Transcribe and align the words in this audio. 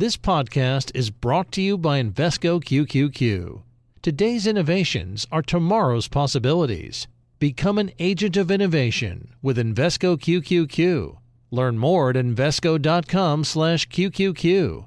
This 0.00 0.16
podcast 0.16 0.90
is 0.94 1.10
brought 1.10 1.52
to 1.52 1.60
you 1.60 1.76
by 1.76 2.02
Invesco 2.02 2.64
QQQ. 2.64 3.60
Today's 4.00 4.46
innovations 4.46 5.26
are 5.30 5.42
tomorrow's 5.42 6.08
possibilities. 6.08 7.06
Become 7.38 7.76
an 7.76 7.90
agent 7.98 8.38
of 8.38 8.50
innovation 8.50 9.34
with 9.42 9.58
Invesco 9.58 10.18
QQQ. 10.18 11.18
Learn 11.50 11.76
more 11.76 12.08
at 12.08 12.16
invesco.com/qqq. 12.16 14.86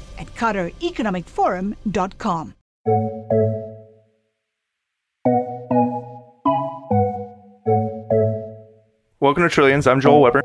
at 0.21 0.27
QatarEconomicForum.com. 0.35 2.53
Welcome 9.19 9.43
to 9.43 9.49
Trillions. 9.49 9.87
I'm 9.87 9.99
Joel 9.99 10.21
Weber. 10.21 10.41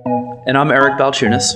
And 0.46 0.58
I'm 0.58 0.70
Eric 0.70 0.98
Balchunas. 0.98 1.54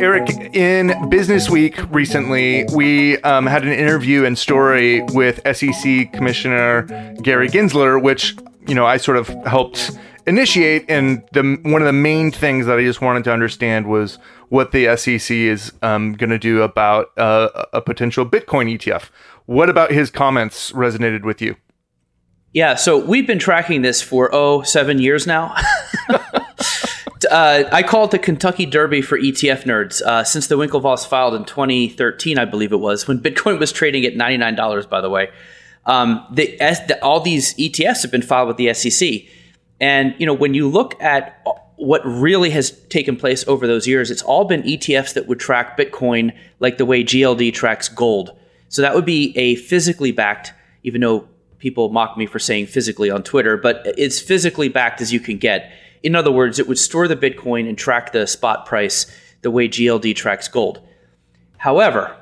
Eric, 0.00 0.28
in 0.54 1.08
Business 1.08 1.48
Week 1.48 1.78
recently, 1.90 2.64
we 2.74 3.18
um, 3.22 3.46
had 3.46 3.62
an 3.62 3.72
interview 3.72 4.24
and 4.24 4.36
story 4.36 5.02
with 5.12 5.40
SEC 5.56 6.12
Commissioner 6.12 6.82
Gary 7.22 7.48
Gensler, 7.48 8.02
which 8.02 8.36
you 8.66 8.74
know 8.74 8.84
I 8.84 8.98
sort 8.98 9.16
of 9.16 9.28
helped 9.46 9.92
initiate. 10.26 10.84
And 10.90 11.22
the 11.32 11.58
one 11.62 11.80
of 11.80 11.86
the 11.86 11.92
main 11.92 12.30
things 12.30 12.66
that 12.66 12.78
I 12.78 12.84
just 12.84 13.00
wanted 13.00 13.24
to 13.24 13.32
understand 13.32 13.86
was 13.86 14.18
what 14.48 14.72
the 14.72 14.96
SEC 14.96 15.34
is 15.34 15.72
um, 15.82 16.12
going 16.12 16.30
to 16.30 16.38
do 16.38 16.62
about 16.62 17.16
uh, 17.18 17.64
a 17.72 17.80
potential 17.80 18.26
Bitcoin 18.26 18.72
ETF. 18.72 19.10
What 19.46 19.68
about 19.68 19.90
his 19.90 20.10
comments 20.10 20.72
resonated 20.72 21.22
with 21.22 21.42
you? 21.42 21.56
Yeah, 22.52 22.76
so 22.76 22.98
we've 22.98 23.26
been 23.26 23.40
tracking 23.40 23.82
this 23.82 24.00
for 24.00 24.30
oh 24.32 24.62
seven 24.62 25.00
years 25.00 25.26
now. 25.26 25.54
uh, 27.30 27.64
I 27.72 27.82
call 27.82 28.04
it 28.04 28.12
the 28.12 28.18
Kentucky 28.18 28.64
Derby 28.64 29.02
for 29.02 29.18
ETF 29.18 29.64
nerds. 29.64 30.00
Uh, 30.02 30.22
since 30.22 30.46
the 30.46 30.56
Winklevoss 30.56 31.06
filed 31.06 31.34
in 31.34 31.44
2013, 31.44 32.38
I 32.38 32.44
believe 32.44 32.72
it 32.72 32.78
was, 32.78 33.08
when 33.08 33.18
Bitcoin 33.18 33.58
was 33.58 33.72
trading 33.72 34.04
at 34.04 34.14
$99, 34.14 34.88
by 34.88 35.00
the 35.00 35.10
way. 35.10 35.30
Um, 35.86 36.24
the, 36.30 36.56
the, 36.58 36.98
all 37.02 37.20
these 37.20 37.54
ETFs 37.54 38.02
have 38.02 38.10
been 38.10 38.22
filed 38.22 38.48
with 38.48 38.56
the 38.56 38.72
SEC. 38.72 39.22
And 39.80 40.14
you 40.18 40.26
know, 40.26 40.32
when 40.32 40.54
you 40.54 40.68
look 40.68 41.00
at 41.02 41.44
what 41.76 42.04
really 42.04 42.50
has 42.50 42.70
taken 42.88 43.16
place 43.16 43.46
over 43.48 43.66
those 43.66 43.86
years, 43.86 44.10
it's 44.10 44.22
all 44.22 44.44
been 44.44 44.62
ETFs 44.62 45.14
that 45.14 45.26
would 45.26 45.40
track 45.40 45.76
Bitcoin 45.76 46.36
like 46.60 46.78
the 46.78 46.86
way 46.86 47.02
GLD 47.02 47.52
tracks 47.52 47.88
gold. 47.88 48.36
So 48.68 48.82
that 48.82 48.94
would 48.94 49.04
be 49.04 49.36
a 49.36 49.56
physically 49.56 50.12
backed, 50.12 50.52
even 50.82 51.00
though 51.00 51.28
people 51.58 51.88
mock 51.88 52.16
me 52.16 52.26
for 52.26 52.38
saying 52.38 52.66
physically 52.66 53.10
on 53.10 53.22
Twitter, 53.22 53.56
but 53.56 53.82
it's 53.98 54.20
physically 54.20 54.68
backed 54.68 55.00
as 55.00 55.12
you 55.12 55.20
can 55.20 55.38
get. 55.38 55.72
In 56.02 56.14
other 56.14 56.30
words, 56.30 56.58
it 56.58 56.68
would 56.68 56.78
store 56.78 57.08
the 57.08 57.16
Bitcoin 57.16 57.68
and 57.68 57.78
track 57.78 58.12
the 58.12 58.26
spot 58.26 58.66
price 58.66 59.06
the 59.42 59.50
way 59.50 59.68
GLD 59.68 60.14
tracks 60.14 60.48
gold. 60.48 60.80
However, 61.56 62.14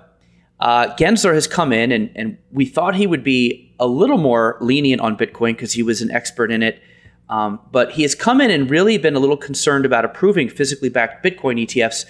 uh, 0.60 0.94
Gensler 0.94 1.34
has 1.34 1.48
come 1.48 1.72
in, 1.72 1.90
and, 1.90 2.10
and 2.14 2.38
we 2.52 2.64
thought 2.64 2.94
he 2.94 3.08
would 3.08 3.24
be 3.24 3.74
a 3.80 3.86
little 3.86 4.18
more 4.18 4.56
lenient 4.60 5.00
on 5.00 5.16
Bitcoin 5.16 5.54
because 5.54 5.72
he 5.72 5.82
was 5.82 6.00
an 6.02 6.10
expert 6.12 6.52
in 6.52 6.62
it. 6.62 6.80
Um, 7.28 7.60
but 7.70 7.92
he 7.92 8.02
has 8.02 8.14
come 8.14 8.40
in 8.40 8.50
and 8.50 8.68
really 8.68 8.98
been 8.98 9.14
a 9.14 9.20
little 9.20 9.36
concerned 9.36 9.86
about 9.86 10.04
approving 10.04 10.48
physically 10.48 10.88
backed 10.88 11.24
Bitcoin 11.24 11.62
ETFs 11.62 12.04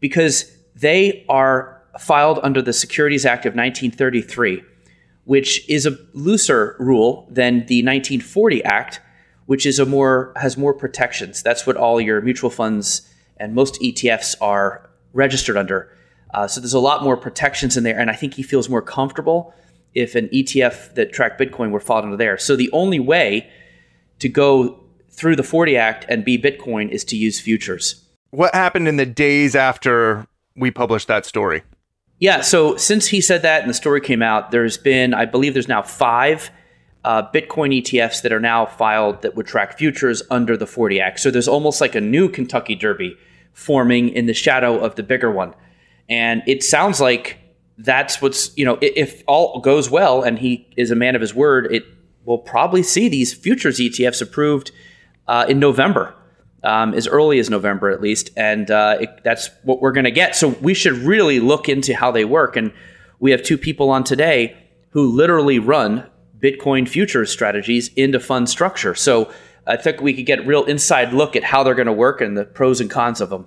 because 0.00 0.54
they 0.74 1.24
are 1.28 1.82
filed 1.98 2.38
under 2.42 2.60
the 2.60 2.72
Securities 2.72 3.24
Act 3.24 3.46
of 3.46 3.54
1933 3.54 4.62
which 5.28 5.68
is 5.68 5.84
a 5.84 5.94
looser 6.14 6.74
rule 6.78 7.28
than 7.30 7.56
the 7.66 7.82
1940 7.82 8.64
Act, 8.64 8.98
which 9.44 9.66
is 9.66 9.78
a 9.78 9.84
more 9.84 10.32
has 10.36 10.56
more 10.56 10.72
protections. 10.72 11.42
That's 11.42 11.66
what 11.66 11.76
all 11.76 12.00
your 12.00 12.22
mutual 12.22 12.48
funds 12.48 13.06
and 13.36 13.54
most 13.54 13.78
ETFs 13.82 14.34
are 14.40 14.88
registered 15.12 15.58
under. 15.58 15.94
Uh, 16.32 16.48
so 16.48 16.62
there's 16.62 16.72
a 16.72 16.80
lot 16.80 17.02
more 17.02 17.14
protections 17.14 17.76
in 17.76 17.84
there, 17.84 18.00
and 18.00 18.10
I 18.10 18.14
think 18.14 18.34
he 18.34 18.42
feels 18.42 18.70
more 18.70 18.80
comfortable 18.80 19.52
if 19.92 20.14
an 20.14 20.28
ETF 20.28 20.94
that 20.94 21.12
tracked 21.12 21.38
Bitcoin 21.38 21.72
were 21.72 21.80
filed 21.80 22.04
under 22.04 22.16
there. 22.16 22.38
So 22.38 22.56
the 22.56 22.70
only 22.72 22.98
way 22.98 23.50
to 24.18 24.28
go 24.28 24.80
through 25.10 25.36
the 25.36 25.42
40 25.42 25.76
Act 25.76 26.06
and 26.08 26.24
be 26.24 26.38
Bitcoin 26.38 26.90
is 26.90 27.04
to 27.04 27.16
use 27.16 27.40
futures. 27.40 28.04
What 28.30 28.54
happened 28.54 28.88
in 28.88 28.96
the 28.96 29.06
days 29.06 29.56
after 29.56 30.26
we 30.54 30.70
published 30.70 31.08
that 31.08 31.26
story? 31.26 31.62
Yeah. 32.20 32.40
So 32.40 32.76
since 32.76 33.06
he 33.06 33.20
said 33.20 33.42
that 33.42 33.62
and 33.62 33.70
the 33.70 33.74
story 33.74 34.00
came 34.00 34.22
out, 34.22 34.50
there's 34.50 34.76
been, 34.76 35.14
I 35.14 35.24
believe, 35.24 35.54
there's 35.54 35.68
now 35.68 35.82
five 35.82 36.50
uh, 37.04 37.22
Bitcoin 37.32 37.80
ETFs 37.80 38.22
that 38.22 38.32
are 38.32 38.40
now 38.40 38.66
filed 38.66 39.22
that 39.22 39.36
would 39.36 39.46
track 39.46 39.78
futures 39.78 40.22
under 40.30 40.56
the 40.56 40.66
40 40.66 41.00
Act. 41.00 41.20
So 41.20 41.30
there's 41.30 41.48
almost 41.48 41.80
like 41.80 41.94
a 41.94 42.00
new 42.00 42.28
Kentucky 42.28 42.74
Derby 42.74 43.16
forming 43.52 44.08
in 44.10 44.26
the 44.26 44.34
shadow 44.34 44.78
of 44.78 44.96
the 44.96 45.02
bigger 45.02 45.30
one. 45.30 45.54
And 46.08 46.42
it 46.46 46.62
sounds 46.62 47.00
like 47.00 47.38
that's 47.78 48.20
what's, 48.20 48.56
you 48.56 48.64
know, 48.64 48.78
if 48.82 49.22
all 49.26 49.60
goes 49.60 49.88
well 49.90 50.22
and 50.22 50.38
he 50.38 50.66
is 50.76 50.90
a 50.90 50.96
man 50.96 51.14
of 51.14 51.20
his 51.20 51.34
word, 51.34 51.72
it 51.72 51.84
will 52.28 52.38
probably 52.38 52.82
see 52.82 53.08
these 53.08 53.32
futures 53.32 53.80
ETFs 53.80 54.20
approved 54.20 54.70
uh, 55.26 55.46
in 55.48 55.58
November 55.58 56.14
um, 56.62 56.92
as 56.92 57.08
early 57.08 57.38
as 57.38 57.48
November 57.48 57.88
at 57.88 58.02
least, 58.02 58.30
and 58.36 58.70
uh, 58.70 58.98
it, 59.00 59.08
that's 59.24 59.48
what 59.62 59.80
we're 59.80 59.92
going 59.92 60.04
to 60.04 60.10
get. 60.10 60.36
So 60.36 60.48
we 60.48 60.74
should 60.74 60.92
really 60.92 61.40
look 61.40 61.68
into 61.68 61.94
how 61.94 62.10
they 62.10 62.26
work. 62.26 62.56
And 62.56 62.72
we 63.18 63.30
have 63.30 63.42
two 63.42 63.56
people 63.56 63.88
on 63.90 64.04
today 64.04 64.56
who 64.90 65.10
literally 65.10 65.58
run 65.58 66.06
Bitcoin 66.38 66.86
futures 66.86 67.30
strategies 67.30 67.88
into 67.94 68.20
fund 68.20 68.50
structure. 68.50 68.94
So 68.94 69.32
I 69.66 69.76
think 69.76 70.02
we 70.02 70.12
could 70.12 70.26
get 70.26 70.46
real 70.46 70.64
inside 70.64 71.14
look 71.14 71.34
at 71.34 71.44
how 71.44 71.62
they're 71.62 71.74
going 71.74 71.86
to 71.86 71.92
work 71.92 72.20
and 72.20 72.36
the 72.36 72.44
pros 72.44 72.80
and 72.80 72.90
cons 72.90 73.20
of 73.20 73.30
them. 73.30 73.46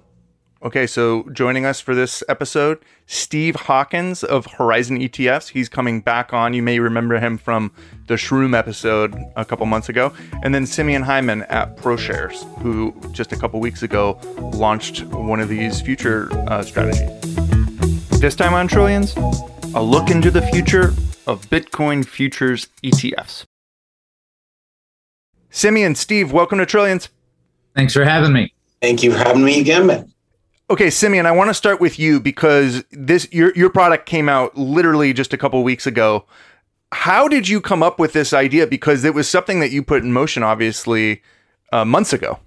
Okay, 0.64 0.86
so 0.86 1.24
joining 1.34 1.66
us 1.66 1.82
for 1.82 1.96
this 1.96 2.24
episode, 2.30 2.78
Steve 3.08 3.56
Hawkins 3.56 4.24
of 4.24 4.46
Horizon 4.46 5.00
ETFs. 5.00 5.50
He's 5.50 5.68
coming 5.68 6.02
back 6.02 6.34
on. 6.34 6.54
You 6.54 6.62
may 6.62 6.78
remember 6.78 7.20
him 7.20 7.40
from 7.40 7.72
the 8.06 8.14
Shroom 8.14 8.56
episode 8.56 9.16
a 9.36 9.44
couple 9.44 9.66
months 9.66 9.90
ago. 9.90 10.14
And 10.44 10.54
then 10.54 10.68
Simeon 10.68 11.02
Hyman 11.02 11.42
at 11.44 11.78
ProShares, 11.78 12.44
who 12.60 12.94
just 13.12 13.32
a 13.32 13.36
couple 13.38 13.60
weeks 13.60 13.82
ago 13.82 14.20
launched 14.54 15.04
one 15.06 15.40
of 15.40 15.50
these 15.50 15.82
future 15.82 16.30
uh, 16.48 16.62
strategies. 16.62 17.10
This 18.20 18.36
time 18.36 18.54
on 18.54 18.68
Trillions, 18.68 19.16
a 19.74 19.82
look 19.82 20.12
into 20.12 20.30
the 20.30 20.44
future 20.44 20.90
of 21.26 21.42
Bitcoin 21.50 22.06
futures 22.06 22.68
ETFs. 22.84 23.46
Simeon, 25.50 25.96
Steve, 25.96 26.32
welcome 26.32 26.60
to 26.60 26.68
Trillions. 26.68 27.10
Thanks 27.76 27.94
for 27.94 28.06
having 28.06 28.32
me. 28.32 28.54
Thank 28.80 29.02
you 29.02 29.12
for 29.12 29.18
having 29.18 29.44
me 29.44 29.60
again, 29.60 29.88
man. 29.88 30.12
Okay, 30.72 30.90
Simeon, 30.90 31.26
I 31.26 31.34
want 31.34 31.50
to 31.50 31.54
start 31.54 31.82
with 31.82 32.00
you 32.00 32.22
because 32.22 32.86
this 32.92 33.28
your 33.34 33.54
your 33.58 33.70
product 33.70 34.06
came 34.06 34.30
out 34.30 34.58
literally 34.58 35.12
just 35.12 35.34
a 35.34 35.38
couple 35.38 35.62
weeks 35.66 35.86
ago. 35.86 36.24
How 36.94 37.28
did 37.28 37.50
you 37.50 37.60
come 37.60 37.84
up 37.84 38.00
with 38.00 38.14
this 38.14 38.32
idea? 38.32 38.66
Because 38.66 39.04
it 39.04 39.14
was 39.14 39.28
something 39.28 39.60
that 39.60 39.72
you 39.72 39.84
put 39.84 40.02
in 40.02 40.14
motion, 40.14 40.44
obviously, 40.44 41.24
uh, 41.74 41.84
months 41.84 42.14
ago. 42.14 42.40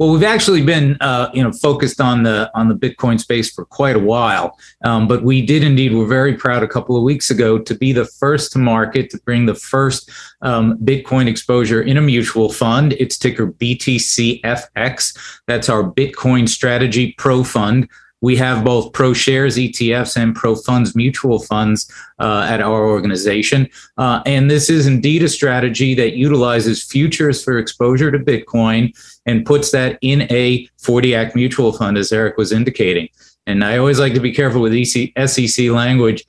Well, 0.00 0.12
we've 0.12 0.22
actually 0.22 0.62
been, 0.62 0.96
uh, 1.02 1.28
you 1.34 1.42
know, 1.42 1.52
focused 1.52 2.00
on 2.00 2.22
the 2.22 2.50
on 2.54 2.70
the 2.70 2.74
Bitcoin 2.74 3.20
space 3.20 3.52
for 3.52 3.66
quite 3.66 3.96
a 3.96 3.98
while, 3.98 4.58
um, 4.82 5.06
but 5.06 5.22
we 5.22 5.44
did 5.44 5.62
indeed. 5.62 5.92
We're 5.92 6.06
very 6.06 6.32
proud 6.32 6.62
a 6.62 6.66
couple 6.66 6.96
of 6.96 7.02
weeks 7.02 7.30
ago 7.30 7.58
to 7.58 7.74
be 7.74 7.92
the 7.92 8.06
first 8.06 8.50
to 8.52 8.58
market 8.58 9.10
to 9.10 9.18
bring 9.26 9.44
the 9.44 9.54
first 9.54 10.10
um, 10.40 10.78
Bitcoin 10.78 11.26
exposure 11.26 11.82
in 11.82 11.98
a 11.98 12.00
mutual 12.00 12.50
fund. 12.50 12.94
It's 12.94 13.18
ticker 13.18 13.48
BTCFX. 13.48 15.18
That's 15.46 15.68
our 15.68 15.82
Bitcoin 15.82 16.48
Strategy 16.48 17.14
Pro 17.18 17.44
Fund. 17.44 17.86
We 18.20 18.36
have 18.36 18.64
both 18.64 18.92
ProShares 18.92 19.56
ETFs 19.56 20.16
and 20.16 20.36
ProFunds 20.36 20.94
mutual 20.94 21.38
funds 21.38 21.90
uh, 22.18 22.46
at 22.48 22.60
our 22.60 22.86
organization. 22.86 23.68
Uh, 23.96 24.22
and 24.26 24.50
this 24.50 24.68
is 24.68 24.86
indeed 24.86 25.22
a 25.22 25.28
strategy 25.28 25.94
that 25.94 26.14
utilizes 26.14 26.82
futures 26.82 27.42
for 27.42 27.58
exposure 27.58 28.10
to 28.10 28.18
Bitcoin 28.18 28.92
and 29.26 29.46
puts 29.46 29.70
that 29.70 29.98
in 30.02 30.22
a 30.30 30.68
40 30.78 31.14
Act 31.14 31.34
mutual 31.34 31.72
fund, 31.72 31.96
as 31.96 32.12
Eric 32.12 32.36
was 32.36 32.52
indicating. 32.52 33.08
And 33.46 33.64
I 33.64 33.78
always 33.78 33.98
like 33.98 34.14
to 34.14 34.20
be 34.20 34.32
careful 34.32 34.60
with 34.60 34.74
EC, 34.74 35.12
SEC 35.28 35.70
language. 35.70 36.24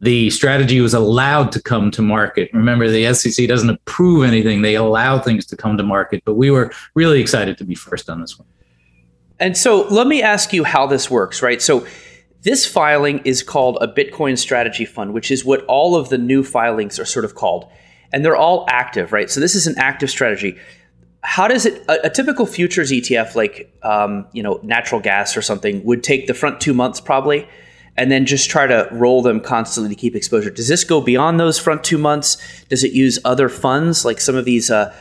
The 0.00 0.30
strategy 0.30 0.80
was 0.80 0.94
allowed 0.94 1.52
to 1.52 1.62
come 1.62 1.90
to 1.92 2.02
market. 2.02 2.50
Remember, 2.52 2.88
the 2.88 3.12
SEC 3.14 3.46
doesn't 3.46 3.70
approve 3.70 4.24
anything, 4.24 4.62
they 4.62 4.74
allow 4.74 5.18
things 5.18 5.46
to 5.46 5.56
come 5.56 5.76
to 5.76 5.82
market. 5.82 6.22
But 6.24 6.34
we 6.34 6.50
were 6.50 6.72
really 6.94 7.20
excited 7.20 7.58
to 7.58 7.64
be 7.64 7.74
first 7.74 8.10
on 8.10 8.20
this 8.20 8.38
one. 8.38 8.48
And 9.42 9.56
so 9.56 9.88
let 9.88 10.06
me 10.06 10.22
ask 10.22 10.52
you 10.52 10.62
how 10.62 10.86
this 10.86 11.10
works, 11.10 11.42
right? 11.42 11.60
So 11.60 11.84
This 12.42 12.66
filing 12.66 13.20
is 13.20 13.42
called 13.42 13.78
a 13.80 13.86
Bitcoin 13.86 14.36
strategy 14.36 14.84
fund, 14.84 15.14
which 15.14 15.30
is 15.30 15.44
what 15.44 15.64
all 15.66 15.94
of 15.94 16.08
the 16.08 16.18
new 16.18 16.42
filings 16.42 16.98
are 16.98 17.04
sort 17.04 17.24
of 17.24 17.34
called. 17.36 17.70
And 18.12 18.24
they're 18.24 18.36
all 18.36 18.66
active, 18.68 19.12
right? 19.12 19.30
So 19.30 19.40
this 19.40 19.54
is 19.54 19.66
an 19.66 19.76
active 19.78 20.10
strategy. 20.10 20.58
How 21.22 21.46
does 21.46 21.66
it, 21.66 21.84
a, 21.88 22.06
a 22.06 22.10
typical 22.10 22.46
futures 22.46 22.90
ETF, 22.90 23.36
like, 23.36 23.72
um, 23.84 24.26
you 24.32 24.42
know, 24.42 24.58
natural 24.64 25.00
gas 25.00 25.36
or 25.36 25.42
something, 25.42 25.84
would 25.84 26.02
take 26.02 26.26
the 26.26 26.34
front 26.34 26.60
two 26.60 26.74
months 26.74 27.00
probably, 27.00 27.48
and 27.96 28.10
then 28.10 28.26
just 28.26 28.50
try 28.50 28.66
to 28.66 28.88
roll 28.90 29.22
them 29.22 29.40
constantly 29.40 29.94
to 29.94 30.00
keep 30.00 30.16
exposure. 30.16 30.50
Does 30.50 30.66
this 30.66 30.82
go 30.82 31.00
beyond 31.00 31.38
those 31.38 31.60
front 31.60 31.84
two 31.84 31.98
months? 31.98 32.38
Does 32.68 32.82
it 32.82 32.92
use 32.92 33.20
other 33.24 33.48
funds? 33.48 34.04
Like 34.04 34.20
some 34.20 34.34
of 34.34 34.44
these 34.44 34.68
uh, 34.68 34.92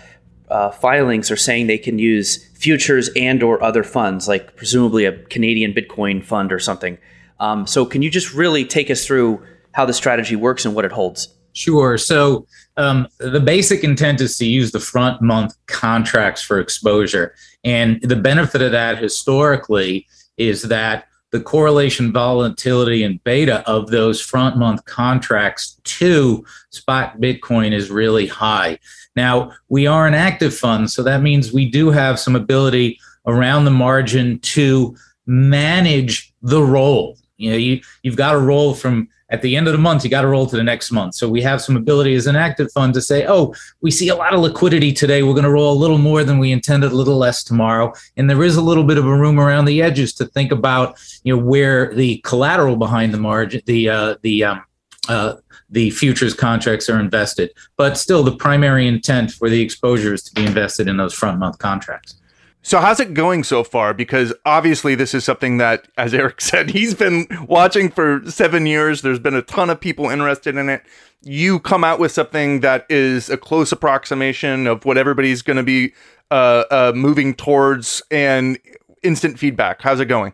uh, 0.48 0.70
filings 0.70 1.32
are 1.32 1.38
saying 1.38 1.66
they 1.66 1.80
can 1.80 1.98
use 1.98 2.48
futures 2.62 3.10
and 3.16 3.42
or 3.42 3.62
other 3.64 3.84
funds, 3.84 4.28
like 4.28 4.56
presumably 4.56 5.06
a 5.06 5.18
Canadian 5.26 5.74
Bitcoin 5.74 6.24
fund 6.24 6.54
or 6.54 6.60
something. 6.60 6.98
Um, 7.40 7.66
so 7.66 7.86
can 7.86 8.02
you 8.04 8.10
just 8.10 8.34
really 8.34 8.64
take 8.64 8.92
us 8.92 9.06
through 9.06 9.44
how 9.74 9.86
the 9.86 9.94
strategy 9.94 10.36
works 10.36 10.64
and 10.64 10.76
what 10.76 10.86
it 10.86 10.92
holds? 10.92 11.34
Sure. 11.54 11.98
So 11.98 12.46
um, 12.78 13.08
the 13.20 13.40
basic 13.40 13.84
intent 13.84 14.22
is 14.22 14.38
to 14.38 14.46
use 14.46 14.72
the 14.72 14.80
front 14.80 15.22
month 15.22 15.56
contracts 15.66 16.42
for 16.42 16.60
exposure. 16.60 17.34
And 17.64 18.00
the 18.02 18.16
benefit 18.16 18.62
of 18.62 18.72
that 18.72 19.00
historically 19.00 20.08
is 20.38 20.64
that 20.64 21.06
the 21.32 21.40
correlation 21.40 22.12
volatility 22.12 23.04
and 23.04 23.24
beta 23.24 23.68
of 23.68 23.90
those 23.90 24.22
front 24.22 24.58
month 24.58 24.84
contracts 24.86 25.80
to 25.84 26.46
spot 26.70 27.20
Bitcoin 27.20 27.72
is 27.72 27.90
really 27.90 28.28
high. 28.28 28.78
Now, 29.16 29.52
we 29.70 29.88
are 29.88 30.08
an 30.08 30.14
active 30.14 30.56
fund, 30.56 30.90
so 30.90 31.04
that 31.04 31.22
means 31.22 31.52
we 31.52 31.70
do 31.70 31.90
have 31.90 32.20
some 32.20 32.36
ability 32.36 33.00
around 33.26 33.66
the 33.66 33.72
margin 33.72 34.40
to 34.40 34.96
manage 35.26 36.34
the 36.42 36.62
roll. 36.62 37.18
You 37.38 37.52
know, 37.52 37.58
you 37.58 37.82
you've 38.04 38.18
got 38.18 38.36
a 38.36 38.40
roll 38.40 38.74
from 38.74 39.10
at 39.32 39.42
the 39.42 39.56
end 39.56 39.68
of 39.68 39.72
the 39.72 39.80
month, 39.80 40.04
you 40.04 40.10
got 40.10 40.22
to 40.22 40.28
roll 40.28 40.46
to 40.46 40.56
the 40.58 40.64
next 40.64 40.92
month. 40.92 41.16
So 41.16 41.28
we 41.28 41.42
have 41.42 41.62
some 41.62 41.78
ability 41.78 42.14
as 42.16 42.28
an 42.28 42.36
active 42.36 42.72
fund 42.74 42.94
to 42.94 43.02
say, 43.02 43.26
oh, 43.28 43.56
we 43.82 43.90
see 43.90 44.10
a 44.10 44.16
lot 44.16 44.34
of 44.34 44.42
liquidity 44.42 44.92
today. 44.92 45.24
We're 45.24 45.34
going 45.34 45.46
to 45.46 45.52
roll 45.52 45.74
a 45.74 45.80
little 45.80 45.98
more 45.98 46.24
than 46.26 46.38
we 46.38 46.52
intended, 46.52 46.92
a 46.92 46.96
little 46.96 47.18
less 47.18 47.44
tomorrow. 47.44 47.94
And 48.18 48.30
there 48.30 48.44
is 48.44 48.58
a 48.58 48.62
little 48.62 48.84
bit 48.84 48.98
of 48.98 49.06
a 49.06 49.18
room 49.18 49.40
around 49.40 49.66
the 49.66 49.82
edges 49.82 50.14
to 50.16 50.26
think 50.26 50.52
about, 50.52 51.00
you 51.24 51.36
know, 51.36 51.42
where 51.42 51.94
the 51.96 52.18
collateral 52.20 52.76
behind 52.76 53.14
the 53.14 53.20
margin, 53.20 53.62
the 53.66 53.90
uh, 53.90 54.16
the 54.22 54.44
um, 54.44 54.64
uh, 55.08 55.36
the 55.70 55.90
futures 55.92 56.34
contracts 56.34 56.90
are 56.90 57.00
invested. 57.00 57.52
But 57.78 57.98
still, 57.98 58.24
the 58.24 58.36
primary 58.36 58.88
intent 58.88 59.32
for 59.32 59.50
the 59.50 59.62
exposure 59.62 60.14
is 60.14 60.24
to 60.24 60.34
be 60.34 60.46
invested 60.46 60.90
in 60.90 60.98
those 60.98 61.14
front 61.14 61.40
month 61.40 61.58
contracts. 61.58 62.21
So 62.64 62.80
how's 62.80 63.00
it 63.00 63.14
going 63.14 63.44
so 63.44 63.64
far? 63.64 63.94
Because 63.94 64.34
obviously 64.46 64.94
this 64.94 65.14
is 65.14 65.24
something 65.24 65.58
that, 65.58 65.88
as 65.98 66.14
Eric 66.14 66.42
said, 66.42 66.70
he's 66.70 66.94
been 66.94 67.28
watching 67.48 67.90
for 67.90 68.22
seven 68.28 68.66
years. 68.66 69.02
There's 69.02 69.20
been 69.20 69.36
a 69.36 69.42
ton 69.42 69.70
of 69.70 69.80
people 69.80 70.10
interested 70.10 70.56
in 70.56 70.70
it. 70.70 70.84
You 71.24 71.60
come 71.60 71.84
out 71.84 72.00
with 72.00 72.12
something 72.12 72.62
that 72.62 72.86
is 72.90 73.30
a 73.30 73.38
close 73.38 73.72
approximation 73.72 74.68
of 74.68 74.86
what 74.86 74.98
everybody's 74.98 75.42
going 75.42 75.58
to 75.58 75.64
be 75.64 75.94
uh, 76.32 76.64
uh, 76.72 76.92
moving 76.96 77.34
towards, 77.34 78.02
and 78.10 78.58
instant 79.04 79.38
feedback. 79.38 79.82
How's 79.82 80.00
it 80.00 80.06
going? 80.06 80.34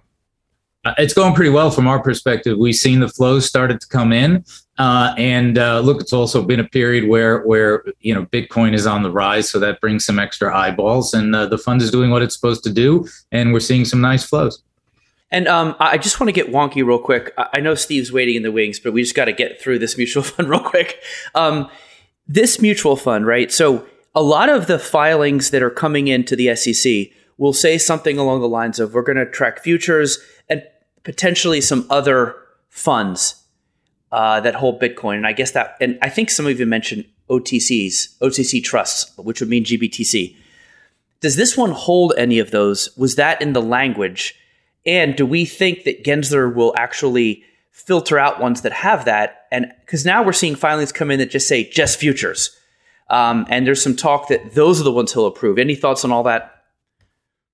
Uh, 0.86 0.94
it's 0.98 1.14
going 1.14 1.34
pretty 1.34 1.50
well 1.50 1.72
from 1.72 1.88
our 1.88 2.00
perspective. 2.00 2.58
We've 2.58 2.76
seen 2.76 3.00
the 3.00 3.10
flows 3.10 3.48
started 3.48 3.82
to 3.82 3.88
come 3.88 4.14
in, 4.14 4.46
uh, 4.78 5.14
and 5.18 5.58
uh, 5.58 5.80
look, 5.80 6.00
it's 6.00 6.14
also 6.14 6.44
been 6.44 6.60
a 6.60 6.64
period 6.64 7.08
where 7.08 7.42
where 7.42 7.84
you 8.02 8.14
know 8.14 8.26
Bitcoin 8.26 8.74
is 8.74 8.86
on 8.86 9.04
the 9.04 9.12
rise, 9.12 9.50
so 9.50 9.60
that 9.60 9.82
brings 9.82 10.06
some 10.06 10.20
extra 10.20 10.56
eyeballs, 10.56 11.14
and 11.14 11.36
uh, 11.36 11.48
the 11.48 11.58
fund 11.58 11.82
is 11.82 11.90
doing 11.90 12.12
what 12.12 12.22
it's 12.22 12.36
supposed 12.36 12.64
to 12.64 12.72
do, 12.72 13.08
and 13.32 13.54
we're 13.54 13.60
seeing 13.60 13.86
some 13.86 14.02
nice 14.02 14.24
flows. 14.24 14.62
And 15.32 15.48
um, 15.48 15.76
I 15.80 15.98
just 15.98 16.20
want 16.20 16.30
to 16.30 16.34
get 16.34 16.52
wonky 16.54 16.86
real 16.86 17.00
quick. 17.00 17.34
I 17.38 17.60
know 17.60 17.76
Steve's 17.76 18.14
waiting 18.14 18.36
in 18.36 18.44
the 18.44 18.52
wings, 18.52 18.80
but 18.80 18.94
we 18.94 19.02
just 19.02 19.16
got 19.16 19.26
to 19.26 19.34
get 19.34 19.60
through 19.60 19.80
this 19.80 19.98
mutual 19.98 20.24
fund 20.24 20.50
real 20.50 20.62
quick. 20.62 21.02
Um, 21.36 21.70
this 22.28 22.62
mutual 22.62 22.96
fund, 22.96 23.26
right? 23.26 23.52
So 23.52 23.86
a 24.14 24.22
lot 24.22 24.48
of 24.48 24.68
the 24.68 24.80
filings 24.80 25.50
that 25.52 25.64
are 25.64 25.70
coming 25.70 26.08
into 26.08 26.36
the 26.36 26.56
SEC 26.56 27.08
will 27.38 27.54
say 27.54 27.78
something 27.78 28.18
along 28.18 28.42
the 28.42 28.48
lines 28.48 28.80
of, 28.80 28.94
"We're 28.94 29.02
going 29.02 29.18
to 29.18 29.26
track 29.26 29.64
futures." 29.64 30.20
And 30.50 30.64
potentially 31.04 31.62
some 31.62 31.88
other 31.90 32.36
funds 32.70 33.47
uh, 34.12 34.40
that 34.42 34.56
hold 34.56 34.82
Bitcoin. 34.82 35.16
And 35.18 35.28
I 35.28 35.34
guess 35.34 35.52
that, 35.52 35.76
and 35.82 35.98
I 36.02 36.10
think 36.10 36.30
some 36.30 36.48
of 36.48 36.60
you 36.60 36.66
mentioned 36.66 37.06
OTCs, 37.30 38.18
OTC 38.20 38.64
trusts, 38.64 39.16
which 39.18 39.40
would 39.40 39.50
mean 39.50 39.66
GBTC. 39.66 40.36
Does 41.20 41.36
this 41.36 41.58
one 41.58 41.72
hold 41.72 42.14
any 42.18 42.40
of 42.40 42.52
those? 42.52 42.96
Was 42.96 43.16
that 43.16 43.42
in 43.42 43.54
the 43.54 43.62
language? 43.62 44.36
And 44.86 45.16
do 45.16 45.26
we 45.26 45.46
think 45.46 45.84
that 45.84 46.04
Gensler 46.04 46.54
will 46.54 46.74
actually 46.78 47.44
filter 47.72 48.18
out 48.18 48.40
ones 48.40 48.62
that 48.62 48.72
have 48.72 49.06
that? 49.06 49.48
And 49.52 49.74
because 49.82 50.06
now 50.06 50.24
we're 50.24 50.34
seeing 50.34 50.56
filings 50.56 50.92
come 50.92 51.12
in 51.12 51.20
that 51.20 51.32
just 51.32 51.48
say 51.48 51.70
just 51.70 52.00
futures. 52.00 52.56
Um, 53.10 53.46
and 53.50 53.66
there's 53.66 53.82
some 53.82 53.96
talk 53.96 54.28
that 54.30 54.54
those 54.54 54.80
are 54.80 54.84
the 54.84 54.92
ones 54.92 55.14
he'll 55.14 55.26
approve. 55.26 55.58
Any 55.58 55.76
thoughts 55.76 56.06
on 56.06 56.12
all 56.12 56.24
that? 56.24 56.57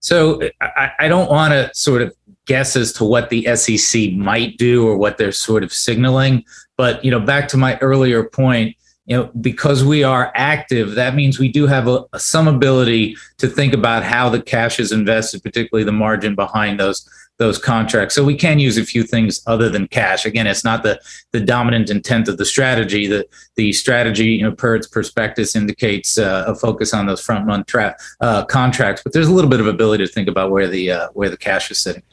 So 0.03 0.41
I, 0.59 0.91
I 1.00 1.07
don't 1.07 1.29
want 1.29 1.53
to 1.53 1.71
sort 1.73 2.01
of 2.01 2.13
guess 2.45 2.75
as 2.75 2.91
to 2.94 3.05
what 3.05 3.29
the 3.29 3.55
SEC 3.55 4.11
might 4.11 4.57
do 4.57 4.85
or 4.85 4.97
what 4.97 5.17
they're 5.17 5.31
sort 5.31 5.63
of 5.63 5.71
signaling. 5.71 6.44
But 6.75 7.03
you 7.05 7.09
know, 7.09 7.21
back 7.21 7.47
to 7.50 7.57
my 7.57 7.77
earlier 7.79 8.25
point, 8.25 8.75
you 9.05 9.15
know, 9.15 9.31
because 9.39 9.83
we 9.83 10.03
are 10.03 10.33
active, 10.35 10.95
that 10.95 11.15
means 11.15 11.39
we 11.39 11.50
do 11.50 11.67
have 11.67 11.88
a, 11.88 12.05
some 12.17 12.50
ability 12.50 13.15
to 13.38 13.47
think 13.47 13.73
about 13.73 14.03
how 14.03 14.29
the 14.29 14.41
cash 14.41 14.77
is 14.77 14.91
invested, 14.91 15.41
particularly 15.41 15.85
the 15.85 15.91
margin 15.94 16.35
behind 16.35 16.79
those 16.79 17.09
those 17.38 17.57
contracts. 17.57 18.13
So 18.13 18.24
we 18.24 18.35
can 18.35 18.59
use 18.59 18.77
a 18.77 18.85
few 18.85 19.03
things 19.03 19.41
other 19.47 19.69
than 19.69 19.88
cash. 19.88 20.25
Again, 20.25 20.47
it's 20.47 20.63
not 20.63 20.83
the 20.83 21.01
the 21.31 21.39
dominant 21.39 21.89
intent 21.89 22.27
of 22.27 22.38
the 22.38 22.45
strategy. 22.45 23.07
The 23.07 23.27
the 23.56 23.74
strategy, 23.74 24.27
you 24.27 24.44
know, 24.44 24.51
per 24.51 24.75
its 24.75 24.88
prospectus, 24.88 25.56
indicates 25.56 26.18
uh, 26.18 26.45
a 26.47 26.56
focus 26.56 26.94
on 26.94 27.07
those 27.07 27.21
front 27.21 27.45
month 27.45 27.68
tra- 27.68 27.95
uh, 28.21 28.45
contracts. 28.45 29.01
But 29.03 29.13
there's 29.13 29.27
a 29.27 29.33
little 29.33 29.50
bit 29.50 29.59
of 29.59 29.68
ability 29.68 30.06
to 30.06 30.12
think 30.12 30.27
about 30.27 30.51
where 30.51 30.68
the 30.68 30.91
uh, 30.91 31.09
where 31.13 31.30
the 31.30 31.38
cash 31.38 31.71
is 31.71 31.80
sitting. 31.80 32.03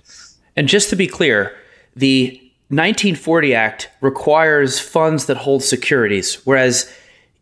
And 0.56 0.69
just 0.69 0.90
to 0.90 0.96
be 0.96 1.06
clear, 1.06 1.56
the 1.94 2.37
1940 2.69 3.55
Act 3.55 3.90
requires 4.00 4.81
funds 4.81 5.26
that 5.26 5.37
hold 5.37 5.62
securities, 5.62 6.37
whereas 6.46 6.90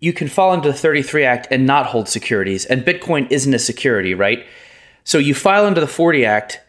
you 0.01 0.13
can 0.13 0.29
fall 0.29 0.53
into 0.53 0.69
the 0.69 0.75
33 0.75 1.25
Act 1.25 1.49
and 1.51 1.67
not 1.67 1.87
hold 1.87 2.09
securities. 2.09 2.65
And 2.67 2.83
Bitcoin 2.83 3.31
isn't 3.31 3.53
a 3.53 3.59
security, 3.59 4.15
right? 4.15 4.45
So 5.05 5.19
you 5.19 5.35
file 5.35 5.67
into 5.67 5.81
the 5.81 5.87
40 5.87 6.25
Act 6.25 6.61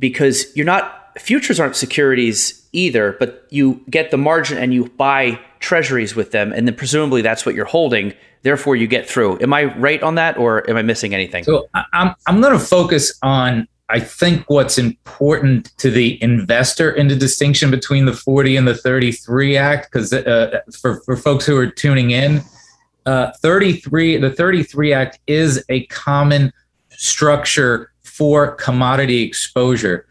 because 0.00 0.54
you're 0.56 0.66
not, 0.66 1.12
futures 1.20 1.60
aren't 1.60 1.76
securities 1.76 2.66
either, 2.72 3.16
but 3.20 3.46
you 3.50 3.80
get 3.88 4.10
the 4.10 4.16
margin 4.16 4.58
and 4.58 4.74
you 4.74 4.88
buy 4.90 5.38
treasuries 5.60 6.16
with 6.16 6.32
them. 6.32 6.52
And 6.52 6.66
then 6.66 6.74
presumably 6.74 7.22
that's 7.22 7.46
what 7.46 7.54
you're 7.54 7.66
holding. 7.66 8.14
Therefore, 8.42 8.74
you 8.74 8.86
get 8.86 9.08
through. 9.08 9.38
Am 9.40 9.52
I 9.52 9.64
right 9.76 10.02
on 10.02 10.16
that 10.16 10.38
or 10.38 10.68
am 10.68 10.76
I 10.76 10.82
missing 10.82 11.14
anything? 11.14 11.44
So 11.44 11.68
I'm, 11.92 12.14
I'm 12.26 12.40
going 12.40 12.54
to 12.54 12.58
focus 12.58 13.16
on 13.22 13.68
I 13.90 13.98
think 13.98 14.48
what's 14.48 14.78
important 14.78 15.76
to 15.78 15.90
the 15.90 16.22
investor 16.22 16.92
in 16.92 17.08
the 17.08 17.16
distinction 17.16 17.72
between 17.72 18.04
the 18.04 18.12
40 18.12 18.56
and 18.56 18.68
the 18.68 18.76
33 18.76 19.56
Act, 19.56 19.90
because 19.90 20.12
uh, 20.12 20.60
for, 20.80 21.00
for 21.00 21.16
folks 21.16 21.44
who 21.44 21.56
are 21.56 21.66
tuning 21.66 22.12
in, 22.12 22.40
uh, 23.06 23.32
33 23.42 24.18
the 24.18 24.30
33 24.30 24.92
Act 24.92 25.18
is 25.26 25.64
a 25.68 25.86
common 25.86 26.52
structure 26.90 27.89
for 28.20 28.52
commodity 28.56 29.22
exposure 29.22 30.06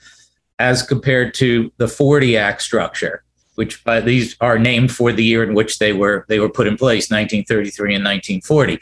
as 0.58 0.82
compared 0.82 1.36
to 1.36 1.72
the 1.78 1.88
40 1.88 2.38
Act 2.38 2.64
structure, 2.64 3.24
which 3.54 3.84
by 3.84 4.02
these 4.02 4.36
are 4.42 4.58
named 4.58 4.92
for 4.92 5.12
the 5.12 5.24
year 5.24 5.44
in 5.44 5.54
which 5.54 5.78
they 5.78 5.94
were 5.94 6.26
they 6.28 6.40
were 6.40 6.50
put 6.50 6.66
in 6.66 6.76
place, 6.76 7.12
1933 7.12 7.94
and 7.94 8.04
1940 8.04 8.80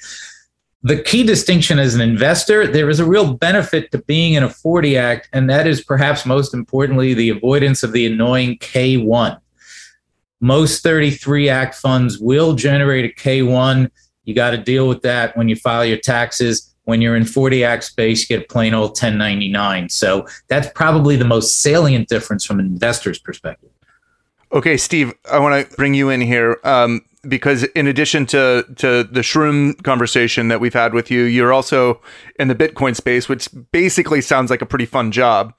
the 0.84 1.02
key 1.02 1.24
distinction 1.24 1.80
as 1.80 1.96
an 1.96 2.02
investor, 2.02 2.66
there 2.66 2.90
is 2.90 3.02
a 3.02 3.06
real 3.06 3.34
benefit 3.34 3.92
to 3.92 3.98
being 4.04 4.36
in 4.36 4.44
a 4.44 4.50
40 4.50 4.98
Act, 4.98 5.30
and 5.34 5.50
that 5.50 5.68
is 5.68 5.84
perhaps 5.84 6.26
most 6.26 6.54
importantly 6.54 7.14
the 7.14 7.30
avoidance 7.30 7.84
of 7.84 7.92
the 7.92 8.06
annoying 8.06 8.58
K1. 8.60 9.38
Most 10.40 10.84
33 10.84 11.50
Act 11.50 11.76
funds 11.76 12.20
will 12.20 12.54
generate 12.54 13.04
a 13.04 13.22
K1. 13.22 13.90
You 14.24 14.34
got 14.34 14.52
to 14.52 14.58
deal 14.58 14.88
with 14.88 15.02
that 15.02 15.36
when 15.36 15.50
you 15.50 15.58
file 15.58 15.84
your 15.84 15.98
taxes. 15.98 16.74
When 16.88 17.02
you're 17.02 17.18
in 17.18 17.26
40 17.26 17.66
Act 17.66 17.84
space, 17.84 18.22
you 18.22 18.38
get 18.38 18.46
a 18.46 18.48
plain 18.48 18.74
old 18.74 18.92
1099. 18.92 19.90
So 19.90 20.26
that's 20.48 20.70
probably 20.74 21.18
the 21.18 21.26
most 21.26 21.62
salient 21.62 22.08
difference 22.08 22.46
from 22.46 22.62
an 22.62 22.66
investor's 22.66 23.20
perspective. 23.20 23.70
Okay, 24.54 24.78
Steve, 24.78 25.14
I 25.30 25.40
want 25.40 25.70
to 25.70 25.76
bring 25.76 25.94
you 25.94 26.10
in 26.10 26.22
here. 26.22 26.62
Um, 26.64 27.02
because 27.28 27.64
in 27.64 27.88
addition 27.88 28.26
to 28.28 28.64
to 28.78 29.04
the 29.04 29.20
shroom 29.20 29.84
conversation 29.84 30.48
that 30.48 30.62
we've 30.62 30.74
had 30.74 30.94
with 30.94 31.12
you, 31.12 31.24
you're 31.24 31.52
also 31.52 32.02
in 32.40 32.48
the 32.48 32.56
Bitcoin 32.56 32.96
space, 32.96 33.28
which 33.28 33.50
basically 33.74 34.22
sounds 34.22 34.50
like 34.50 34.62
a 34.62 34.66
pretty 34.66 34.86
fun 34.86 35.12
job. 35.12 35.54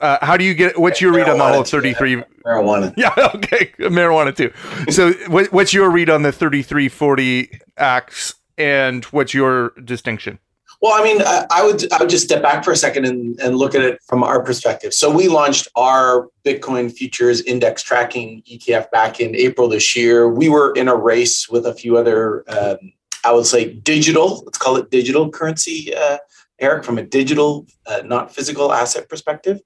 Uh, 0.00 0.18
how 0.20 0.36
do 0.36 0.44
you 0.44 0.52
get? 0.52 0.78
What's 0.78 1.00
your 1.00 1.14
read 1.14 1.30
on 1.30 1.38
the 1.38 1.48
whole 1.48 1.64
33? 1.64 2.22
Marijuana. 2.44 2.92
Yeah. 2.98 3.14
Okay. 3.34 3.72
Marijuana 3.78 4.36
too. 4.36 4.52
So, 4.92 5.12
what, 5.28 5.50
what's 5.50 5.72
your 5.72 5.90
read 5.90 6.10
on 6.10 6.20
the 6.20 6.32
3340 6.32 7.60
acts, 7.78 8.34
and 8.58 9.02
what's 9.06 9.32
your 9.32 9.70
distinction? 9.82 10.38
Well, 10.84 10.92
I 10.92 11.02
mean, 11.02 11.22
I 11.24 11.64
would 11.64 11.90
I 11.94 12.00
would 12.00 12.10
just 12.10 12.24
step 12.24 12.42
back 12.42 12.62
for 12.62 12.70
a 12.70 12.76
second 12.76 13.06
and, 13.06 13.40
and 13.40 13.56
look 13.56 13.74
at 13.74 13.80
it 13.80 14.02
from 14.06 14.22
our 14.22 14.42
perspective. 14.42 14.92
So 14.92 15.10
we 15.10 15.28
launched 15.28 15.66
our 15.76 16.28
Bitcoin 16.44 16.92
futures 16.92 17.40
index 17.40 17.82
tracking 17.82 18.42
ETF 18.42 18.90
back 18.90 19.18
in 19.18 19.34
April 19.34 19.66
this 19.66 19.96
year. 19.96 20.28
We 20.28 20.50
were 20.50 20.74
in 20.74 20.88
a 20.88 20.94
race 20.94 21.48
with 21.48 21.64
a 21.64 21.72
few 21.72 21.96
other, 21.96 22.44
um, 22.48 22.92
I 23.24 23.32
would 23.32 23.46
say, 23.46 23.72
digital. 23.72 24.42
Let's 24.44 24.58
call 24.58 24.76
it 24.76 24.90
digital 24.90 25.30
currency, 25.30 25.94
uh, 25.96 26.18
Eric, 26.58 26.84
from 26.84 26.98
a 26.98 27.02
digital, 27.02 27.66
uh, 27.86 28.02
not 28.04 28.34
physical 28.34 28.70
asset 28.70 29.08
perspective. 29.08 29.62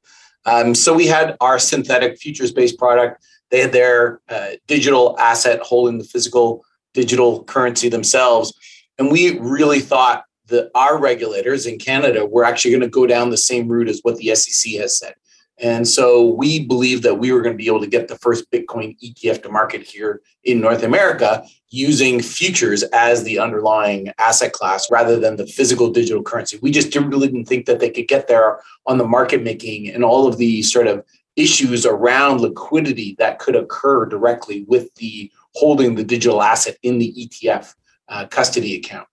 Um, 0.46 0.72
so 0.72 0.94
we 0.94 1.08
had 1.08 1.36
our 1.40 1.58
synthetic 1.58 2.16
futures 2.18 2.52
based 2.52 2.78
product. 2.78 3.24
They 3.50 3.58
had 3.58 3.72
their 3.72 4.20
uh, 4.28 4.50
digital 4.68 5.18
asset 5.18 5.62
holding 5.62 5.98
the 5.98 6.04
physical 6.04 6.64
digital 6.94 7.42
currency 7.42 7.88
themselves. 7.88 8.52
And 8.98 9.10
we 9.10 9.36
really 9.40 9.80
thought 9.80 10.22
that 10.48 10.70
our 10.74 10.98
regulators 10.98 11.66
in 11.66 11.78
Canada 11.78 12.26
were 12.26 12.44
actually 12.44 12.72
going 12.72 12.82
to 12.82 12.88
go 12.88 13.06
down 13.06 13.30
the 13.30 13.36
same 13.36 13.68
route 13.68 13.88
as 13.88 14.00
what 14.02 14.16
the 14.16 14.34
SEC 14.34 14.72
has 14.74 14.98
said. 14.98 15.14
And 15.60 15.88
so 15.88 16.24
we 16.24 16.64
believe 16.64 17.02
that 17.02 17.16
we 17.16 17.32
were 17.32 17.42
going 17.42 17.54
to 17.54 17.62
be 17.62 17.66
able 17.66 17.80
to 17.80 17.88
get 17.88 18.06
the 18.06 18.18
first 18.18 18.48
Bitcoin 18.52 18.96
ETF 19.00 19.42
to 19.42 19.48
market 19.48 19.82
here 19.82 20.20
in 20.44 20.60
North 20.60 20.84
America 20.84 21.44
using 21.70 22.22
futures 22.22 22.84
as 22.92 23.24
the 23.24 23.40
underlying 23.40 24.12
asset 24.18 24.52
class 24.52 24.88
rather 24.90 25.18
than 25.18 25.36
the 25.36 25.46
physical 25.46 25.90
digital 25.90 26.22
currency. 26.22 26.58
We 26.62 26.70
just 26.70 26.94
really 26.94 27.26
didn't 27.26 27.46
think 27.46 27.66
that 27.66 27.80
they 27.80 27.90
could 27.90 28.06
get 28.06 28.28
there 28.28 28.60
on 28.86 28.98
the 28.98 29.06
market 29.06 29.42
making 29.42 29.88
and 29.90 30.04
all 30.04 30.28
of 30.28 30.38
the 30.38 30.62
sort 30.62 30.86
of 30.86 31.04
issues 31.34 31.86
around 31.86 32.40
liquidity 32.40 33.16
that 33.18 33.38
could 33.38 33.56
occur 33.56 34.06
directly 34.06 34.64
with 34.68 34.94
the 34.96 35.30
holding 35.54 35.94
the 35.94 36.04
digital 36.04 36.42
asset 36.42 36.76
in 36.82 36.98
the 36.98 37.12
ETF 37.16 37.74
uh, 38.08 38.26
custody 38.26 38.76
account, 38.76 39.06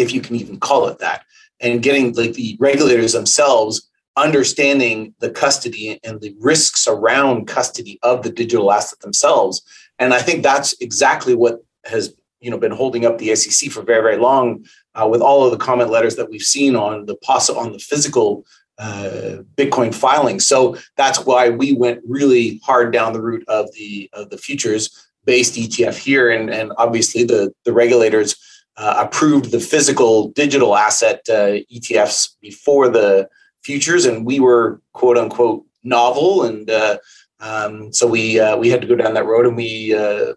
if 0.00 0.12
you 0.12 0.20
can 0.20 0.36
even 0.36 0.58
call 0.58 0.88
it 0.88 0.98
that, 0.98 1.24
and 1.60 1.82
getting 1.82 2.12
like 2.14 2.34
the 2.34 2.56
regulators 2.60 3.12
themselves 3.12 3.86
understanding 4.16 5.14
the 5.20 5.30
custody 5.30 6.00
and 6.04 6.20
the 6.20 6.34
risks 6.40 6.86
around 6.86 7.46
custody 7.46 7.98
of 8.02 8.22
the 8.22 8.30
digital 8.30 8.72
asset 8.72 9.00
themselves. 9.00 9.62
And 9.98 10.12
I 10.12 10.20
think 10.20 10.42
that's 10.42 10.74
exactly 10.80 11.34
what 11.34 11.64
has 11.84 12.14
you 12.40 12.50
know 12.50 12.58
been 12.58 12.72
holding 12.72 13.04
up 13.04 13.18
the 13.18 13.34
SEC 13.34 13.70
for 13.70 13.82
very 13.82 14.02
very 14.02 14.16
long, 14.16 14.64
uh, 14.94 15.06
with 15.06 15.20
all 15.20 15.44
of 15.44 15.50
the 15.50 15.64
comment 15.64 15.90
letters 15.90 16.16
that 16.16 16.30
we've 16.30 16.42
seen 16.42 16.74
on 16.76 17.06
the 17.06 17.16
poss- 17.16 17.50
on 17.50 17.72
the 17.72 17.78
physical 17.78 18.44
uh, 18.78 19.42
Bitcoin 19.56 19.94
filing. 19.94 20.40
So 20.40 20.76
that's 20.96 21.26
why 21.26 21.50
we 21.50 21.74
went 21.74 22.00
really 22.06 22.60
hard 22.64 22.92
down 22.92 23.12
the 23.12 23.20
route 23.20 23.44
of 23.48 23.70
the 23.74 24.08
of 24.12 24.30
the 24.30 24.38
futures 24.38 25.08
based 25.24 25.54
ETF 25.54 25.98
here, 25.98 26.30
and 26.30 26.50
and 26.50 26.72
obviously 26.78 27.24
the 27.24 27.52
the 27.64 27.72
regulators 27.72 28.36
uh, 28.80 29.04
approved 29.06 29.50
the 29.50 29.60
physical 29.60 30.28
digital 30.30 30.74
asset 30.74 31.20
uh, 31.28 31.60
ETFs 31.70 32.30
before 32.40 32.88
the 32.88 33.28
futures, 33.62 34.06
and 34.06 34.24
we 34.24 34.40
were 34.40 34.80
quote 34.94 35.18
unquote 35.18 35.66
novel, 35.84 36.44
and 36.44 36.70
uh, 36.70 36.96
um, 37.40 37.92
so 37.92 38.06
we 38.06 38.40
uh, 38.40 38.56
we 38.56 38.70
had 38.70 38.80
to 38.80 38.86
go 38.86 38.96
down 38.96 39.12
that 39.12 39.26
road, 39.26 39.46
and 39.46 39.54
we 39.54 39.94
uh, 39.94 40.32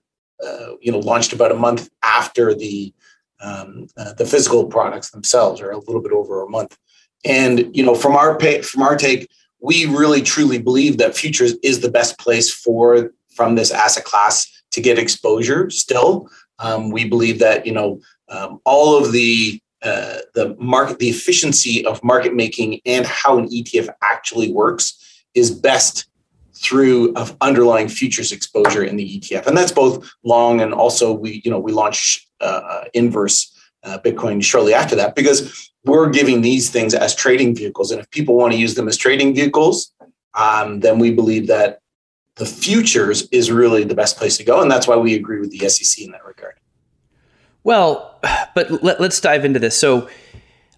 you 0.81 0.91
know 0.91 0.99
launched 0.99 1.31
about 1.31 1.53
a 1.53 1.55
month 1.55 1.89
after 2.03 2.53
the 2.53 2.93
um, 3.39 3.87
the 4.17 4.25
physical 4.25 4.65
products 4.65 5.11
themselves, 5.11 5.61
or 5.61 5.71
a 5.71 5.79
little 5.79 6.01
bit 6.01 6.11
over 6.11 6.43
a 6.43 6.49
month. 6.49 6.77
And 7.23 7.73
you 7.73 7.83
know, 7.83 7.95
from 7.95 8.13
our 8.17 8.37
pay, 8.37 8.61
from 8.61 8.81
our 8.81 8.97
take, 8.97 9.29
we 9.61 9.85
really 9.85 10.21
truly 10.21 10.57
believe 10.57 10.97
that 10.97 11.15
futures 11.15 11.53
is 11.63 11.79
the 11.79 11.91
best 11.91 12.19
place 12.19 12.53
for 12.53 13.13
from 13.33 13.55
this 13.55 13.71
asset 13.71 14.03
class 14.03 14.51
to 14.71 14.81
get 14.81 14.99
exposure. 14.99 15.69
Still, 15.69 16.29
um, 16.59 16.91
we 16.91 17.07
believe 17.07 17.39
that 17.39 17.65
you 17.65 17.71
know 17.71 18.01
um, 18.29 18.59
all 18.65 18.97
of 18.97 19.11
the 19.11 19.59
uh, 19.81 20.19
the 20.33 20.55
market, 20.59 20.99
the 20.99 21.09
efficiency 21.09 21.85
of 21.85 22.01
market 22.03 22.33
making, 22.33 22.79
and 22.85 23.05
how 23.05 23.37
an 23.37 23.49
ETF 23.49 23.89
actually 24.01 24.51
works 24.51 25.25
is 25.33 25.51
best 25.51 26.05
through 26.55 27.13
of 27.15 27.35
underlying 27.41 27.89
futures 27.89 28.31
exposure 28.31 28.83
in 28.83 28.95
the 28.95 29.19
ETF, 29.19 29.47
and 29.47 29.57
that's 29.57 29.71
both 29.71 30.09
long 30.23 30.61
and 30.61 30.73
also 30.73 31.11
we 31.11 31.41
you 31.43 31.51
know 31.51 31.59
we 31.59 31.71
launched 31.71 32.27
uh, 32.39 32.85
inverse 32.93 33.53
uh, 33.83 33.99
Bitcoin 33.99 34.43
shortly 34.43 34.73
after 34.73 34.95
that 34.95 35.15
because 35.15 35.71
we're 35.85 36.09
giving 36.09 36.41
these 36.41 36.69
things 36.69 36.93
as 36.93 37.15
trading 37.15 37.55
vehicles. 37.55 37.91
And 37.91 37.99
if 37.99 38.09
people 38.09 38.35
want 38.35 38.53
to 38.53 38.59
use 38.59 38.75
them 38.75 38.87
as 38.87 38.97
trading 38.97 39.35
vehicles, 39.35 39.93
um, 40.33 40.79
then 40.79 40.99
we 40.99 41.11
believe 41.11 41.47
that 41.47 41.79
the 42.35 42.45
futures 42.45 43.27
is 43.31 43.51
really 43.51 43.83
the 43.83 43.95
best 43.95 44.17
place 44.17 44.37
to 44.37 44.43
go. 44.43 44.61
And 44.61 44.71
that's 44.71 44.87
why 44.87 44.95
we 44.95 45.13
agree 45.13 45.39
with 45.39 45.51
the 45.51 45.67
SEC 45.69 46.03
in 46.03 46.11
that 46.11 46.25
regard. 46.25 46.55
Well, 47.63 48.19
but 48.55 48.83
let, 48.83 48.99
us 48.99 49.19
dive 49.19 49.45
into 49.45 49.59
this. 49.59 49.77
So, 49.77 50.09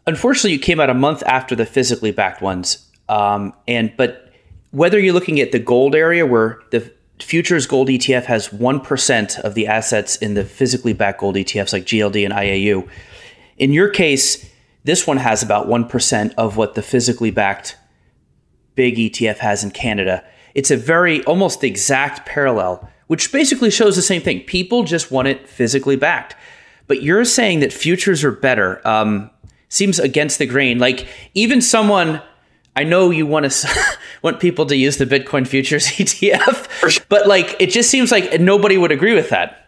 unfortunately, 0.08 0.54
you 0.54 0.60
came 0.60 0.80
out 0.80 0.90
a 0.90 0.94
month 0.94 1.24
after 1.26 1.56
the 1.56 1.66
physically 1.66 2.12
backed 2.12 2.42
ones. 2.42 2.90
Um, 3.08 3.54
and 3.68 3.94
but 3.98 4.34
whether 4.72 5.00
you're 5.00 5.14
looking 5.14 5.40
at 5.40 5.52
the 5.52 5.60
gold 5.60 5.96
area 5.96 6.26
where 6.26 6.60
the 6.72 6.92
futures 7.20 7.66
gold 7.66 7.88
ETF 7.88 8.26
has 8.26 8.50
1% 8.50 9.40
of 9.40 9.54
the 9.54 9.68
assets 9.68 10.16
in 10.18 10.34
the 10.34 10.44
physically 10.44 10.94
backed 10.94 11.22
gold 11.22 11.36
ETFs 11.36 11.72
like 11.72 11.86
GLD 11.86 12.26
and 12.26 12.34
IAU. 12.34 12.90
In 13.58 13.72
your 13.72 13.90
case, 13.90 14.50
this 14.84 15.08
one 15.08 15.18
has 15.18 15.42
about 15.42 15.68
1% 15.68 16.34
of 16.38 16.58
what 16.58 16.76
the 16.76 16.82
physically 16.82 17.32
backed 17.32 17.78
big 18.76 18.98
ETF 18.98 19.38
has 19.38 19.64
in 19.64 19.72
Canada. 19.72 20.24
It's 20.54 20.72
a 20.72 20.78
very 20.78 21.24
almost 21.24 21.64
exact 21.64 22.26
parallel, 22.26 22.90
which 23.08 23.32
basically 23.32 23.72
shows 23.72 23.96
the 23.96 24.02
same 24.02 24.22
thing. 24.22 24.42
People 24.42 24.84
just 24.84 25.12
want 25.12 25.28
it 25.28 25.48
physically 25.48 25.96
backed. 25.96 26.36
But 26.88 27.02
you're 27.02 27.26
saying 27.26 27.62
that 27.62 27.74
futures 27.74 28.24
are 28.24 28.32
better. 28.32 28.86
Um, 28.88 29.32
seems 29.70 30.00
against 30.00 30.40
the 30.40 30.46
grain. 30.46 30.80
Like 30.80 31.08
even 31.34 31.62
someone 31.62 32.22
I 32.76 32.84
know 32.84 33.10
you 33.10 33.26
want 33.26 33.50
to 33.50 33.70
want 34.22 34.40
people 34.40 34.66
to 34.68 34.76
use 34.76 34.98
the 34.98 35.06
Bitcoin 35.06 35.48
futures 35.48 35.88
ETF, 35.88 36.90
sure. 36.90 37.06
but 37.10 37.28
like 37.28 37.56
it 37.60 37.70
just 37.70 37.90
seems 37.90 38.12
like 38.12 38.40
nobody 38.40 38.78
would 38.78 38.92
agree 38.92 39.14
with 39.14 39.30
that. 39.30 39.62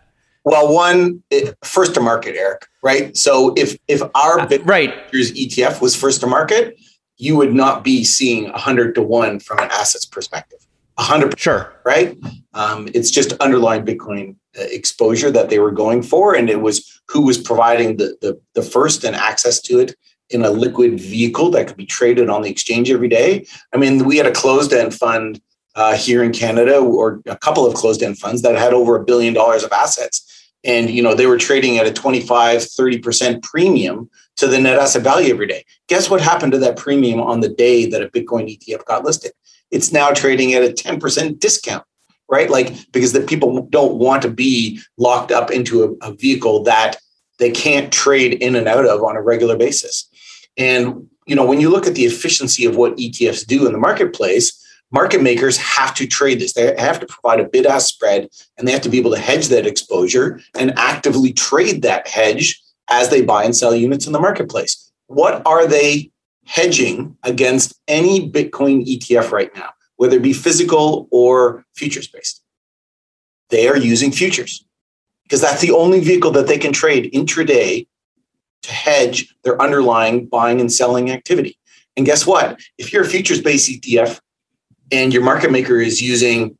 Well, 0.44 0.74
one 0.74 1.24
first 1.64 1.94
to 1.96 2.00
market, 2.00 2.36
Eric, 2.38 2.68
right? 2.82 3.16
So 3.18 3.54
if 3.58 3.78
if 3.88 4.02
our 4.16 4.40
uh, 4.40 4.48
Bitcoin 4.48 4.66
right. 4.68 5.10
futures 5.10 5.32
ETF 5.34 5.82
was 5.82 5.96
first 5.96 6.22
to 6.22 6.28
market, 6.28 6.78
you 7.18 7.36
would 7.36 7.54
not 7.54 7.84
be 7.84 8.04
seeing 8.04 8.50
hundred 8.52 8.96
to 8.96 9.02
one 9.02 9.40
from 9.40 9.60
an 9.60 9.70
assets 9.72 10.06
perspective. 10.06 10.60
hundred, 10.98 11.38
sure, 11.40 11.74
right? 11.86 12.18
Um, 12.54 12.88
it's 12.94 13.12
just 13.12 13.34
underlying 13.34 13.86
Bitcoin 13.86 14.36
exposure 14.58 15.32
that 15.32 15.50
they 15.50 15.60
were 15.60 15.72
going 15.72 16.04
for, 16.04 16.36
and 16.36 16.50
it 16.50 16.62
was 16.62 17.02
who 17.08 17.22
was 17.22 17.38
providing 17.38 17.98
the 17.98 18.18
the, 18.22 18.40
the 18.54 18.62
first 18.62 19.04
and 19.04 19.16
access 19.16 19.62
to 19.62 19.80
it 19.80 19.96
in 20.30 20.44
a 20.44 20.50
liquid 20.50 21.00
vehicle 21.00 21.50
that 21.52 21.68
could 21.68 21.78
be 21.78 21.86
traded 21.86 22.30
on 22.30 22.42
the 22.42 22.50
exchange 22.50 22.92
every 22.92 23.08
day. 23.08 23.46
I 23.74 23.78
mean, 23.78 24.06
we 24.06 24.18
had 24.18 24.26
a 24.26 24.32
closed 24.32 24.74
end 24.74 24.94
fund 24.94 25.42
uh, 25.76 25.96
here 25.96 26.24
in 26.24 26.34
Canada, 26.34 26.78
or 26.80 27.22
a 27.28 27.38
couple 27.38 27.66
of 27.66 27.76
closed 27.76 28.02
end 28.02 28.18
funds 28.18 28.42
that 28.42 28.58
had 28.58 28.74
over 28.74 28.96
a 28.96 29.04
billion 29.06 29.34
dollars 29.34 29.64
of 29.64 29.72
assets. 29.72 30.24
And 30.64 30.90
you 30.90 31.02
know 31.04 31.14
they 31.14 31.28
were 31.28 31.38
trading 31.38 31.78
at 31.78 31.86
a 31.86 31.94
25, 31.94 32.62
30% 32.62 33.44
premium 33.44 34.10
to 34.38 34.48
the 34.48 34.60
net 34.60 34.80
asset 34.80 35.04
value 35.04 35.34
every 35.34 35.48
day. 35.48 35.64
Guess 35.88 36.10
what 36.10 36.20
happened 36.20 36.52
to 36.54 36.58
that 36.60 36.78
premium 36.78 37.22
on 37.22 37.42
the 37.42 37.50
day 37.50 37.86
that 37.90 38.02
a 38.02 38.10
Bitcoin 38.10 38.50
ETF 38.50 38.86
got 38.86 39.06
listed? 39.06 39.32
It's 39.70 39.92
now 39.92 40.12
trading 40.12 40.54
at 40.54 40.64
a 40.64 40.74
10% 40.74 41.40
discount, 41.40 41.84
right? 42.30 42.50
Like 42.50 42.92
because 42.92 43.14
the 43.14 43.22
people 43.22 43.68
don't 43.70 43.96
want 43.96 44.22
to 44.24 44.30
be 44.30 44.82
locked 44.98 45.32
up 45.32 45.52
into 45.52 45.84
a, 45.84 46.08
a 46.08 46.14
vehicle 46.14 46.64
that 46.64 46.98
they 47.40 47.52
can't 47.52 47.92
trade 47.94 48.34
in 48.34 48.56
and 48.56 48.68
out 48.68 48.86
of 48.86 49.04
on 49.04 49.16
a 49.16 49.22
regular 49.22 49.58
basis. 49.58 50.10
And 50.58 51.08
you 51.26 51.36
know, 51.36 51.46
when 51.46 51.60
you 51.60 51.70
look 51.70 51.88
at 51.88 51.96
the 51.96 52.06
efficiency 52.06 52.66
of 52.66 52.76
what 52.76 52.96
ETFs 52.98 53.46
do 53.46 53.66
in 53.68 53.74
the 53.74 53.78
marketplace, 53.78 54.64
market 54.92 55.22
makers 55.22 55.58
have 55.58 55.94
to 55.96 56.08
trade 56.08 56.40
this. 56.40 56.54
They 56.54 56.74
have 56.78 57.00
to 57.00 57.06
provide 57.06 57.40
a 57.40 57.48
bid 57.48 57.66
ask 57.66 57.94
spread 57.94 58.30
and 58.58 58.68
they 58.68 58.72
have 58.72 58.82
to 58.82 58.90
be 58.90 58.98
able 58.98 59.12
to 59.12 59.20
hedge 59.20 59.50
that 59.50 59.68
exposure 59.68 60.40
and 60.58 60.78
actively 60.78 61.34
trade 61.34 61.82
that 61.82 62.08
hedge 62.08 62.62
as 62.90 63.10
they 63.10 63.22
buy 63.22 63.44
and 63.44 63.56
sell 63.56 63.76
units 63.76 64.08
in 64.08 64.14
the 64.14 64.20
marketplace. 64.20 64.92
What 65.08 65.46
are 65.46 65.68
they 65.68 66.12
hedging 66.46 67.18
against 67.24 67.80
any 67.88 68.32
Bitcoin 68.32 68.86
ETF 68.88 69.32
right 69.32 69.54
now, 69.56 69.70
whether 69.98 70.18
it 70.18 70.24
be 70.24 70.34
physical 70.34 71.08
or 71.12 71.66
futures 71.76 72.08
based? 72.08 72.42
They 73.50 73.68
are 73.68 73.78
using 73.78 74.12
futures 74.12 74.66
because 75.24 75.42
that's 75.42 75.62
the 75.62 75.72
only 75.72 76.00
vehicle 76.00 76.32
that 76.32 76.48
they 76.48 76.58
can 76.58 76.74
trade 76.74 77.12
intraday 77.14 77.88
to 78.64 78.72
hedge 78.72 79.36
their 79.44 79.62
underlying 79.62 80.26
buying 80.26 80.60
and 80.60 80.72
selling 80.72 81.12
activity. 81.12 81.58
And 81.96 82.06
guess 82.06 82.26
what? 82.26 82.60
If 82.78 82.94
you're 82.94 83.04
a 83.04 83.08
futures 83.08 83.42
based 83.42 83.70
ETF 83.70 84.20
and 84.92 85.14
your 85.14 85.24
market 85.24 85.52
maker 85.52 85.80
is 85.80 86.02
using 86.02 86.58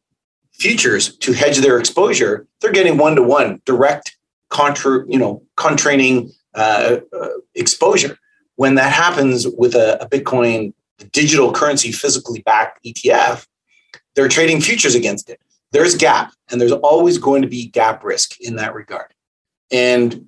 futures 0.54 1.16
to 1.18 1.34
hedge 1.34 1.60
their 1.60 1.78
exposure, 1.78 2.48
they're 2.60 2.72
getting 2.72 2.98
one 2.98 3.16
to 3.16 3.24
one 3.24 3.62
direct 3.66 4.18
contra, 4.50 5.06
you 5.08 5.20
know, 5.20 5.44
contraining 5.56 6.32
uh, 6.56 6.98
uh, 7.14 7.28
exposure. 7.56 8.18
When 8.56 8.76
that 8.76 8.92
happens 8.92 9.48
with 9.48 9.76
a, 9.76 10.02
a 10.02 10.10
Bitcoin 10.10 10.74
digital 11.06 11.52
currency 11.52 11.92
physically 11.92 12.42
backed 12.42 12.84
ETF, 12.84 13.46
they're 14.16 14.28
trading 14.28 14.62
futures 14.62 14.96
against 14.96 15.30
it. 15.30 15.40
There's 15.72 15.96
gap, 15.96 16.34
and 16.50 16.60
there's 16.60 16.72
always 16.72 17.18
going 17.18 17.42
to 17.42 17.48
be 17.48 17.68
gap 17.68 18.04
risk 18.04 18.40
in 18.40 18.56
that 18.56 18.74
regard. 18.74 19.14
And 19.72 20.26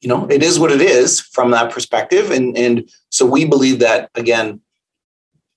you 0.00 0.08
know, 0.08 0.26
it 0.26 0.42
is 0.42 0.58
what 0.58 0.70
it 0.70 0.82
is 0.82 1.18
from 1.18 1.50
that 1.52 1.72
perspective. 1.72 2.30
And, 2.30 2.54
and 2.58 2.90
so 3.08 3.24
we 3.24 3.46
believe 3.46 3.78
that, 3.78 4.10
again, 4.14 4.60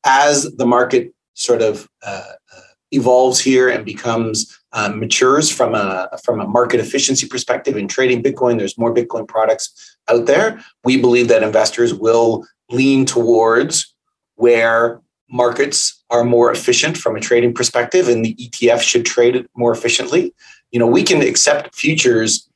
as 0.05 0.43
the 0.55 0.65
market 0.65 1.13
sort 1.33 1.61
of 1.61 1.89
uh, 2.01 2.31
uh 2.55 2.61
evolves 2.91 3.41
here 3.41 3.67
and 3.67 3.83
becomes 3.83 4.57
um, 4.71 4.99
matures 4.99 5.51
from 5.51 5.75
a 5.75 6.09
from 6.23 6.39
a 6.39 6.47
market 6.47 6.79
efficiency 6.79 7.27
perspective 7.27 7.75
in 7.75 7.89
trading 7.89 8.23
Bitcoin. 8.23 8.57
There's 8.57 8.77
more 8.77 8.93
Bitcoin 8.93 9.27
products 9.27 9.97
out 10.07 10.25
there. 10.25 10.63
We 10.85 10.99
believe 10.99 11.27
that 11.27 11.43
investors 11.43 11.93
will 11.93 12.45
lean 12.69 13.05
towards 13.05 13.93
where 14.37 15.01
markets 15.29 16.03
are 16.09 16.23
more 16.23 16.51
efficient 16.51 16.97
from 16.97 17.15
a 17.15 17.19
trading 17.19 17.53
perspective, 17.53 18.07
and 18.07 18.23
the 18.23 18.35
ETF 18.35 18.81
should 18.81 19.05
trade 19.05 19.35
it 19.35 19.49
more 19.55 19.71
efficiently. 19.71 20.33
You 20.71 20.79
know, 20.79 20.87
we 20.87 21.03
can 21.03 21.21
accept 21.21 21.75
futures 21.75 22.49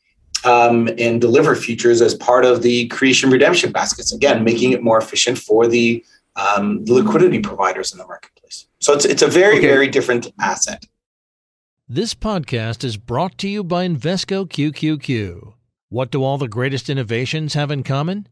um, 0.46 0.90
and 0.98 1.22
deliver 1.22 1.56
futures 1.56 2.02
as 2.02 2.16
part 2.16 2.46
of 2.46 2.62
the 2.62 2.88
creation 2.88 3.30
redemption 3.30 3.72
baskets. 3.72 4.14
Again, 4.14 4.44
making 4.44 4.72
it 4.72 4.82
more 4.82 4.98
efficient 4.98 5.38
for 5.38 5.68
the, 5.68 6.04
um, 6.36 6.84
the 6.86 6.94
liquidity 6.94 7.40
providers 7.40 7.92
in 7.92 8.00
the 8.00 8.08
marketplace. 8.08 8.68
So 8.80 8.94
it's 8.94 9.06
it's 9.06 9.22
a 9.22 9.28
very 9.28 9.58
okay. 9.58 9.68
very 9.68 9.88
different 9.88 10.32
asset. 10.40 10.86
This 11.88 12.16
podcast 12.16 12.84
is 12.84 12.98
brought 12.98 13.38
to 13.40 13.50
you 13.50 13.64
by 13.64 13.88
Invesco 13.88 14.48
QQQ. 14.48 15.54
What 15.90 16.10
do 16.10 16.24
all 16.24 16.38
the 16.38 16.48
greatest 16.48 16.90
innovations 16.90 17.54
have 17.54 17.70
in 17.70 17.84
common? 17.84 18.28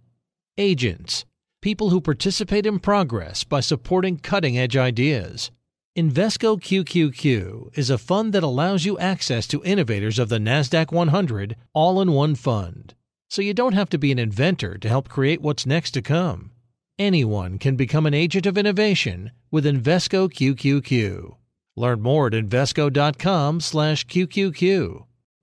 Agents, 0.57 1.25
people 1.61 1.89
who 1.89 1.99
participate 1.99 2.65
in 2.65 2.79
progress 2.79 3.43
by 3.43 3.59
supporting 3.59 4.17
cutting 4.17 4.57
edge 4.57 4.77
ideas. 4.77 5.51
Invesco 5.97 6.57
QQQ 6.57 7.77
is 7.77 7.89
a 7.89 7.97
fund 7.97 8.31
that 8.33 8.43
allows 8.43 8.85
you 8.85 8.97
access 8.99 9.45
to 9.47 9.61
innovators 9.63 10.19
of 10.19 10.29
the 10.29 10.37
NASDAQ 10.37 10.93
100 10.93 11.57
all 11.73 11.99
in 11.99 12.13
one 12.13 12.35
fund. 12.35 12.93
So 13.29 13.41
you 13.41 13.53
don't 13.53 13.73
have 13.73 13.89
to 13.89 13.97
be 13.97 14.09
an 14.11 14.19
inventor 14.19 14.77
to 14.77 14.87
help 14.87 15.09
create 15.09 15.41
what's 15.41 15.65
next 15.65 15.91
to 15.91 16.01
come. 16.01 16.51
Anyone 16.97 17.57
can 17.57 17.75
become 17.75 18.05
an 18.05 18.13
agent 18.13 18.45
of 18.45 18.57
innovation 18.57 19.31
with 19.51 19.65
Invesco 19.65 20.29
QQQ. 20.29 21.35
Learn 21.75 22.01
more 22.01 22.27
at 22.27 22.33
invesco.com/qqq. 22.33 25.05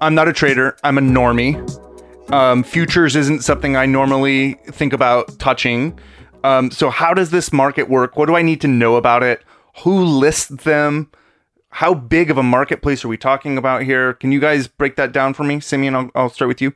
I'm 0.00 0.14
not 0.14 0.28
a 0.28 0.32
trader. 0.32 0.76
I'm 0.84 0.98
a 0.98 1.00
normie. 1.00 1.56
Um, 2.32 2.62
futures 2.62 3.16
isn't 3.16 3.42
something 3.42 3.76
I 3.76 3.86
normally 3.86 4.54
think 4.66 4.92
about 4.92 5.38
touching. 5.38 5.98
Um, 6.44 6.70
so, 6.70 6.90
how 6.90 7.14
does 7.14 7.30
this 7.30 7.52
market 7.52 7.88
work? 7.88 8.16
What 8.16 8.26
do 8.26 8.36
I 8.36 8.42
need 8.42 8.60
to 8.60 8.68
know 8.68 8.96
about 8.96 9.22
it? 9.22 9.42
Who 9.82 10.04
lists 10.04 10.48
them? 10.48 11.10
How 11.70 11.94
big 11.94 12.30
of 12.30 12.38
a 12.38 12.42
marketplace 12.42 13.04
are 13.04 13.08
we 13.08 13.16
talking 13.16 13.58
about 13.58 13.82
here? 13.82 14.14
Can 14.14 14.30
you 14.30 14.40
guys 14.40 14.68
break 14.68 14.96
that 14.96 15.12
down 15.12 15.34
for 15.34 15.44
me? 15.44 15.60
Simeon, 15.60 15.94
I'll, 15.94 16.10
I'll 16.14 16.30
start 16.30 16.48
with 16.48 16.62
you. 16.62 16.74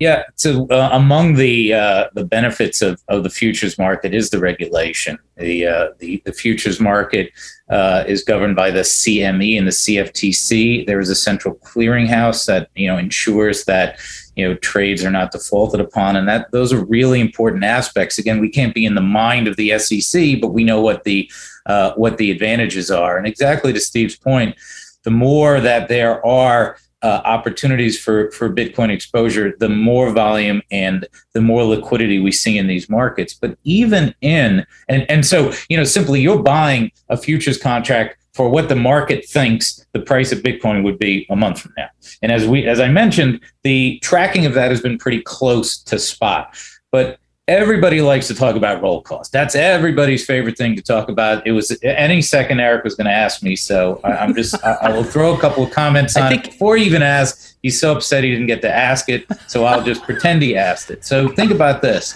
Yeah. 0.00 0.22
So 0.36 0.66
uh, 0.70 0.88
among 0.92 1.34
the 1.34 1.74
uh, 1.74 2.08
the 2.14 2.24
benefits 2.24 2.80
of, 2.80 3.02
of 3.08 3.22
the 3.22 3.28
futures 3.28 3.76
market 3.76 4.14
is 4.14 4.30
the 4.30 4.38
regulation. 4.38 5.18
The 5.36 5.66
uh, 5.66 5.88
the, 5.98 6.22
the 6.24 6.32
futures 6.32 6.80
market 6.80 7.30
uh, 7.68 8.04
is 8.08 8.24
governed 8.24 8.56
by 8.56 8.70
the 8.70 8.80
CME 8.80 9.58
and 9.58 9.66
the 9.66 9.72
CFTC. 9.72 10.86
There 10.86 11.00
is 11.00 11.10
a 11.10 11.14
central 11.14 11.54
clearinghouse 11.56 12.46
that 12.46 12.70
you 12.74 12.88
know 12.88 12.96
ensures 12.96 13.66
that 13.66 13.98
you 14.36 14.48
know 14.48 14.54
trades 14.54 15.04
are 15.04 15.10
not 15.10 15.32
defaulted 15.32 15.80
upon, 15.80 16.16
and 16.16 16.26
that 16.26 16.50
those 16.50 16.72
are 16.72 16.82
really 16.86 17.20
important 17.20 17.62
aspects. 17.62 18.16
Again, 18.16 18.40
we 18.40 18.48
can't 18.48 18.74
be 18.74 18.86
in 18.86 18.94
the 18.94 19.02
mind 19.02 19.48
of 19.48 19.56
the 19.56 19.78
SEC, 19.78 20.40
but 20.40 20.54
we 20.54 20.64
know 20.64 20.80
what 20.80 21.04
the 21.04 21.30
uh, 21.66 21.92
what 21.96 22.16
the 22.16 22.30
advantages 22.30 22.90
are. 22.90 23.18
And 23.18 23.26
exactly 23.26 23.74
to 23.74 23.80
Steve's 23.80 24.16
point, 24.16 24.56
the 25.02 25.10
more 25.10 25.60
that 25.60 25.88
there 25.88 26.24
are 26.24 26.78
uh, 27.02 27.22
opportunities 27.24 27.98
for 27.98 28.30
for 28.32 28.52
Bitcoin 28.52 28.90
exposure, 28.90 29.54
the 29.58 29.68
more 29.68 30.10
volume 30.10 30.62
and 30.70 31.06
the 31.32 31.40
more 31.40 31.64
liquidity 31.64 32.20
we 32.20 32.32
see 32.32 32.58
in 32.58 32.66
these 32.66 32.88
markets. 32.88 33.34
But 33.34 33.56
even 33.64 34.14
in 34.20 34.66
and 34.88 35.10
and 35.10 35.24
so 35.24 35.52
you 35.68 35.76
know, 35.76 35.84
simply 35.84 36.20
you're 36.20 36.42
buying 36.42 36.92
a 37.08 37.16
futures 37.16 37.58
contract 37.58 38.16
for 38.34 38.48
what 38.48 38.68
the 38.68 38.76
market 38.76 39.26
thinks 39.28 39.84
the 39.92 40.00
price 40.00 40.30
of 40.30 40.38
Bitcoin 40.40 40.84
would 40.84 40.98
be 40.98 41.26
a 41.30 41.36
month 41.36 41.60
from 41.60 41.72
now. 41.76 41.88
And 42.22 42.30
as 42.30 42.46
we 42.46 42.66
as 42.66 42.80
I 42.80 42.88
mentioned, 42.88 43.40
the 43.64 43.98
tracking 44.02 44.46
of 44.46 44.54
that 44.54 44.70
has 44.70 44.80
been 44.80 44.98
pretty 44.98 45.22
close 45.22 45.78
to 45.84 45.98
spot. 45.98 46.56
But 46.92 47.18
everybody 47.50 48.00
likes 48.00 48.28
to 48.28 48.34
talk 48.34 48.54
about 48.54 48.80
roll 48.80 49.02
cost. 49.02 49.32
That's 49.32 49.56
everybody's 49.56 50.24
favorite 50.24 50.56
thing 50.56 50.76
to 50.76 50.82
talk 50.82 51.08
about. 51.08 51.44
It 51.44 51.50
was 51.50 51.76
any 51.82 52.22
second 52.22 52.60
Eric 52.60 52.84
was 52.84 52.94
going 52.94 53.08
to 53.08 53.12
ask 53.12 53.42
me, 53.42 53.56
so 53.56 54.00
I, 54.04 54.24
am 54.24 54.36
just 54.36 54.54
I, 54.64 54.74
I, 54.82 54.92
will 54.92 55.02
throw 55.02 55.34
a 55.34 55.40
couple 55.40 55.64
of 55.64 55.72
comments 55.72 56.16
on 56.16 56.30
think, 56.30 56.46
it 56.46 56.52
before 56.52 56.76
he 56.76 56.84
even 56.84 57.02
asked. 57.02 57.56
He's 57.60 57.80
so 57.80 57.92
upset 57.96 58.22
he 58.22 58.30
didn't 58.30 58.46
get 58.46 58.62
to 58.62 58.72
ask 58.72 59.08
it, 59.08 59.26
so 59.48 59.64
I'll 59.64 59.82
just 59.82 60.04
pretend 60.04 60.42
he 60.42 60.56
asked 60.56 60.90
it. 60.90 61.04
So 61.04 61.28
think 61.28 61.50
about 61.50 61.82
this. 61.82 62.14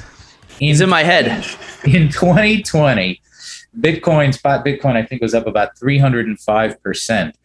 In, 0.60 0.68
He's 0.68 0.80
in 0.80 0.88
my 0.88 1.02
head. 1.02 1.26
In 1.84 2.08
2020, 2.08 3.20
Bitcoin 3.78 4.32
spot 4.32 4.64
Bitcoin 4.64 4.96
I 4.96 5.04
think 5.04 5.20
was 5.20 5.34
up 5.34 5.46
about 5.46 5.76
305 5.76 6.82
percent. 6.82 7.36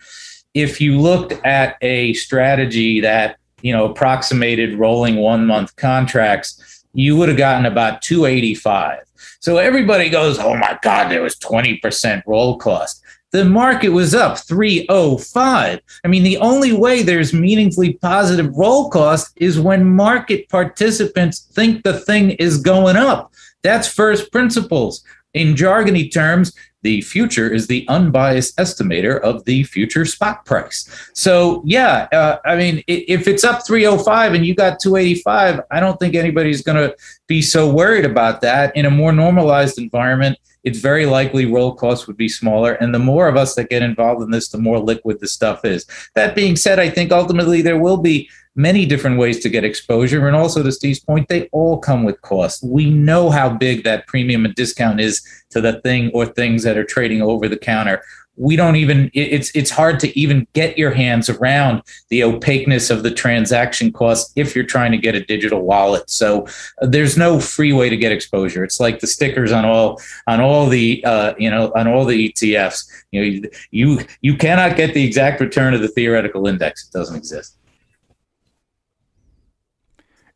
If 0.53 0.79
you 0.79 0.97
looked 0.97 1.33
at 1.43 1.75
a 1.81 2.13
strategy 2.13 3.01
that 3.01 3.37
you 3.61 3.73
know 3.73 3.85
approximated 3.85 4.77
rolling 4.77 5.17
one 5.17 5.45
month 5.45 5.75
contracts 5.75 6.78
you 6.93 7.15
would 7.17 7.29
have 7.29 7.37
gotten 7.37 7.65
about 7.65 8.01
285. 8.01 8.99
So 9.39 9.57
everybody 9.57 10.09
goes, 10.09 10.39
oh 10.39 10.55
my 10.55 10.77
God, 10.81 11.09
there 11.09 11.21
was 11.21 11.35
20% 11.35 12.23
roll 12.25 12.57
cost. 12.57 13.01
The 13.31 13.45
market 13.45 13.89
was 13.89 14.15
up 14.15 14.39
305. 14.39 15.79
I 16.03 16.07
mean, 16.07 16.23
the 16.23 16.37
only 16.37 16.73
way 16.73 17.03
there's 17.03 17.31
meaningfully 17.31 17.93
positive 17.93 18.55
roll 18.55 18.89
cost 18.89 19.31
is 19.35 19.59
when 19.59 19.85
market 19.85 20.49
participants 20.49 21.41
think 21.53 21.83
the 21.83 21.99
thing 21.99 22.31
is 22.31 22.57
going 22.57 22.95
up. 22.95 23.31
That's 23.61 23.87
first 23.87 24.31
principles. 24.31 25.03
In 25.33 25.53
jargony 25.53 26.11
terms, 26.11 26.53
the 26.81 27.01
future 27.01 27.51
is 27.51 27.67
the 27.67 27.85
unbiased 27.87 28.55
estimator 28.57 29.19
of 29.19 29.43
the 29.45 29.63
future 29.63 30.05
spot 30.05 30.45
price. 30.45 30.89
So, 31.13 31.61
yeah, 31.65 32.07
uh, 32.11 32.37
I 32.45 32.55
mean, 32.55 32.83
if 32.87 33.27
it's 33.27 33.43
up 33.43 33.65
305 33.65 34.33
and 34.33 34.45
you 34.45 34.55
got 34.55 34.79
285, 34.79 35.61
I 35.69 35.79
don't 35.79 35.99
think 35.99 36.15
anybody's 36.15 36.61
going 36.61 36.77
to 36.77 36.95
be 37.27 37.41
so 37.41 37.69
worried 37.69 38.05
about 38.05 38.41
that. 38.41 38.75
In 38.75 38.85
a 38.85 38.91
more 38.91 39.11
normalized 39.11 39.77
environment, 39.77 40.37
it's 40.63 40.79
very 40.79 41.05
likely 41.05 41.45
roll 41.45 41.73
costs 41.73 42.07
would 42.07 42.17
be 42.17 42.29
smaller. 42.29 42.73
And 42.73 42.93
the 42.93 42.99
more 42.99 43.27
of 43.27 43.37
us 43.37 43.55
that 43.55 43.69
get 43.69 43.81
involved 43.81 44.21
in 44.21 44.31
this, 44.31 44.49
the 44.49 44.57
more 44.57 44.79
liquid 44.79 45.19
the 45.19 45.27
stuff 45.27 45.65
is. 45.65 45.85
That 46.15 46.35
being 46.35 46.55
said, 46.55 46.79
I 46.79 46.89
think 46.89 47.11
ultimately 47.11 47.61
there 47.61 47.79
will 47.79 47.97
be 47.97 48.29
many 48.55 48.85
different 48.85 49.17
ways 49.17 49.39
to 49.39 49.49
get 49.49 49.63
exposure. 49.63 50.27
And 50.27 50.35
also, 50.35 50.63
to 50.63 50.71
Steve's 50.71 50.99
point, 50.99 51.27
they 51.29 51.47
all 51.51 51.79
come 51.79 52.03
with 52.03 52.21
costs. 52.21 52.61
We 52.63 52.89
know 52.89 53.29
how 53.29 53.49
big 53.49 53.83
that 53.83 54.07
premium 54.07 54.45
and 54.45 54.55
discount 54.55 54.99
is 54.99 55.25
to 55.51 55.61
the 55.61 55.81
thing 55.81 56.11
or 56.13 56.25
things 56.25 56.63
that 56.63 56.77
are 56.77 56.83
trading 56.83 57.21
over 57.21 57.47
the 57.47 57.57
counter. 57.57 58.03
We 58.35 58.55
don't 58.55 58.77
even, 58.77 59.11
it's, 59.13 59.53
it's 59.53 59.69
hard 59.69 59.99
to 59.99 60.17
even 60.17 60.47
get 60.53 60.77
your 60.77 60.91
hands 60.91 61.29
around 61.29 61.83
the 62.07 62.23
opaqueness 62.23 62.89
of 62.89 63.03
the 63.03 63.11
transaction 63.11 63.91
costs 63.91 64.31
if 64.37 64.55
you're 64.55 64.65
trying 64.65 64.93
to 64.93 64.97
get 64.97 65.13
a 65.13 65.25
digital 65.25 65.61
wallet. 65.61 66.09
So 66.09 66.47
uh, 66.81 66.87
there's 66.87 67.17
no 67.17 67.41
free 67.41 67.73
way 67.73 67.89
to 67.89 67.97
get 67.97 68.13
exposure. 68.13 68.63
It's 68.63 68.79
like 68.79 69.01
the 69.01 69.07
stickers 69.07 69.51
on 69.51 69.65
all, 69.65 70.01
on 70.25 70.39
all 70.39 70.67
the, 70.67 71.03
uh, 71.03 71.33
you 71.37 71.49
know, 71.49 71.73
on 71.75 71.89
all 71.89 72.05
the 72.05 72.31
ETFs. 72.31 72.89
You 73.11 73.41
know, 73.41 73.49
you, 73.71 73.99
you 74.21 74.37
cannot 74.37 74.77
get 74.77 74.93
the 74.93 75.03
exact 75.03 75.41
return 75.41 75.73
of 75.73 75.81
the 75.81 75.89
theoretical 75.89 76.47
index. 76.47 76.87
It 76.87 76.93
doesn't 76.93 77.17
exist. 77.17 77.58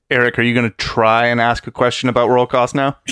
Eric, 0.10 0.38
are 0.38 0.44
you 0.44 0.54
going 0.54 0.70
to 0.70 0.78
try 0.78 1.28
and 1.28 1.40
ask 1.42 1.66
a 1.66 1.72
question 1.72 2.10
about 2.10 2.30
roll 2.30 2.46
cost 2.46 2.76
now? 2.76 2.98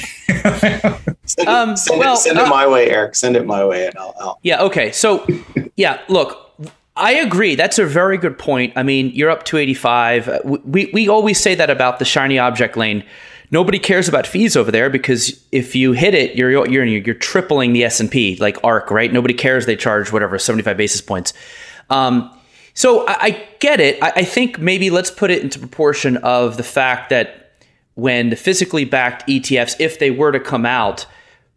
send, 1.26 1.48
um, 1.48 1.76
send, 1.76 2.00
well, 2.00 2.14
it, 2.14 2.18
send 2.18 2.38
it 2.38 2.46
uh, 2.46 2.50
my 2.50 2.68
way, 2.68 2.90
Eric. 2.90 3.16
Send 3.16 3.36
it 3.36 3.46
my 3.46 3.66
way, 3.66 3.88
and 3.88 3.98
I'll. 3.98 4.14
I'll. 4.20 4.40
Yeah. 4.44 4.62
Okay. 4.64 4.92
So, 4.92 5.26
yeah. 5.78 6.02
Look, 6.10 6.52
I 6.96 7.14
agree. 7.14 7.56
That's 7.56 7.80
a 7.80 7.86
very 7.86 8.18
good 8.18 8.38
point. 8.38 8.74
I 8.76 8.84
mean, 8.84 9.12
you're 9.14 9.30
up 9.30 9.44
to 9.46 9.58
85. 9.58 10.42
We 10.66 10.92
we 10.94 11.08
always 11.08 11.40
say 11.40 11.56
that 11.56 11.70
about 11.70 12.00
the 12.00 12.06
shiny 12.06 12.38
object 12.38 12.76
lane. 12.76 13.04
Nobody 13.50 13.80
cares 13.80 14.08
about 14.08 14.28
fees 14.28 14.56
over 14.56 14.72
there 14.72 14.90
because 14.90 15.44
if 15.52 15.76
you 15.76 15.94
hit 15.94 16.14
it, 16.14 16.36
you're 16.36 16.52
you're 16.68 16.86
you're 16.86 17.16
tripling 17.16 17.74
the 17.74 17.84
S 17.84 18.00
and 18.00 18.12
P 18.12 18.38
like 18.38 18.58
ARK, 18.64 18.92
right? 18.92 19.12
Nobody 19.12 19.34
cares. 19.34 19.66
They 19.66 19.76
charge 19.76 20.12
whatever 20.12 20.38
75 20.38 20.78
basis 20.78 21.02
points. 21.02 21.34
Um, 21.90 22.32
So 22.74 23.06
I, 23.08 23.18
I 23.20 23.48
get 23.60 23.80
it. 23.80 24.02
I, 24.02 24.12
I 24.18 24.24
think 24.24 24.60
maybe 24.60 24.90
let's 24.90 25.12
put 25.12 25.32
it 25.32 25.44
into 25.44 25.60
proportion 25.60 26.18
of 26.18 26.58
the 26.58 26.64
fact 26.64 27.10
that 27.10 27.54
when 27.96 28.30
the 28.30 28.36
physically 28.36 28.86
backed 28.86 29.28
ETFs, 29.28 29.76
if 29.80 30.00
they 30.00 30.12
were 30.12 30.32
to 30.32 30.40
come 30.40 30.66
out, 30.66 31.06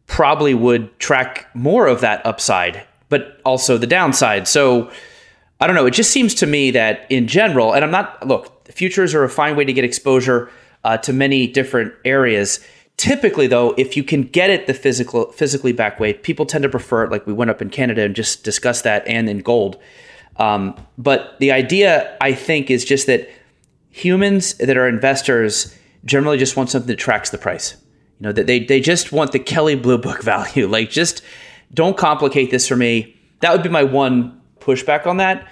probably 0.06 0.54
would 0.54 0.98
track 0.98 1.48
more 1.54 1.86
of 1.86 2.00
that 2.00 2.24
upside, 2.26 2.84
but 3.08 3.40
also 3.44 3.78
the 3.78 3.86
downside. 3.86 4.46
So 4.48 4.90
I 5.60 5.66
don't 5.66 5.76
know. 5.76 5.86
It 5.86 5.92
just 5.94 6.10
seems 6.10 6.34
to 6.36 6.46
me 6.46 6.70
that 6.72 7.06
in 7.10 7.26
general, 7.26 7.72
and 7.72 7.84
I'm 7.84 7.90
not, 7.90 8.26
look, 8.26 8.68
futures 8.68 9.14
are 9.14 9.24
a 9.24 9.30
fine 9.30 9.56
way 9.56 9.64
to 9.64 9.72
get 9.72 9.84
exposure 9.84 10.50
uh, 10.82 10.98
to 10.98 11.12
many 11.12 11.46
different 11.46 11.94
areas. 12.04 12.60
Typically, 12.96 13.46
though, 13.46 13.74
if 13.78 13.96
you 13.96 14.04
can 14.04 14.22
get 14.22 14.50
it 14.50 14.66
the 14.66 14.74
physical, 14.74 15.32
physically 15.32 15.72
back 15.72 15.98
way, 15.98 16.12
people 16.12 16.44
tend 16.46 16.62
to 16.62 16.68
prefer 16.68 17.04
it. 17.04 17.10
Like 17.10 17.26
we 17.26 17.32
went 17.32 17.50
up 17.50 17.62
in 17.62 17.70
Canada 17.70 18.02
and 18.02 18.14
just 18.14 18.44
discussed 18.44 18.84
that, 18.84 19.06
and 19.06 19.28
in 19.28 19.38
gold. 19.38 19.78
Um, 20.36 20.76
but 20.98 21.38
the 21.38 21.52
idea, 21.52 22.16
I 22.20 22.32
think, 22.32 22.70
is 22.70 22.84
just 22.84 23.06
that 23.06 23.28
humans 23.90 24.54
that 24.54 24.76
are 24.76 24.88
investors 24.88 25.76
generally 26.04 26.38
just 26.38 26.56
want 26.56 26.70
something 26.70 26.88
that 26.88 26.96
tracks 26.96 27.30
the 27.30 27.38
price. 27.38 27.76
You 28.18 28.26
know, 28.26 28.32
that 28.32 28.46
they 28.46 28.60
they 28.60 28.80
just 28.80 29.12
want 29.12 29.32
the 29.32 29.38
Kelley 29.38 29.76
Blue 29.76 29.98
Book 29.98 30.22
value. 30.32 30.66
Like, 30.66 30.90
just 30.90 31.22
don't 31.72 31.96
complicate 31.96 32.50
this 32.50 32.68
for 32.68 32.76
me. 32.76 33.16
That 33.40 33.52
would 33.52 33.62
be 33.62 33.68
my 33.68 33.84
one 33.84 34.40
pushback 34.60 35.06
on 35.06 35.18
that. 35.18 35.46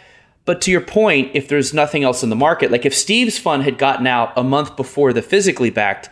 But 0.45 0.61
to 0.63 0.71
your 0.73 0.81
point, 0.81 1.31
if 1.35 1.47
there's 1.49 1.73
nothing 1.73 2.03
else 2.03 2.25
in 2.25 2.31
the 2.31 2.37
market, 2.37 2.73
like 2.73 2.85
if 2.85 2.95
Steve's 2.95 3.39
fund 3.39 3.63
had 3.63 3.79
gotten 3.79 4.09
out 4.09 4.33
a 4.37 4.43
month 4.43 4.77
before 4.77 5.13
the 5.13 5.23
physically 5.23 5.71
backed, 5.71 6.11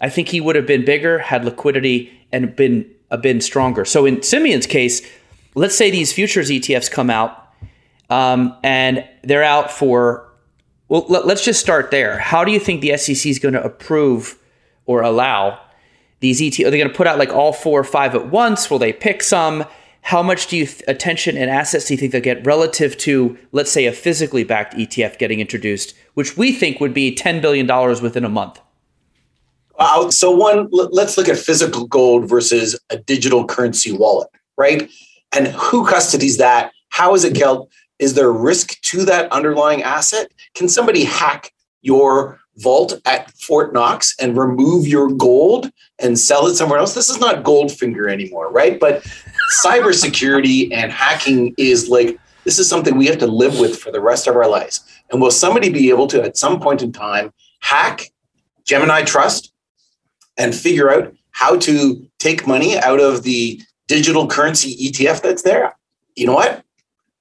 I 0.00 0.08
think 0.08 0.28
he 0.28 0.40
would 0.40 0.54
have 0.54 0.66
been 0.66 0.84
bigger, 0.84 1.18
had 1.18 1.44
liquidity, 1.44 2.12
and 2.30 2.54
been 2.54 2.88
been 3.20 3.40
stronger. 3.40 3.84
So 3.84 4.06
in 4.06 4.22
Simeon's 4.22 4.66
case, 4.66 5.02
let's 5.54 5.76
say 5.76 5.90
these 5.90 6.12
futures 6.12 6.48
ETFs 6.48 6.90
come 6.90 7.10
out 7.10 7.41
um, 8.12 8.54
and 8.62 9.08
they're 9.22 9.42
out 9.42 9.70
for. 9.70 10.28
Well, 10.88 11.06
let, 11.08 11.26
let's 11.26 11.42
just 11.42 11.60
start 11.60 11.90
there. 11.90 12.18
How 12.18 12.44
do 12.44 12.52
you 12.52 12.60
think 12.60 12.82
the 12.82 12.96
SEC 12.98 13.24
is 13.24 13.38
going 13.38 13.54
to 13.54 13.64
approve 13.64 14.38
or 14.84 15.00
allow 15.00 15.58
these 16.20 16.40
ETFs? 16.40 16.66
Are 16.66 16.70
they 16.70 16.76
going 16.76 16.90
to 16.90 16.94
put 16.94 17.06
out 17.06 17.18
like 17.18 17.30
all 17.30 17.54
four 17.54 17.80
or 17.80 17.84
five 17.84 18.14
at 18.14 18.28
once? 18.28 18.68
Will 18.68 18.78
they 18.78 18.92
pick 18.92 19.22
some? 19.22 19.64
How 20.02 20.22
much 20.22 20.48
do 20.48 20.58
you 20.58 20.66
th- 20.66 20.82
attention 20.88 21.38
and 21.38 21.48
assets 21.48 21.86
do 21.86 21.94
you 21.94 21.98
think 21.98 22.12
they'll 22.12 22.20
get 22.20 22.44
relative 22.44 22.98
to, 22.98 23.38
let's 23.52 23.70
say, 23.70 23.86
a 23.86 23.92
physically 23.92 24.44
backed 24.44 24.74
ETF 24.74 25.18
getting 25.18 25.40
introduced, 25.40 25.94
which 26.12 26.36
we 26.36 26.52
think 26.52 26.80
would 26.80 26.92
be 26.92 27.14
ten 27.14 27.40
billion 27.40 27.66
dollars 27.66 28.02
within 28.02 28.24
a 28.24 28.28
month? 28.28 28.60
Uh, 29.78 30.10
so 30.10 30.30
one, 30.30 30.68
let's 30.70 31.16
look 31.16 31.28
at 31.28 31.38
physical 31.38 31.86
gold 31.86 32.28
versus 32.28 32.78
a 32.90 32.98
digital 32.98 33.46
currency 33.46 33.92
wallet, 33.92 34.28
right? 34.58 34.90
And 35.34 35.48
who 35.48 35.86
custodies 35.86 36.36
that? 36.36 36.72
How 36.90 37.14
is 37.14 37.24
it 37.24 37.34
held? 37.34 37.70
Is 38.02 38.14
there 38.14 38.32
risk 38.32 38.80
to 38.80 39.04
that 39.04 39.30
underlying 39.30 39.84
asset? 39.84 40.32
Can 40.56 40.68
somebody 40.68 41.04
hack 41.04 41.52
your 41.82 42.40
vault 42.56 43.00
at 43.04 43.30
Fort 43.30 43.72
Knox 43.72 44.16
and 44.18 44.36
remove 44.36 44.88
your 44.88 45.08
gold 45.08 45.70
and 46.00 46.18
sell 46.18 46.48
it 46.48 46.56
somewhere 46.56 46.80
else? 46.80 46.94
This 46.94 47.08
is 47.08 47.20
not 47.20 47.44
Goldfinger 47.44 48.10
anymore, 48.10 48.50
right? 48.50 48.80
But 48.80 49.04
cybersecurity 49.64 50.72
and 50.72 50.90
hacking 50.90 51.54
is 51.58 51.88
like 51.88 52.18
this 52.42 52.58
is 52.58 52.68
something 52.68 52.96
we 52.96 53.06
have 53.06 53.18
to 53.18 53.28
live 53.28 53.60
with 53.60 53.78
for 53.78 53.92
the 53.92 54.00
rest 54.00 54.26
of 54.26 54.34
our 54.34 54.48
lives. 54.48 54.80
And 55.12 55.22
will 55.22 55.30
somebody 55.30 55.70
be 55.70 55.88
able 55.90 56.08
to, 56.08 56.24
at 56.24 56.36
some 56.36 56.58
point 56.58 56.82
in 56.82 56.90
time, 56.90 57.32
hack 57.60 58.10
Gemini 58.64 59.04
Trust 59.04 59.52
and 60.36 60.52
figure 60.52 60.90
out 60.90 61.14
how 61.30 61.56
to 61.56 62.04
take 62.18 62.48
money 62.48 62.76
out 62.78 62.98
of 62.98 63.22
the 63.22 63.62
digital 63.86 64.26
currency 64.26 64.90
ETF 64.90 65.22
that's 65.22 65.42
there? 65.42 65.76
You 66.16 66.26
know 66.26 66.34
what? 66.34 66.64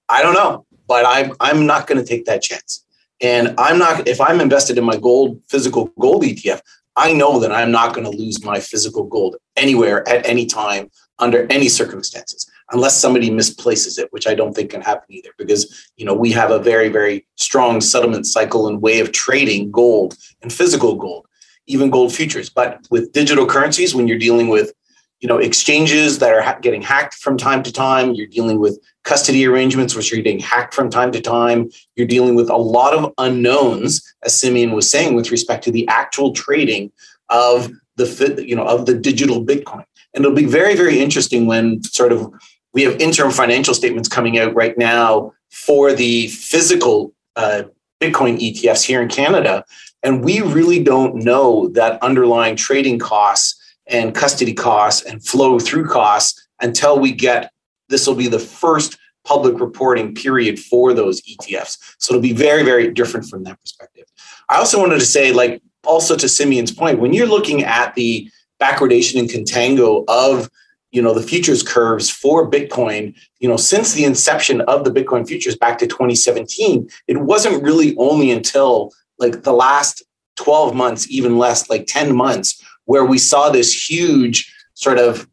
I 0.10 0.24
don't 0.24 0.34
know, 0.34 0.65
but 0.91 1.06
I'm 1.08 1.32
I'm 1.39 1.65
not 1.65 1.88
going 1.88 1.99
to 2.04 2.06
take 2.06 2.25
that 2.25 2.41
chance. 2.41 2.84
And 3.21 3.56
I'm 3.58 3.80
not 3.80 4.10
if 4.10 4.19
I'm 4.19 4.41
invested 4.41 4.77
in 4.77 4.84
my 4.84 4.97
gold 4.97 5.41
physical 5.47 5.86
gold 5.97 6.23
ETF, 6.23 6.60
I 6.97 7.13
know 7.13 7.39
that 7.39 7.54
I'm 7.54 7.71
not 7.71 7.93
going 7.95 8.04
to 8.12 8.17
lose 8.23 8.43
my 8.43 8.60
physical 8.60 9.06
gold 9.06 9.38
anywhere 9.56 9.99
at 10.10 10.27
any 10.27 10.45
time 10.45 10.91
under 11.17 11.47
any 11.49 11.69
circumstances 11.69 12.45
unless 12.73 12.99
somebody 12.99 13.30
misplaces 13.30 13.97
it 14.01 14.08
which 14.12 14.25
i 14.25 14.34
don't 14.34 14.54
think 14.56 14.71
can 14.71 14.82
happen 14.82 15.10
either 15.10 15.30
because 15.38 15.62
you 15.97 16.06
know 16.06 16.15
we 16.15 16.32
have 16.32 16.51
a 16.51 16.58
very 16.71 16.89
very 16.89 17.17
strong 17.36 17.82
settlement 17.82 18.25
cycle 18.25 18.67
and 18.67 18.82
way 18.82 19.01
of 19.01 19.12
trading 19.12 19.69
gold 19.69 20.15
and 20.41 20.51
physical 20.54 20.95
gold 20.95 21.27
even 21.67 21.91
gold 21.91 22.12
futures 22.19 22.49
but 22.49 22.80
with 22.89 23.12
digital 23.12 23.45
currencies 23.45 23.93
when 23.93 24.08
you're 24.08 24.25
dealing 24.27 24.47
with 24.47 24.71
you 25.19 25.27
know 25.27 25.38
exchanges 25.38 26.19
that 26.19 26.34
are 26.34 26.60
getting 26.62 26.82
hacked 26.82 27.15
from 27.15 27.38
time 27.38 27.62
to 27.62 27.71
time 27.71 28.13
you're 28.13 28.36
dealing 28.39 28.60
with 28.60 28.80
custody 29.03 29.45
arrangements 29.45 29.95
which 29.95 30.13
are 30.13 30.17
getting 30.17 30.39
hacked 30.39 30.73
from 30.73 30.89
time 30.89 31.11
to 31.11 31.21
time 31.21 31.69
you're 31.95 32.07
dealing 32.07 32.35
with 32.35 32.49
a 32.49 32.57
lot 32.57 32.93
of 32.93 33.11
unknowns 33.17 34.01
as 34.23 34.39
simeon 34.39 34.71
was 34.71 34.89
saying 34.89 35.15
with 35.15 35.31
respect 35.31 35.63
to 35.63 35.71
the 35.71 35.87
actual 35.87 36.31
trading 36.33 36.91
of 37.29 37.71
the 37.95 38.43
you 38.47 38.55
know 38.55 38.65
of 38.65 38.85
the 38.85 38.93
digital 38.93 39.43
bitcoin 39.43 39.83
and 40.13 40.25
it'll 40.25 40.35
be 40.35 40.45
very, 40.45 40.75
very 40.75 40.99
interesting 40.99 41.45
when 41.45 41.83
sort 41.83 42.11
of 42.11 42.31
we 42.73 42.83
have 42.83 42.99
interim 43.01 43.31
financial 43.31 43.73
statements 43.73 44.09
coming 44.09 44.39
out 44.39 44.53
right 44.55 44.77
now 44.77 45.33
for 45.49 45.93
the 45.93 46.27
physical 46.27 47.13
uh, 47.35 47.63
Bitcoin 48.01 48.39
ETFs 48.39 48.83
here 48.83 49.01
in 49.01 49.09
Canada. 49.09 49.63
And 50.03 50.23
we 50.23 50.41
really 50.41 50.83
don't 50.83 51.15
know 51.15 51.67
that 51.69 52.01
underlying 52.01 52.55
trading 52.55 52.97
costs 52.97 53.57
and 53.87 54.15
custody 54.15 54.53
costs 54.53 55.05
and 55.05 55.23
flow 55.25 55.59
through 55.59 55.87
costs 55.87 56.47
until 56.61 56.99
we 56.99 57.11
get 57.11 57.50
this 57.91 58.08
will 58.08 58.15
be 58.15 58.27
the 58.27 58.39
first 58.39 58.97
public 59.23 59.60
reporting 59.60 60.15
period 60.15 60.60
for 60.60 60.93
those 60.93 61.21
ETFs. 61.21 61.77
So 61.99 62.13
it'll 62.13 62.21
be 62.21 62.34
very, 62.34 62.63
very 62.63 62.91
different 62.91 63.27
from 63.27 63.43
that 63.43 63.60
perspective. 63.62 64.06
I 64.49 64.58
also 64.58 64.80
wanted 64.80 64.99
to 64.99 65.06
say, 65.06 65.32
like, 65.32 65.62
also 65.84 66.15
to 66.15 66.27
Simeon's 66.27 66.71
point, 66.71 66.99
when 66.99 67.13
you're 67.13 67.27
looking 67.27 67.63
at 67.63 67.93
the 67.95 68.30
backwardation 68.60 69.19
and 69.19 69.30
contango 69.30 70.04
of 70.08 70.49
you 70.91 71.01
know 71.01 71.13
the 71.13 71.23
futures 71.23 71.63
curves 71.63 72.10
for 72.12 72.49
bitcoin 72.49 73.15
you 73.39 73.47
know 73.47 73.58
since 73.58 73.93
the 73.93 74.04
inception 74.04 74.62
of 74.62 74.84
the 74.84 74.91
bitcoin 74.91 75.27
futures 75.27 75.56
back 75.56 75.80
to 75.80 75.88
2017 75.88 76.88
it 77.08 77.17
wasn't 77.17 77.63
really 77.63 77.95
only 77.97 78.30
until 78.30 78.91
like 79.17 79.41
the 79.41 79.54
last 79.54 80.04
12 80.36 80.75
months 80.75 81.10
even 81.10 81.39
less 81.39 81.69
like 81.71 81.88
10 81.88 82.15
months 82.15 82.63
where 82.86 83.06
we 83.06 83.17
saw 83.17 83.49
this 83.49 83.89
huge 83.89 84.54
sort 84.75 84.99
of 84.99 85.27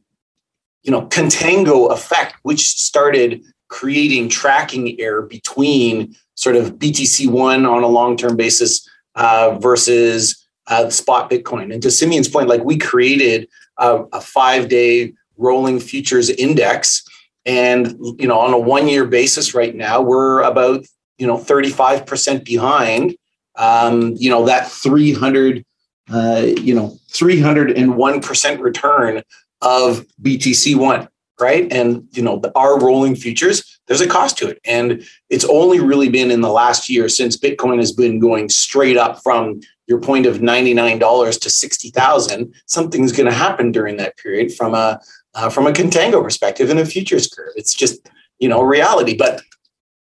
you 0.89 0.93
know 0.93 1.03
contango 1.09 1.93
effect 1.93 2.35
which 2.43 2.63
started 2.63 3.45
creating 3.69 4.29
tracking 4.29 4.99
error 4.99 5.23
between 5.23 6.17
sort 6.35 6.57
of 6.57 6.79
btc1 6.79 7.71
on 7.71 7.83
a 7.83 7.89
long-term 7.89 8.37
basis 8.37 8.89
uh, 9.15 9.59
versus 9.61 10.49
uh, 10.69 10.89
spot 10.91 11.31
Bitcoin. 11.31 11.73
And 11.73 11.83
to 11.83 11.91
Simeon's 11.91 12.29
point, 12.29 12.49
like 12.49 12.63
we 12.63 12.79
created 12.79 13.49
a, 13.79 14.05
a 14.13 14.21
five 14.21 14.69
day 14.69 15.13
rolling 15.37 15.81
futures 15.81 16.31
index. 16.31 17.05
And, 17.45 17.97
you 18.19 18.29
know, 18.29 18.39
on 18.39 18.53
a 18.53 18.59
one 18.59 18.89
year 18.89 19.07
basis 19.07 19.55
right 19.55 19.75
now, 19.75 20.01
we're 20.01 20.43
about, 20.43 20.85
you 21.17 21.27
know, 21.27 21.39
35% 21.39 22.45
behind, 22.45 23.17
um, 23.57 24.15
you 24.17 24.31
know, 24.31 24.45
that 24.47 24.71
300, 24.71 25.65
uh, 26.11 26.47
you 26.61 26.75
know, 26.75 26.99
301% 27.13 28.61
return 28.61 29.23
of 29.63 30.07
BTC1 30.23 31.09
right? 31.41 31.73
And 31.73 32.09
you 32.11 32.23
know, 32.23 32.41
the, 32.41 32.51
our 32.57 32.81
rolling 32.81 33.15
futures, 33.15 33.81
there's 33.87 34.01
a 34.01 34.09
cost 34.09 34.37
to 34.39 34.49
it, 34.49 34.59
and 34.65 35.07
it's 35.31 35.45
only 35.45 35.79
really 35.79 36.09
been 36.09 36.33
in 36.33 36.41
the 36.41 36.51
last 36.51 36.89
year 36.89 37.09
since 37.09 37.37
Bitcoin 37.37 37.79
has 37.79 37.93
been 37.93 38.19
going 38.19 38.49
straight 38.49 38.97
up 38.97 39.23
from 39.23 39.61
your 39.89 40.01
point 40.01 40.27
of 40.27 40.39
$99 40.39 41.41
to 41.41 41.51
60,000, 41.51 42.55
something's 42.67 43.13
going 43.13 43.27
to 43.27 43.33
happen 43.33 43.73
during 43.73 43.97
that 43.97 44.17
period 44.19 44.55
from 44.55 44.75
a 44.75 45.01
uh, 45.35 45.49
from 45.49 45.67
a 45.67 45.73
contango 45.73 46.23
perspective 46.23 46.71
in 46.71 46.79
a 46.79 46.85
futures 46.85 47.29
curve. 47.29 47.53
It's 47.55 47.75
just, 47.75 48.09
you 48.39 48.49
know, 48.49 48.63
reality. 48.63 49.17
But 49.17 49.43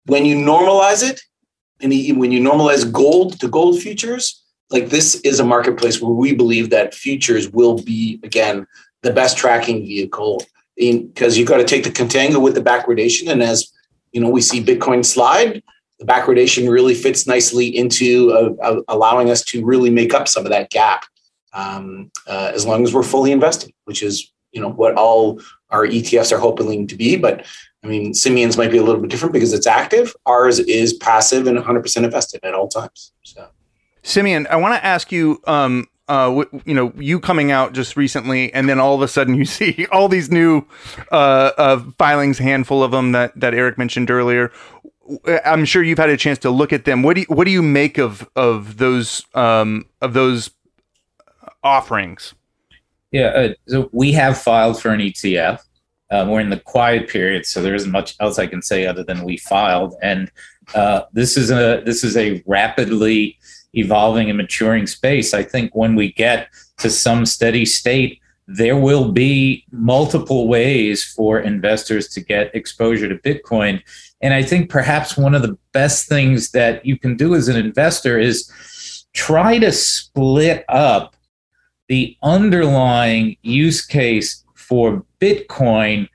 when 0.05 0.25
you 0.25 0.35
normalize 0.35 1.07
it, 1.07 1.21
and 1.79 1.91
when 2.17 2.31
you 2.31 2.41
normalize 2.41 2.91
gold 2.91 3.39
to 3.39 3.47
gold 3.47 3.79
futures, 3.79 4.43
like 4.69 4.89
this 4.89 5.15
is 5.21 5.39
a 5.39 5.45
marketplace 5.45 6.01
where 6.01 6.11
we 6.11 6.33
believe 6.33 6.69
that 6.71 6.95
futures 6.95 7.49
will 7.49 7.81
be 7.83 8.19
again 8.23 8.65
the 9.03 9.13
best 9.13 9.37
tracking 9.37 9.85
vehicle 9.85 10.43
because 10.75 11.37
you've 11.37 11.47
got 11.47 11.57
to 11.57 11.63
take 11.63 11.83
the 11.83 11.89
contango 11.89 12.41
with 12.41 12.53
the 12.55 12.61
backwardation 12.61 13.31
and 13.31 13.41
as 13.41 13.71
you 14.11 14.21
know 14.21 14.29
we 14.29 14.41
see 14.41 14.63
bitcoin 14.63 15.03
slide 15.03 15.63
the 15.99 16.05
backwardation 16.05 16.69
really 16.69 16.93
fits 16.93 17.25
nicely 17.25 17.75
into 17.75 18.31
uh, 18.31 18.53
uh, 18.63 18.81
allowing 18.87 19.29
us 19.29 19.43
to 19.43 19.65
really 19.65 19.89
make 19.89 20.13
up 20.13 20.27
some 20.27 20.45
of 20.45 20.51
that 20.51 20.69
gap 20.69 21.05
um, 21.53 22.11
uh, 22.27 22.51
as 22.53 22.65
long 22.65 22.83
as 22.83 22.93
we're 22.93 23.03
fully 23.03 23.31
invested, 23.31 23.73
which 23.85 24.03
is 24.03 24.31
you 24.51 24.61
know 24.61 24.69
what 24.69 24.95
all 24.95 25.41
our 25.69 25.85
ETFs 25.85 26.31
are 26.31 26.37
hoping 26.37 26.87
to 26.87 26.95
be. 26.95 27.17
But 27.17 27.45
I 27.83 27.87
mean, 27.87 28.13
Simeon's 28.13 28.57
might 28.57 28.71
be 28.71 28.77
a 28.77 28.83
little 28.83 29.01
bit 29.01 29.09
different 29.09 29.33
because 29.33 29.53
it's 29.53 29.67
active. 29.67 30.15
Ours 30.25 30.59
is 30.59 30.93
passive 30.93 31.47
and 31.47 31.57
100% 31.57 32.03
invested 32.03 32.39
at 32.43 32.53
all 32.53 32.67
times. 32.67 33.11
So, 33.23 33.47
Simeon, 34.03 34.47
I 34.49 34.55
want 34.57 34.75
to 34.75 34.85
ask 34.85 35.11
you. 35.11 35.41
Um, 35.45 35.87
uh, 36.07 36.43
you 36.65 36.73
know, 36.73 36.93
you 36.97 37.19
coming 37.19 37.51
out 37.51 37.73
just 37.73 37.97
recently, 37.97 38.53
and 38.53 38.69
then 38.69 38.79
all 38.79 38.95
of 38.95 39.01
a 39.01 39.07
sudden 39.07 39.35
you 39.35 39.45
see 39.57 39.85
all 39.91 40.07
these 40.07 40.31
new 40.31 40.65
uh, 41.11 41.51
uh, 41.57 41.83
filings, 41.97 42.37
handful 42.37 42.83
of 42.83 42.91
them 42.91 43.11
that 43.11 43.39
that 43.39 43.53
Eric 43.53 43.77
mentioned 43.77 44.09
earlier 44.11 44.51
I'm 45.45 45.65
sure 45.65 45.83
you've 45.83 45.97
had 45.97 46.09
a 46.09 46.17
chance 46.17 46.39
to 46.39 46.49
look 46.49 46.73
at 46.73 46.85
them. 46.85 47.03
What 47.03 47.15
do 47.15 47.21
you, 47.21 47.27
what 47.29 47.45
do 47.45 47.51
you 47.51 47.61
make 47.61 47.97
of 47.97 48.27
of 48.35 48.77
those 48.77 49.25
um, 49.33 49.85
of 50.01 50.13
those 50.13 50.51
offerings? 51.63 52.33
Yeah, 53.11 53.27
uh, 53.27 53.53
so 53.67 53.89
we 53.93 54.11
have 54.13 54.37
filed 54.37 54.81
for 54.81 54.89
an 54.89 54.99
ETF. 54.99 55.61
Um, 56.11 56.29
we're 56.29 56.39
in 56.39 56.49
the 56.49 56.59
quiet 56.59 57.09
period, 57.09 57.45
so 57.45 57.61
there 57.61 57.75
isn't 57.75 57.91
much 57.91 58.15
else 58.19 58.39
I 58.39 58.47
can 58.47 58.61
say 58.61 58.85
other 58.85 59.03
than 59.03 59.23
we 59.23 59.37
filed. 59.37 59.95
And 60.01 60.31
uh, 60.73 61.03
this 61.13 61.37
is 61.37 61.51
a 61.51 61.81
this 61.85 62.03
is 62.03 62.17
a 62.17 62.43
rapidly 62.45 63.37
evolving 63.77 64.29
and 64.29 64.37
maturing 64.37 64.87
space. 64.87 65.33
I 65.33 65.43
think 65.43 65.75
when 65.75 65.95
we 65.95 66.11
get 66.13 66.49
to 66.77 66.89
some 66.89 67.25
steady 67.25 67.65
state, 67.65 68.21
there 68.47 68.77
will 68.77 69.11
be 69.11 69.65
multiple 69.71 70.47
ways 70.47 71.03
for 71.03 71.39
investors 71.39 72.07
to 72.09 72.21
get 72.21 72.55
exposure 72.55 73.09
to 73.09 73.15
Bitcoin. 73.15 73.81
And 74.21 74.33
I 74.33 74.41
think 74.41 74.69
perhaps 74.69 75.17
one 75.17 75.35
of 75.35 75.41
the 75.41 75.57
best 75.73 76.07
things 76.07 76.51
that 76.51 76.85
you 76.85 76.97
can 76.97 77.17
do 77.17 77.35
as 77.35 77.49
an 77.49 77.57
investor 77.57 78.17
is 78.17 78.49
try 79.13 79.59
to 79.59 79.71
split 79.71 80.63
up 80.69 81.15
the 81.87 82.17
underlying 82.23 83.35
use 83.41 83.85
case 83.85 84.43
for 84.55 85.03
Bitcoin 85.19 86.07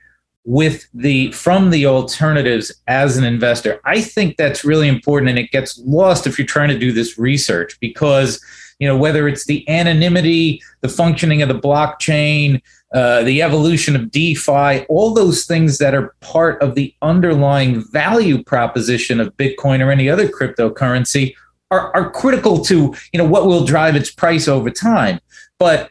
with 0.45 0.87
the 0.93 1.31
from 1.31 1.69
the 1.69 1.85
alternatives 1.85 2.71
as 2.87 3.17
an 3.17 3.23
investor. 3.23 3.79
I 3.85 4.01
think 4.01 4.37
that's 4.37 4.65
really 4.65 4.87
important 4.87 5.29
and 5.29 5.39
it 5.39 5.51
gets 5.51 5.79
lost 5.85 6.27
if 6.27 6.37
you're 6.37 6.45
trying 6.45 6.69
to 6.69 6.77
do 6.77 6.91
this 6.91 7.17
research 7.17 7.79
because 7.79 8.43
you 8.79 8.87
know 8.87 8.97
whether 8.97 9.27
it's 9.27 9.45
the 9.45 9.67
anonymity, 9.69 10.61
the 10.81 10.89
functioning 10.89 11.41
of 11.41 11.47
the 11.47 11.59
blockchain, 11.59 12.61
uh, 12.93 13.23
the 13.23 13.41
evolution 13.41 13.95
of 13.95 14.11
DeFi, 14.11 14.85
all 14.89 15.13
those 15.13 15.45
things 15.45 15.77
that 15.77 15.95
are 15.95 16.13
part 16.19 16.61
of 16.61 16.75
the 16.75 16.93
underlying 17.01 17.83
value 17.91 18.43
proposition 18.43 19.19
of 19.21 19.35
Bitcoin 19.37 19.85
or 19.85 19.91
any 19.91 20.09
other 20.09 20.27
cryptocurrency 20.27 21.33
are, 21.71 21.95
are 21.95 22.11
critical 22.11 22.63
to 22.65 22.93
you 23.13 23.17
know 23.17 23.25
what 23.25 23.47
will 23.47 23.63
drive 23.63 23.95
its 23.95 24.11
price 24.11 24.49
over 24.49 24.69
time. 24.69 25.19
But 25.57 25.89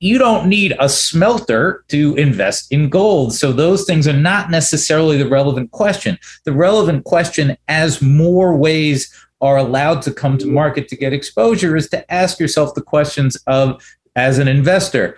you 0.00 0.18
don't 0.18 0.48
need 0.48 0.76
a 0.80 0.88
smelter 0.88 1.84
to 1.88 2.14
invest 2.16 2.70
in 2.70 2.88
gold. 2.88 3.34
So 3.34 3.52
those 3.52 3.84
things 3.84 4.06
are 4.06 4.12
not 4.12 4.50
necessarily 4.50 5.16
the 5.16 5.28
relevant 5.28 5.70
question. 5.70 6.18
The 6.44 6.52
relevant 6.52 7.04
question, 7.04 7.56
as 7.68 8.02
more 8.02 8.56
ways 8.56 9.12
are 9.40 9.56
allowed 9.56 10.02
to 10.02 10.12
come 10.12 10.36
to 10.38 10.46
market 10.46 10.88
to 10.88 10.96
get 10.96 11.12
exposure, 11.12 11.76
is 11.76 11.88
to 11.90 12.12
ask 12.12 12.38
yourself 12.38 12.74
the 12.74 12.82
questions 12.82 13.36
of, 13.46 13.82
as 14.16 14.38
an 14.38 14.48
investor, 14.48 15.16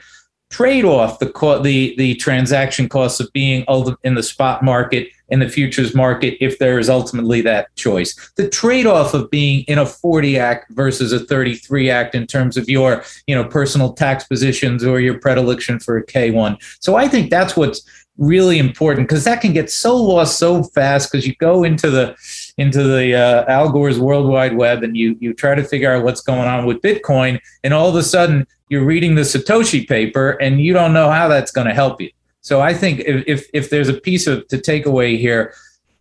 trade 0.51 0.85
off 0.85 1.19
the 1.19 1.29
co- 1.29 1.61
the 1.61 1.95
the 1.97 2.15
transaction 2.17 2.89
costs 2.89 3.21
of 3.21 3.33
being 3.33 3.65
in 4.05 4.15
the 4.15 4.23
spot 4.23 4.63
market 4.63 5.09
in 5.29 5.41
the 5.41 5.49
futures 5.49 5.95
market 5.95 6.37
if 6.45 6.59
there 6.59 6.79
is 6.79 6.89
ultimately 6.89 7.41
that 7.41 7.75
choice 7.77 8.33
the 8.37 8.49
trade-off 8.49 9.15
of 9.15 9.31
being 9.31 9.65
in 9.69 9.79
a 9.79 9.87
40 9.87 10.39
act 10.39 10.71
versus 10.73 11.13
a 11.13 11.21
33 11.21 11.91
act 11.91 12.15
in 12.15 12.27
terms 12.27 12.57
of 12.57 12.69
your 12.69 13.03
you 13.27 13.35
know 13.35 13.45
personal 13.45 13.93
tax 13.93 14.25
positions 14.25 14.85
or 14.85 15.01
your 15.01 15.19
predilection 15.19 15.79
for 15.79 15.97
a 15.97 16.07
k1 16.07 16.57
so 16.81 16.97
i 16.97 17.09
think 17.09 17.31
that's 17.31 17.57
what's 17.57 17.83
really 18.19 18.59
important 18.59 19.09
because 19.09 19.25
that 19.25 19.41
can 19.41 19.53
get 19.53 19.71
so 19.71 19.97
lost 19.97 20.39
so 20.39 20.63
fast 20.63 21.11
because 21.11 21.27
you 21.27 21.35
go 21.37 21.65
into 21.65 21.91
the 21.91 22.17
into 22.57 22.83
the 22.83 23.15
uh, 23.15 23.45
Al 23.51 23.71
Gore's 23.71 23.99
World 23.99 24.29
Wide 24.29 24.57
Web 24.57 24.83
and 24.83 24.97
you 24.97 25.17
you 25.21 25.35
try 25.35 25.55
to 25.55 25.63
figure 25.63 25.93
out 25.93 26.05
what's 26.05 26.21
going 26.21 26.49
on 26.49 26.67
with 26.67 26.81
Bitcoin, 26.81 27.39
and 27.63 27.75
all 27.75 27.89
of 27.89 27.97
a 27.97 28.03
sudden 28.03 28.47
you're 28.69 28.85
reading 28.85 29.15
the 29.15 29.23
Satoshi 29.23 29.87
paper 29.87 30.31
and 30.31 30.61
you 30.61 30.73
don't 30.73 30.93
know 30.93 31.11
how 31.11 31.29
that's 31.29 31.53
going 31.53 31.67
to 31.67 31.75
help 31.75 32.01
you. 32.01 32.11
So 32.47 32.61
I 32.61 32.75
think 32.75 33.01
if, 33.01 33.25
if, 33.27 33.51
if 33.53 33.71
there's 33.71 33.89
a 33.89 34.01
piece 34.01 34.29
of 34.29 34.47
to 34.47 34.61
take 34.61 34.87
away 34.87 35.17
here, 35.17 35.53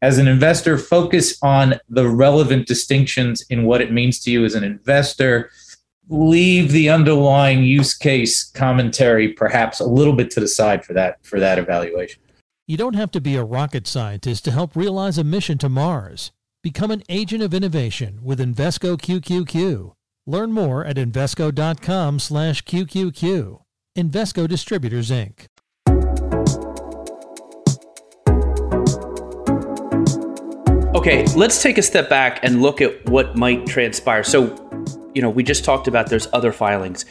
as 0.04 0.20
an 0.20 0.28
investor, 0.28 0.78
focus 0.78 1.40
on 1.42 1.80
the 1.90 2.08
relevant 2.08 2.68
distinctions 2.68 3.42
in 3.50 3.64
what 3.64 3.82
it 3.82 3.92
means 3.92 4.20
to 4.20 4.30
you 4.32 4.46
as 4.46 4.54
an 4.54 4.64
investor. 4.64 5.50
Leave 6.08 6.72
the 6.72 6.88
underlying 6.88 7.64
use 7.64 7.96
case 7.96 8.44
commentary 8.44 9.30
perhaps 9.30 9.80
a 9.80 9.86
little 9.86 10.14
bit 10.14 10.30
to 10.30 10.40
the 10.40 10.48
side 10.48 10.86
for 10.86 10.94
that 10.94 11.18
for 11.26 11.40
that 11.40 11.58
evaluation. 11.58 12.22
You 12.68 12.78
don't 12.78 12.94
have 12.94 13.10
to 13.12 13.22
be 13.22 13.36
a 13.36 13.44
rocket 13.44 13.88
scientist 13.88 14.46
to 14.46 14.52
help 14.52 14.76
realize 14.76 15.18
a 15.18 15.24
mission 15.24 15.58
to 15.58 15.70
Mars. 15.70 16.32
Become 16.62 16.92
an 16.92 17.02
agent 17.10 17.42
of 17.42 17.56
innovation 17.56 18.20
with 18.22 18.40
Invesco 18.40 18.98
QQQ. 18.98 19.94
Learn 20.28 20.52
more 20.52 20.86
at 20.86 20.98
Invesco.com 20.98 22.20
slash 22.20 22.64
QQQ. 22.64 23.62
Invesco 23.98 24.48
Distributors, 24.48 25.10
Inc. 25.10 25.48
Okay, 31.06 31.24
let's 31.36 31.62
take 31.62 31.78
a 31.78 31.84
step 31.84 32.10
back 32.10 32.40
and 32.42 32.64
look 32.64 32.82
at 32.82 33.08
what 33.08 33.38
might 33.38 33.68
transpire. 33.68 34.24
So, 34.24 34.56
you 35.14 35.22
know, 35.22 35.30
we 35.30 35.44
just 35.44 35.64
talked 35.64 35.88
about 35.88 36.10
there's 36.10 36.28
other 36.34 36.52
filings. 36.52 37.06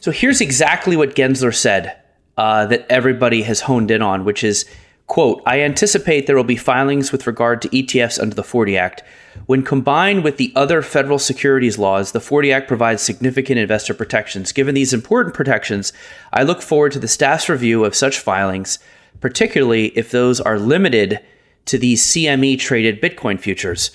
So 0.00 0.10
here's 0.10 0.42
exactly 0.42 0.98
what 0.98 1.14
Gensler 1.14 1.54
said 1.54 1.96
uh, 2.36 2.66
that 2.66 2.84
everybody 2.90 3.40
has 3.44 3.62
honed 3.62 3.90
in 3.90 4.02
on, 4.02 4.26
which 4.26 4.44
is, 4.44 4.66
quote, 5.06 5.42
I 5.46 5.62
anticipate 5.62 6.26
there 6.26 6.36
will 6.36 6.44
be 6.44 6.56
filings 6.56 7.10
with 7.10 7.26
regard 7.26 7.62
to 7.62 7.70
ETFs 7.70 8.20
under 8.20 8.34
the 8.34 8.44
40 8.44 8.76
Act 8.76 9.02
when 9.46 9.62
combined 9.62 10.24
with 10.24 10.36
the 10.36 10.52
other 10.54 10.82
federal 10.82 11.18
securities 11.18 11.78
laws, 11.78 12.12
the 12.12 12.20
40 12.20 12.52
Act 12.52 12.68
provides 12.68 13.00
significant 13.00 13.58
investor 13.58 13.94
protections. 13.94 14.52
Given 14.52 14.74
these 14.74 14.92
important 14.92 15.34
protections, 15.34 15.94
I 16.34 16.42
look 16.42 16.60
forward 16.60 16.92
to 16.92 16.98
the 16.98 17.08
staff's 17.08 17.48
review 17.48 17.86
of 17.86 17.94
such 17.94 18.18
filings, 18.18 18.78
particularly 19.22 19.86
if 19.96 20.10
those 20.10 20.38
are 20.38 20.58
limited 20.58 21.20
to 21.68 21.78
these 21.78 22.04
CME 22.04 22.58
traded 22.58 23.00
Bitcoin 23.00 23.40
futures. 23.40 23.90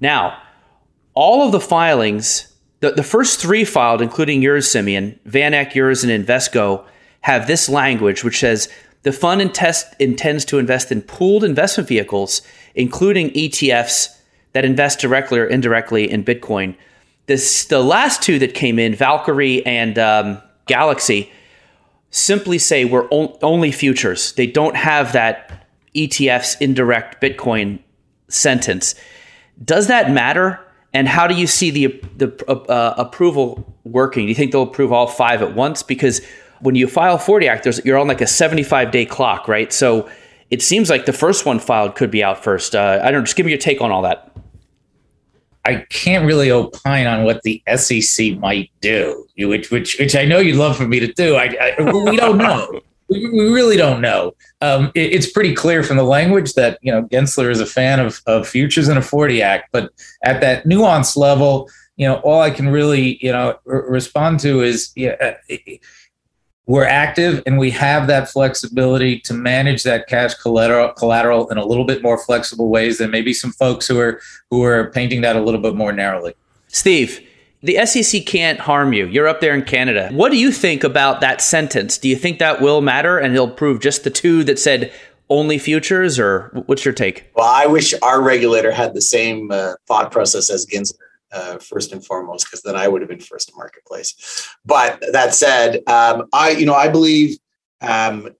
Now, 0.00 0.40
all 1.14 1.44
of 1.44 1.52
the 1.52 1.60
filings, 1.60 2.52
the, 2.80 2.92
the 2.92 3.02
first 3.02 3.40
three 3.40 3.64
filed, 3.64 4.00
including 4.00 4.42
yours, 4.42 4.70
Simeon, 4.70 5.18
VanEck, 5.26 5.74
yours, 5.74 6.02
and 6.04 6.26
Invesco, 6.26 6.84
have 7.22 7.46
this 7.46 7.68
language 7.68 8.24
which 8.24 8.40
says 8.40 8.68
the 9.02 9.12
fund 9.12 9.40
intends 9.40 10.44
to 10.44 10.58
invest 10.58 10.92
in 10.92 11.02
pooled 11.02 11.44
investment 11.44 11.88
vehicles, 11.88 12.42
including 12.74 13.30
ETFs 13.30 14.16
that 14.52 14.64
invest 14.64 15.00
directly 15.00 15.38
or 15.38 15.46
indirectly 15.46 16.10
in 16.10 16.24
Bitcoin. 16.24 16.76
This, 17.26 17.64
the 17.66 17.82
last 17.82 18.22
two 18.22 18.38
that 18.38 18.54
came 18.54 18.78
in, 18.78 18.94
Valkyrie 18.94 19.64
and 19.64 19.98
um, 19.98 20.42
Galaxy, 20.66 21.32
simply 22.10 22.58
say 22.58 22.84
we're 22.84 23.08
on, 23.08 23.36
only 23.42 23.72
futures. 23.72 24.32
They 24.32 24.46
don't 24.46 24.76
have 24.76 25.12
that 25.12 25.59
ETFs 25.94 26.60
indirect 26.60 27.20
Bitcoin 27.20 27.80
sentence. 28.28 28.94
Does 29.64 29.88
that 29.88 30.10
matter? 30.10 30.60
And 30.92 31.06
how 31.06 31.26
do 31.26 31.34
you 31.34 31.46
see 31.46 31.70
the 31.70 31.86
the 32.16 32.44
uh, 32.48 32.54
uh, 32.70 32.94
approval 32.98 33.64
working? 33.84 34.26
Do 34.26 34.28
you 34.28 34.34
think 34.34 34.52
they'll 34.52 34.62
approve 34.62 34.92
all 34.92 35.06
five 35.06 35.42
at 35.42 35.54
once? 35.54 35.82
Because 35.82 36.20
when 36.60 36.74
you 36.74 36.86
file 36.86 37.18
40 37.18 37.48
Act, 37.48 37.84
you're 37.84 37.98
on 37.98 38.08
like 38.08 38.20
a 38.20 38.26
75 38.26 38.90
day 38.90 39.06
clock, 39.06 39.48
right? 39.48 39.72
So 39.72 40.10
it 40.50 40.62
seems 40.62 40.90
like 40.90 41.06
the 41.06 41.12
first 41.12 41.46
one 41.46 41.58
filed 41.58 41.94
could 41.94 42.10
be 42.10 42.24
out 42.24 42.42
first. 42.42 42.74
Uh, 42.74 43.00
I 43.02 43.10
don't 43.10 43.20
know. 43.20 43.24
Just 43.24 43.36
give 43.36 43.46
me 43.46 43.52
your 43.52 43.58
take 43.58 43.80
on 43.80 43.90
all 43.90 44.02
that. 44.02 44.30
I 45.64 45.86
can't 45.90 46.24
really 46.24 46.50
opine 46.50 47.06
on 47.06 47.24
what 47.24 47.42
the 47.42 47.62
SEC 47.76 48.38
might 48.38 48.70
do, 48.80 49.26
which 49.36 49.70
which 49.70 49.98
which 49.98 50.16
I 50.16 50.24
know 50.24 50.38
you'd 50.38 50.56
love 50.56 50.76
for 50.76 50.88
me 50.88 51.00
to 51.00 51.12
do. 51.12 51.36
I, 51.36 51.74
I 51.78 51.82
we 51.82 52.16
don't 52.16 52.38
know. 52.38 52.80
we, 53.10 53.28
we 53.28 53.50
really 53.50 53.76
don't 53.76 54.00
know. 54.00 54.34
Um, 54.60 54.92
it, 54.94 55.12
it's 55.12 55.30
pretty 55.30 55.54
clear 55.54 55.82
from 55.82 55.96
the 55.96 56.04
language 56.04 56.54
that 56.54 56.78
you 56.80 56.92
know 56.92 57.02
Gensler 57.04 57.50
is 57.50 57.60
a 57.60 57.66
fan 57.66 58.00
of 58.00 58.20
of 58.26 58.48
futures 58.48 58.88
and 58.88 58.98
a 58.98 59.02
40 59.02 59.42
Act, 59.42 59.68
but 59.72 59.90
at 60.24 60.40
that 60.40 60.64
nuance 60.64 61.16
level, 61.16 61.68
you 61.96 62.06
know, 62.06 62.16
all 62.16 62.40
I 62.40 62.50
can 62.50 62.68
really 62.68 63.18
you 63.24 63.32
know 63.32 63.58
r- 63.66 63.84
respond 63.88 64.40
to 64.40 64.62
is 64.62 64.92
yeah. 64.96 65.16
Uh, 65.20 65.56
we're 66.66 66.84
active 66.84 67.42
and 67.46 67.58
we 67.58 67.68
have 67.68 68.06
that 68.06 68.28
flexibility 68.28 69.18
to 69.18 69.34
manage 69.34 69.82
that 69.82 70.06
cash 70.06 70.34
collateral, 70.34 70.90
collateral 70.92 71.48
in 71.48 71.58
a 71.58 71.64
little 71.64 71.84
bit 71.84 72.00
more 72.00 72.16
flexible 72.16 72.68
ways 72.68 72.98
than 72.98 73.10
maybe 73.10 73.32
some 73.32 73.50
folks 73.50 73.88
who 73.88 73.98
are 73.98 74.20
who 74.50 74.62
are 74.62 74.88
painting 74.92 75.20
that 75.22 75.34
a 75.34 75.40
little 75.40 75.60
bit 75.60 75.74
more 75.74 75.92
narrowly. 75.92 76.32
Steve, 76.68 77.26
the 77.62 77.84
SEC 77.84 78.24
can't 78.26 78.58
harm 78.58 78.92
you. 78.92 79.06
You're 79.06 79.28
up 79.28 79.40
there 79.40 79.54
in 79.54 79.62
Canada. 79.62 80.08
What 80.12 80.32
do 80.32 80.38
you 80.38 80.50
think 80.50 80.82
about 80.84 81.20
that 81.20 81.40
sentence? 81.40 81.98
Do 81.98 82.08
you 82.08 82.16
think 82.16 82.38
that 82.38 82.60
will 82.60 82.80
matter 82.80 83.18
and 83.18 83.32
he'll 83.34 83.50
prove 83.50 83.80
just 83.80 84.04
the 84.04 84.10
two 84.10 84.44
that 84.44 84.58
said 84.58 84.92
only 85.28 85.58
futures 85.58 86.18
or 86.18 86.50
what's 86.66 86.84
your 86.84 86.94
take? 86.94 87.30
Well, 87.36 87.46
I 87.48 87.66
wish 87.66 87.94
our 88.02 88.20
regulator 88.20 88.72
had 88.72 88.94
the 88.94 89.02
same 89.02 89.50
uh, 89.50 89.74
thought 89.86 90.10
process 90.10 90.50
as 90.50 90.66
Gensler 90.66 90.94
uh, 91.32 91.58
first 91.58 91.92
and 91.92 92.04
foremost, 92.04 92.46
because 92.46 92.62
then 92.62 92.76
I 92.76 92.88
would 92.88 93.02
have 93.02 93.08
been 93.08 93.20
first 93.20 93.48
to 93.48 93.54
marketplace. 93.56 94.48
But 94.64 95.02
that 95.12 95.34
said, 95.34 95.76
um, 95.86 96.26
I 96.32 96.50
you 96.50 96.66
know 96.66 96.74
I 96.74 96.88
believe 96.88 97.38
um, 97.80 98.30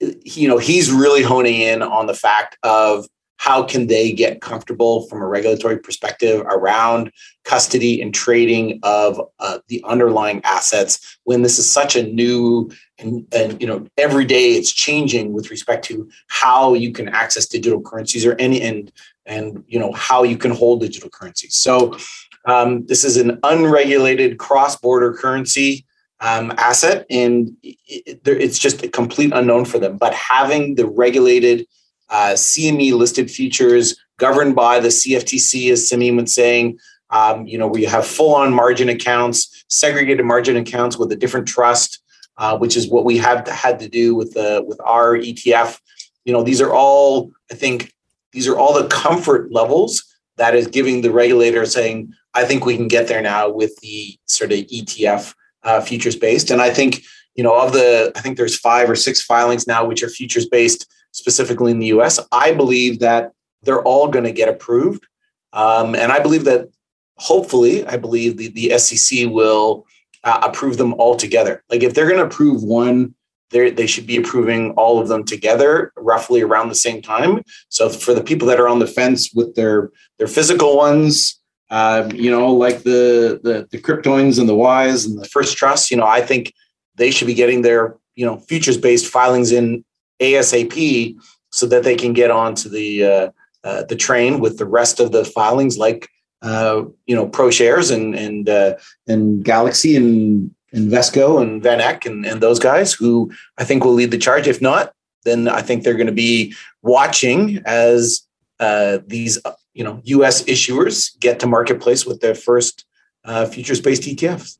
you 0.00 0.48
know 0.48 0.58
he's 0.58 0.90
really 0.90 1.22
honing 1.22 1.60
in 1.60 1.82
on 1.82 2.06
the 2.06 2.14
fact 2.14 2.56
of 2.62 3.06
how 3.38 3.62
can 3.62 3.86
they 3.86 4.12
get 4.12 4.40
comfortable 4.40 5.06
from 5.06 5.22
a 5.22 5.26
regulatory 5.26 5.78
perspective 5.78 6.42
around 6.46 7.10
custody 7.44 8.02
and 8.02 8.12
trading 8.12 8.78
of 8.82 9.20
uh, 9.38 9.58
the 9.68 9.82
underlying 9.86 10.40
assets 10.44 11.18
when 11.24 11.42
this 11.42 11.58
is 11.58 11.70
such 11.70 11.96
a 11.96 12.02
new 12.02 12.70
and, 12.98 13.26
and 13.32 13.60
you 13.60 13.66
know 13.66 13.86
every 13.96 14.24
day 14.24 14.50
it's 14.52 14.72
changing 14.72 15.32
with 15.32 15.50
respect 15.50 15.84
to 15.84 16.08
how 16.26 16.74
you 16.74 16.92
can 16.92 17.08
access 17.08 17.46
digital 17.46 17.80
currencies 17.80 18.26
or 18.26 18.34
any 18.38 18.60
and 18.60 18.92
and 19.24 19.64
you 19.68 19.78
know 19.78 19.92
how 19.92 20.22
you 20.24 20.36
can 20.36 20.50
hold 20.50 20.80
digital 20.80 21.08
currencies. 21.08 21.54
So 21.54 21.96
um, 22.44 22.86
this 22.86 23.04
is 23.04 23.16
an 23.16 23.38
unregulated 23.44 24.38
cross-border 24.38 25.14
currency 25.14 25.86
um, 26.20 26.52
asset 26.56 27.06
and 27.08 27.56
it, 27.62 28.20
it's 28.26 28.58
just 28.58 28.82
a 28.82 28.88
complete 28.88 29.32
unknown 29.32 29.64
for 29.64 29.78
them. 29.78 29.96
But 29.96 30.14
having 30.14 30.74
the 30.74 30.86
regulated 30.86 31.66
uh, 32.10 32.32
CME 32.32 32.92
listed 32.92 33.30
futures 33.30 33.96
governed 34.18 34.54
by 34.54 34.80
the 34.80 34.88
CFTC, 34.88 35.70
as 35.72 35.88
Simeon 35.88 36.16
was 36.16 36.34
saying. 36.34 36.78
Um, 37.10 37.46
you 37.46 37.56
know, 37.56 37.66
we 37.66 37.84
have 37.84 38.06
full 38.06 38.34
on 38.34 38.52
margin 38.52 38.88
accounts, 38.88 39.64
segregated 39.68 40.26
margin 40.26 40.56
accounts 40.56 40.98
with 40.98 41.10
a 41.12 41.16
different 41.16 41.48
trust, 41.48 42.00
uh, 42.36 42.58
which 42.58 42.76
is 42.76 42.88
what 42.88 43.04
we 43.04 43.16
have 43.18 43.44
to, 43.44 43.52
had 43.52 43.78
to 43.80 43.88
do 43.88 44.14
with 44.14 44.34
the 44.34 44.62
with 44.66 44.80
our 44.84 45.16
ETF. 45.16 45.80
You 46.24 46.32
know, 46.32 46.42
these 46.42 46.60
are 46.60 46.72
all, 46.72 47.30
I 47.50 47.54
think, 47.54 47.92
these 48.32 48.46
are 48.46 48.58
all 48.58 48.74
the 48.74 48.88
comfort 48.88 49.50
levels 49.50 50.04
that 50.36 50.54
is 50.54 50.66
giving 50.66 51.00
the 51.00 51.10
regulator 51.10 51.64
saying, 51.64 52.12
I 52.34 52.44
think 52.44 52.64
we 52.64 52.76
can 52.76 52.88
get 52.88 53.08
there 53.08 53.22
now 53.22 53.50
with 53.50 53.76
the 53.80 54.16
sort 54.26 54.52
of 54.52 54.58
ETF 54.58 55.34
uh, 55.64 55.80
futures 55.80 56.16
based. 56.16 56.50
And 56.50 56.62
I 56.62 56.70
think, 56.70 57.02
you 57.34 57.42
know, 57.42 57.58
of 57.58 57.72
the, 57.72 58.12
I 58.14 58.20
think 58.20 58.36
there's 58.36 58.58
five 58.58 58.88
or 58.88 58.96
six 58.96 59.22
filings 59.22 59.66
now 59.66 59.84
which 59.84 60.02
are 60.02 60.08
futures 60.08 60.46
based 60.46 60.86
specifically 61.18 61.72
in 61.72 61.78
the 61.78 61.86
US. 61.86 62.20
I 62.32 62.52
believe 62.52 63.00
that 63.00 63.32
they're 63.62 63.82
all 63.82 64.08
going 64.08 64.24
to 64.24 64.32
get 64.32 64.48
approved. 64.48 65.04
Um, 65.52 65.94
and 65.94 66.12
I 66.12 66.20
believe 66.20 66.44
that 66.44 66.68
hopefully, 67.16 67.86
I 67.86 67.96
believe 67.96 68.36
the, 68.36 68.48
the 68.48 68.78
SEC 68.78 69.28
will 69.28 69.86
uh, 70.24 70.40
approve 70.42 70.78
them 70.78 70.94
all 70.94 71.16
together. 71.16 71.62
Like 71.68 71.82
if 71.82 71.94
they're 71.94 72.06
going 72.06 72.20
to 72.20 72.26
approve 72.26 72.62
one, 72.62 73.14
they 73.50 73.86
should 73.86 74.06
be 74.06 74.18
approving 74.18 74.72
all 74.72 75.00
of 75.00 75.08
them 75.08 75.24
together 75.24 75.90
roughly 75.96 76.42
around 76.42 76.68
the 76.68 76.74
same 76.74 77.00
time. 77.00 77.42
So 77.70 77.88
for 77.88 78.12
the 78.12 78.22
people 78.22 78.46
that 78.48 78.60
are 78.60 78.68
on 78.68 78.78
the 78.78 78.86
fence 78.86 79.32
with 79.34 79.54
their 79.54 79.90
their 80.18 80.26
physical 80.26 80.76
ones, 80.76 81.40
um, 81.70 82.12
you 82.12 82.30
know, 82.30 82.52
like 82.52 82.82
the 82.82 83.40
the 83.42 83.66
the 83.70 83.78
Kryptoins 83.78 84.38
and 84.38 84.48
the 84.48 84.54
Wise 84.54 85.06
and 85.06 85.18
the 85.18 85.28
First 85.28 85.56
Trust, 85.56 85.90
you 85.90 85.96
know, 85.96 86.06
I 86.06 86.20
think 86.20 86.52
they 86.96 87.10
should 87.10 87.26
be 87.26 87.34
getting 87.34 87.62
their 87.62 87.96
you 88.16 88.26
know 88.26 88.36
futures 88.36 88.76
based 88.76 89.06
filings 89.06 89.50
in 89.50 89.82
ASAP 90.20 91.16
so 91.50 91.66
that 91.66 91.82
they 91.82 91.96
can 91.96 92.12
get 92.12 92.30
onto 92.30 92.68
the 92.68 93.04
uh, 93.04 93.30
uh, 93.64 93.84
the 93.84 93.96
train 93.96 94.40
with 94.40 94.58
the 94.58 94.66
rest 94.66 95.00
of 95.00 95.12
the 95.12 95.24
filings, 95.24 95.78
like 95.78 96.08
uh, 96.42 96.82
you 97.06 97.14
know 97.14 97.28
ProShares 97.28 97.94
and 97.94 98.14
and 98.14 98.48
uh, 98.48 98.76
and 99.06 99.44
Galaxy 99.44 99.96
and 99.96 100.54
and 100.72 100.90
Invesco 100.90 101.40
and 101.40 101.62
VanEck 101.62 102.04
and, 102.04 102.26
and 102.26 102.42
those 102.42 102.58
guys 102.58 102.92
who 102.92 103.32
I 103.56 103.64
think 103.64 103.84
will 103.84 103.94
lead 103.94 104.10
the 104.10 104.18
charge. 104.18 104.46
If 104.46 104.60
not, 104.60 104.92
then 105.24 105.48
I 105.48 105.62
think 105.62 105.82
they're 105.82 105.94
going 105.94 106.06
to 106.06 106.12
be 106.12 106.54
watching 106.82 107.62
as 107.64 108.22
uh, 108.60 108.98
these 109.06 109.38
you 109.74 109.84
know 109.84 110.00
U.S. 110.04 110.42
issuers 110.44 111.18
get 111.18 111.40
to 111.40 111.46
marketplace 111.46 112.06
with 112.06 112.20
their 112.20 112.34
first 112.34 112.84
uh, 113.24 113.46
futures-based 113.46 114.02
ETFs. 114.02 114.58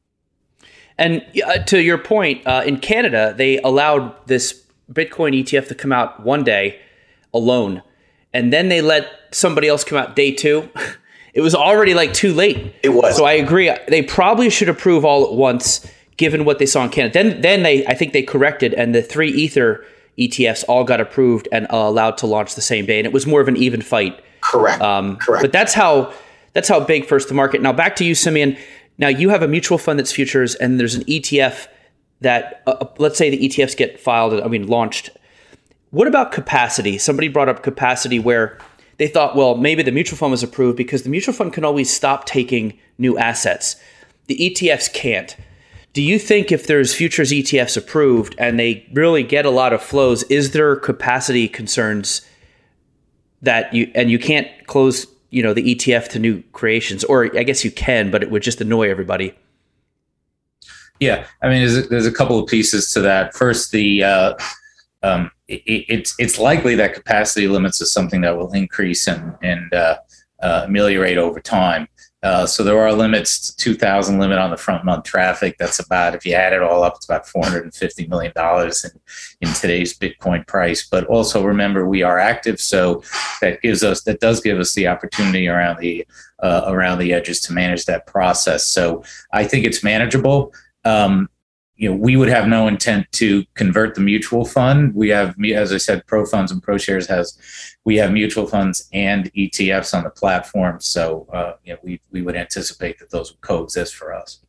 And 1.01 1.25
to 1.69 1.81
your 1.81 1.99
point, 1.99 2.45
in 2.45 2.79
Canada, 2.79 3.33
they 3.37 3.59
allowed 3.59 4.17
this 4.27 4.68
Bitcoin 4.93 5.39
ETF 5.39 5.69
to 5.69 5.75
come 5.75 5.93
out 5.93 6.25
one 6.25 6.45
day 6.45 6.81
alone, 7.35 7.83
and 8.33 8.53
then 8.53 8.69
they 8.69 8.81
let 8.81 9.11
somebody 9.31 9.69
else 9.69 9.85
come 9.85 9.99
out 9.99 10.17
day 10.17 10.33
two. 10.33 10.69
it 11.35 11.41
was 11.41 11.55
already 11.55 11.95
like 11.95 12.13
too 12.15 12.33
late. 12.33 12.75
It 12.83 12.91
was. 12.91 13.17
So 13.17 13.25
I 13.25 13.33
agree. 13.33 13.73
They 13.89 14.03
probably 14.03 14.51
should 14.51 14.69
approve 14.69 15.05
all 15.05 15.27
at 15.27 15.35
once, 15.35 15.87
given 16.17 16.45
what 16.45 16.59
they 16.59 16.67
saw 16.67 16.85
in 16.85 16.91
Canada. 16.91 17.23
Then, 17.23 17.41
then 17.41 17.63
they, 17.63 17.87
I 17.87 17.95
think 17.95 18.13
they 18.13 18.23
corrected, 18.23 18.75
and 18.75 18.95
the 18.95 19.03
three 19.03 19.31
Ether 19.31 19.85
ETFs 20.19 20.65
all 20.69 20.85
got 20.85 21.01
approved 21.01 21.49
and 21.53 21.67
uh, 21.67 21.77
allowed 21.77 22.19
to 22.19 22.27
launch 22.27 22.55
the 22.55 22.61
same 22.61 22.87
day, 22.87 22.99
and 22.99 23.07
it 23.07 23.13
was 23.13 23.27
more 23.27 23.41
of 23.41 23.49
an 23.49 23.57
even 23.57 23.81
fight. 23.81 24.21
Correct. 24.41 24.83
Um, 24.83 25.17
Correct. 25.17 25.43
But 25.43 25.53
that's 25.53 25.75
how 25.75 26.13
that's 26.53 26.69
how 26.69 26.81
big 26.81 27.07
first 27.07 27.29
to 27.29 27.35
market. 27.35 27.63
Now 27.63 27.73
back 27.73 27.97
to 27.97 28.05
you, 28.05 28.15
Simeon. 28.15 28.57
Now 28.99 29.09
you 29.09 29.29
have 29.29 29.43
a 29.43 29.49
mutual 29.49 29.79
fund 29.79 29.99
that's 29.99 30.11
futures, 30.11 30.55
and 30.57 30.81
there's 30.81 30.95
an 30.95 31.05
ETF 31.05 31.69
that 32.21 32.63
uh, 32.67 32.71
uh 32.81 32.89
let's 32.99 33.19
say 33.19 33.31
the 33.31 33.49
ETFs 33.49 33.77
get 33.77 34.01
filed, 34.01 34.41
I 34.41 34.49
mean 34.49 34.67
launched. 34.67 35.11
What 35.91 36.07
about 36.07 36.33
capacity? 36.33 36.99
Somebody 36.99 37.29
brought 37.29 37.49
up 37.49 37.63
capacity 37.63 38.19
where 38.19 38.59
they 38.99 39.09
thought, 39.09 39.37
well, 39.37 39.57
maybe 39.57 39.83
the 39.83 39.93
mutual 39.93 40.19
fund 40.19 40.33
was 40.33 40.43
approved 40.43 40.77
because 40.77 41.03
the 41.03 41.09
mutual 41.09 41.33
fund 41.33 41.53
can 41.53 41.65
always 41.65 41.95
stop 41.95 42.27
taking 42.27 42.79
new 42.99 43.17
assets. 43.17 43.77
The 44.27 44.37
ETFs 44.37 44.93
can't. 44.93 45.37
Do 45.95 46.03
you 46.03 46.19
think 46.19 46.53
if 46.53 46.67
there's 46.67 46.95
futures 46.95 47.33
ETFs 47.33 47.77
approved 47.77 48.35
and 48.39 48.59
they 48.59 48.87
really 48.93 49.23
get 49.23 49.47
a 49.47 49.51
lot 49.51 49.73
of 49.73 49.83
flows, 49.83 50.23
is 50.25 50.51
there 50.51 50.77
capacity 50.77 51.49
concerns 51.49 52.23
that 53.41 53.73
you 53.73 53.91
and 53.95 54.11
you 54.11 54.19
can't 54.19 54.49
close, 54.67 55.07
you 55.31 55.43
know, 55.43 55.55
the 55.55 55.75
ETF 55.75 56.09
to 56.11 56.19
new 56.19 56.43
creations, 56.53 57.05
or 57.05 57.37
I 57.37 57.43
guess 57.45 57.65
you 57.65 57.71
can, 57.71 58.11
but 58.11 58.23
it 58.23 58.31
would 58.31 58.43
just 58.43 58.61
annoy 58.61 58.91
everybody. 58.91 59.35
Yeah, 61.01 61.27
I 61.43 61.49
mean, 61.49 61.61
there's 61.61 61.77
a, 61.77 61.83
there's 61.83 62.07
a 62.07 62.13
couple 62.13 62.39
of 62.39 62.49
pieces 62.49 62.91
to 62.93 63.01
that. 63.03 63.35
First, 63.35 63.71
the 63.71 64.03
uh, 64.03 64.35
um, 65.03 65.31
it, 65.47 65.63
it's 65.67 66.15
it's 66.19 66.39
likely 66.39 66.75
that 66.77 66.95
capacity 66.95 67.49
limits 67.49 67.81
is 67.81 67.93
something 67.93 68.21
that 68.23 68.37
will 68.37 68.53
increase 68.53 69.07
and 69.07 69.35
and 69.43 69.73
uh, 69.73 69.99
uh, 70.41 70.63
ameliorate 70.67 71.19
over 71.19 71.41
time. 71.41 71.89
Uh, 72.23 72.45
so 72.47 72.65
there 72.65 72.79
are 72.79 72.93
limits. 72.93 73.55
2,000 73.55 74.19
limit 74.19 74.39
on 74.39 74.51
the 74.51 74.57
front 74.57 74.85
month 74.85 75.05
traffic. 75.05 75.57
That's 75.57 75.79
about, 75.79 76.17
if 76.17 76.27
you 76.27 76.33
add 76.33 76.53
it 76.53 76.63
all 76.63 76.83
up, 76.83 76.97
it's 76.97 77.05
about 77.05 77.29
450 77.29 78.09
million 78.09 78.33
dollars 78.35 78.85
in, 78.85 78.91
in 79.41 79.55
today's 79.55 79.97
Bitcoin 79.97 80.45
price. 80.47 80.87
But 80.89 81.07
also 81.07 81.45
remember, 81.45 81.87
we 81.87 82.03
are 82.03 82.19
active, 82.19 82.61
so 82.61 83.03
that 83.41 83.63
gives 83.63 83.85
us 83.85 84.03
that 84.03 84.21
does 84.21 84.41
give 84.41 84.59
us 84.59 84.75
the 84.75 84.89
opportunity 84.89 85.47
around 85.49 85.79
the 85.79 86.07
uh, 86.43 86.65
around 86.67 86.99
the 86.99 87.13
edges 87.13 87.41
to 87.41 87.53
manage 87.53 87.85
that 87.85 88.07
process. 88.07 88.67
So 88.67 89.05
I 89.33 89.45
think 89.45 89.65
it's 89.65 89.85
manageable 89.85 90.53
um, 90.85 91.29
you 91.79 91.89
know, 91.89 91.97
we 91.97 92.17
would 92.17 92.29
have 92.29 92.49
no 92.49 92.67
intent 92.67 93.07
to 93.13 93.45
convert 93.55 93.95
the 93.95 94.01
mutual 94.01 94.45
fund. 94.45 94.95
We 94.95 95.11
have, 95.11 95.37
as 95.55 95.73
I 95.73 95.77
said, 95.77 96.05
ProFunds 96.07 96.51
and 96.51 96.61
ProShares 96.61 97.09
has, 97.09 97.39
we 97.85 97.97
have 97.97 98.11
mutual 98.11 98.49
funds 98.49 98.89
and 98.93 99.33
ETFs 99.33 99.97
on 99.97 100.03
the 100.03 100.11
platform. 100.11 100.81
So, 100.81 101.29
uh, 101.33 101.53
you 101.65 101.73
know, 101.73 101.79
we 101.85 102.01
we 102.11 102.21
would 102.23 102.37
anticipate 102.37 102.99
that 102.99 103.11
those 103.13 103.31
would 103.31 103.41
coexist 103.43 103.95
for 103.95 104.13
us. 104.13 104.41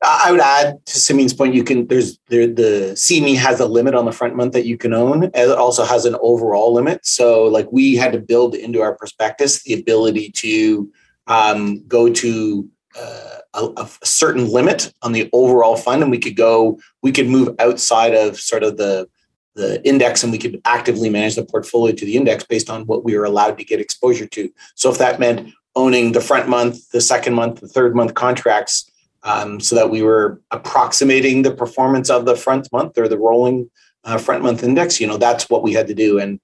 I 0.00 0.30
would 0.30 0.40
add 0.40 0.84
to 0.86 0.98
Simeon's 0.98 1.34
point, 1.34 1.54
you 1.54 1.64
can 1.64 1.86
there's 1.86 2.18
there 2.28 2.46
the 2.46 2.92
CME 2.94 3.36
has 3.36 3.58
a 3.60 3.66
limit 3.66 3.94
on 3.94 4.04
the 4.04 4.12
front 4.12 4.36
month 4.36 4.52
that 4.52 4.66
you 4.66 4.76
can 4.76 4.92
own. 4.92 5.24
It 5.34 5.50
also 5.50 5.84
has 5.84 6.04
an 6.04 6.16
overall 6.20 6.72
limit. 6.72 7.04
So 7.04 7.44
like 7.44 7.68
we 7.72 7.96
had 7.96 8.12
to 8.12 8.20
build 8.20 8.54
into 8.54 8.80
our 8.80 8.96
prospectus 8.96 9.62
the 9.62 9.74
ability 9.74 10.30
to 10.32 10.92
um, 11.26 11.84
go 11.86 12.12
to 12.12 12.68
a, 13.54 13.68
a, 13.76 13.88
certain 14.04 14.48
limit 14.48 14.92
on 15.02 15.12
the 15.12 15.28
overall 15.32 15.76
fund, 15.76 16.02
and 16.02 16.10
we 16.10 16.18
could 16.18 16.36
go, 16.36 16.78
we 17.02 17.12
could 17.12 17.28
move 17.28 17.54
outside 17.58 18.14
of 18.14 18.38
sort 18.38 18.62
of 18.62 18.76
the 18.76 19.08
the 19.54 19.84
index, 19.86 20.22
and 20.22 20.30
we 20.30 20.38
could 20.38 20.60
actively 20.64 21.10
manage 21.10 21.34
the 21.34 21.44
portfolio 21.44 21.92
to 21.92 22.04
the 22.04 22.16
index 22.16 22.44
based 22.44 22.70
on 22.70 22.86
what 22.86 23.04
we 23.04 23.18
were 23.18 23.24
allowed 23.24 23.58
to 23.58 23.64
get 23.64 23.80
exposure 23.80 24.26
to. 24.26 24.48
So 24.76 24.88
if 24.88 24.98
that 24.98 25.18
meant 25.18 25.52
owning 25.74 26.12
the 26.12 26.20
front 26.20 26.48
month, 26.48 26.90
the 26.90 27.00
second 27.00 27.34
month, 27.34 27.60
the 27.60 27.66
third 27.66 27.96
month 27.96 28.14
contracts, 28.14 28.88
um, 29.24 29.58
so 29.58 29.74
that 29.74 29.90
we 29.90 30.00
were 30.00 30.40
approximating 30.52 31.42
the 31.42 31.50
performance 31.50 32.08
of 32.08 32.24
the 32.24 32.36
front 32.36 32.70
month 32.72 32.96
or 32.98 33.08
the 33.08 33.18
rolling 33.18 33.68
uh, 34.04 34.16
front 34.16 34.42
month 34.42 34.62
index, 34.62 35.00
you 35.00 35.06
know, 35.06 35.16
that's 35.16 35.50
what 35.50 35.62
we 35.62 35.72
had 35.72 35.88
to 35.88 35.94
do. 35.94 36.18
And 36.18 36.40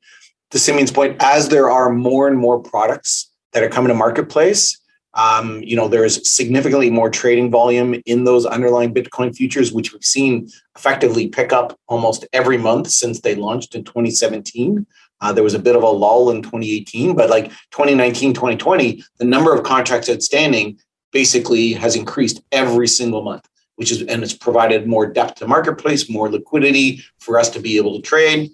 to 0.50 0.58
Simeon's 0.58 0.92
point, 0.92 1.16
as 1.20 1.48
there 1.48 1.70
are 1.70 1.90
more 1.90 2.26
and 2.28 2.36
more 2.36 2.60
products 2.60 3.30
that 3.52 3.62
are 3.62 3.68
coming 3.68 3.88
to 3.88 3.94
marketplace, 3.94 4.78
um, 5.14 5.62
you 5.62 5.76
know, 5.76 5.86
there's 5.86 6.28
significantly 6.28 6.90
more 6.90 7.08
trading 7.08 7.50
volume 7.50 7.94
in 8.04 8.24
those 8.24 8.44
underlying 8.44 8.92
Bitcoin 8.92 9.34
futures, 9.34 9.72
which 9.72 9.92
we've 9.92 10.04
seen 10.04 10.48
effectively 10.76 11.28
pick 11.28 11.52
up 11.52 11.78
almost 11.86 12.26
every 12.32 12.58
month 12.58 12.90
since 12.90 13.20
they 13.20 13.36
launched 13.36 13.74
in 13.74 13.84
2017. 13.84 14.84
Uh, 15.20 15.32
there 15.32 15.44
was 15.44 15.54
a 15.54 15.58
bit 15.58 15.76
of 15.76 15.84
a 15.84 15.88
lull 15.88 16.30
in 16.30 16.42
2018, 16.42 17.14
but 17.14 17.30
like 17.30 17.48
2019, 17.70 18.34
2020, 18.34 19.04
the 19.18 19.24
number 19.24 19.54
of 19.54 19.62
contracts 19.62 20.10
outstanding 20.10 20.78
basically 21.12 21.72
has 21.72 21.94
increased 21.94 22.42
every 22.50 22.88
single 22.88 23.22
month, 23.22 23.48
which 23.76 23.92
is, 23.92 24.02
and 24.02 24.24
it's 24.24 24.34
provided 24.34 24.88
more 24.88 25.06
depth 25.06 25.36
to 25.36 25.46
marketplace, 25.46 26.10
more 26.10 26.28
liquidity 26.28 27.00
for 27.20 27.38
us 27.38 27.48
to 27.50 27.60
be 27.60 27.76
able 27.76 27.94
to 27.94 28.02
trade. 28.02 28.50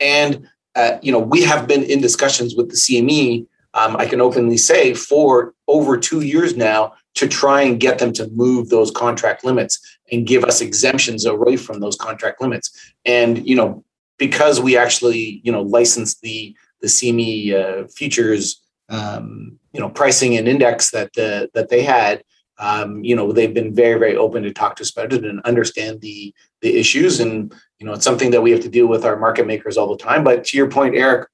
And, 0.00 0.48
uh, 0.74 0.98
you 1.02 1.12
know, 1.12 1.20
we 1.20 1.44
have 1.44 1.68
been 1.68 1.84
in 1.84 2.00
discussions 2.00 2.56
with 2.56 2.68
the 2.68 2.76
CME 2.76 3.46
um, 3.74 3.96
I 3.96 4.06
can 4.06 4.20
openly 4.20 4.56
say, 4.56 4.94
for 4.94 5.54
over 5.70 5.96
two 5.96 6.20
years 6.20 6.56
now 6.56 6.92
to 7.14 7.28
try 7.28 7.62
and 7.62 7.80
get 7.80 7.98
them 7.98 8.12
to 8.12 8.28
move 8.28 8.68
those 8.68 8.90
contract 8.90 9.44
limits 9.44 9.98
and 10.12 10.26
give 10.26 10.44
us 10.44 10.60
exemptions 10.60 11.24
away 11.24 11.56
from 11.56 11.80
those 11.80 11.96
contract 11.96 12.40
limits. 12.40 12.92
And, 13.04 13.46
you 13.46 13.56
know, 13.56 13.84
because 14.18 14.60
we 14.60 14.76
actually, 14.76 15.40
you 15.42 15.50
know, 15.50 15.62
license 15.62 16.18
the 16.20 16.54
the 16.80 16.88
CME 16.88 17.54
uh, 17.54 17.88
futures, 17.88 18.62
um, 18.88 19.58
you 19.72 19.80
know, 19.80 19.90
pricing 19.90 20.36
and 20.36 20.48
index 20.48 20.90
that 20.90 21.12
the 21.14 21.50
that 21.54 21.68
they 21.68 21.82
had, 21.82 22.22
um, 22.58 23.02
you 23.02 23.16
know, 23.16 23.32
they've 23.32 23.54
been 23.54 23.74
very, 23.74 23.98
very 23.98 24.16
open 24.16 24.42
to 24.42 24.52
talk 24.52 24.76
to 24.76 24.82
us 24.82 24.90
about 24.90 25.12
it 25.12 25.24
and 25.24 25.40
understand 25.42 26.00
the 26.00 26.34
the 26.60 26.78
issues. 26.78 27.20
And 27.20 27.52
you 27.78 27.86
know, 27.86 27.94
it's 27.94 28.04
something 28.04 28.30
that 28.32 28.42
we 28.42 28.50
have 28.50 28.60
to 28.60 28.68
deal 28.68 28.86
with 28.86 29.04
our 29.04 29.16
market 29.16 29.46
makers 29.46 29.76
all 29.76 29.88
the 29.88 30.02
time. 30.02 30.22
But 30.22 30.44
to 30.44 30.56
your 30.56 30.70
point, 30.70 30.94
Eric, 30.94 31.28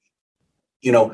you 0.81 0.91
know, 0.91 1.13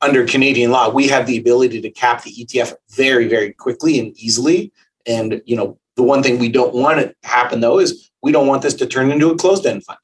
under 0.00 0.26
Canadian 0.26 0.70
law, 0.70 0.88
we 0.88 1.08
have 1.08 1.26
the 1.26 1.38
ability 1.38 1.80
to 1.80 1.90
cap 1.90 2.22
the 2.22 2.32
ETF 2.32 2.74
very, 2.90 3.28
very 3.28 3.52
quickly 3.52 3.98
and 3.98 4.16
easily. 4.16 4.72
And 5.06 5.42
you 5.44 5.56
know, 5.56 5.78
the 5.96 6.02
one 6.02 6.22
thing 6.22 6.38
we 6.38 6.48
don't 6.48 6.74
want 6.74 7.00
to 7.00 7.14
happen 7.22 7.60
though 7.60 7.78
is 7.78 8.10
we 8.22 8.32
don't 8.32 8.46
want 8.46 8.62
this 8.62 8.74
to 8.74 8.86
turn 8.86 9.10
into 9.10 9.30
a 9.30 9.36
closed-end 9.36 9.84
fund. 9.84 9.98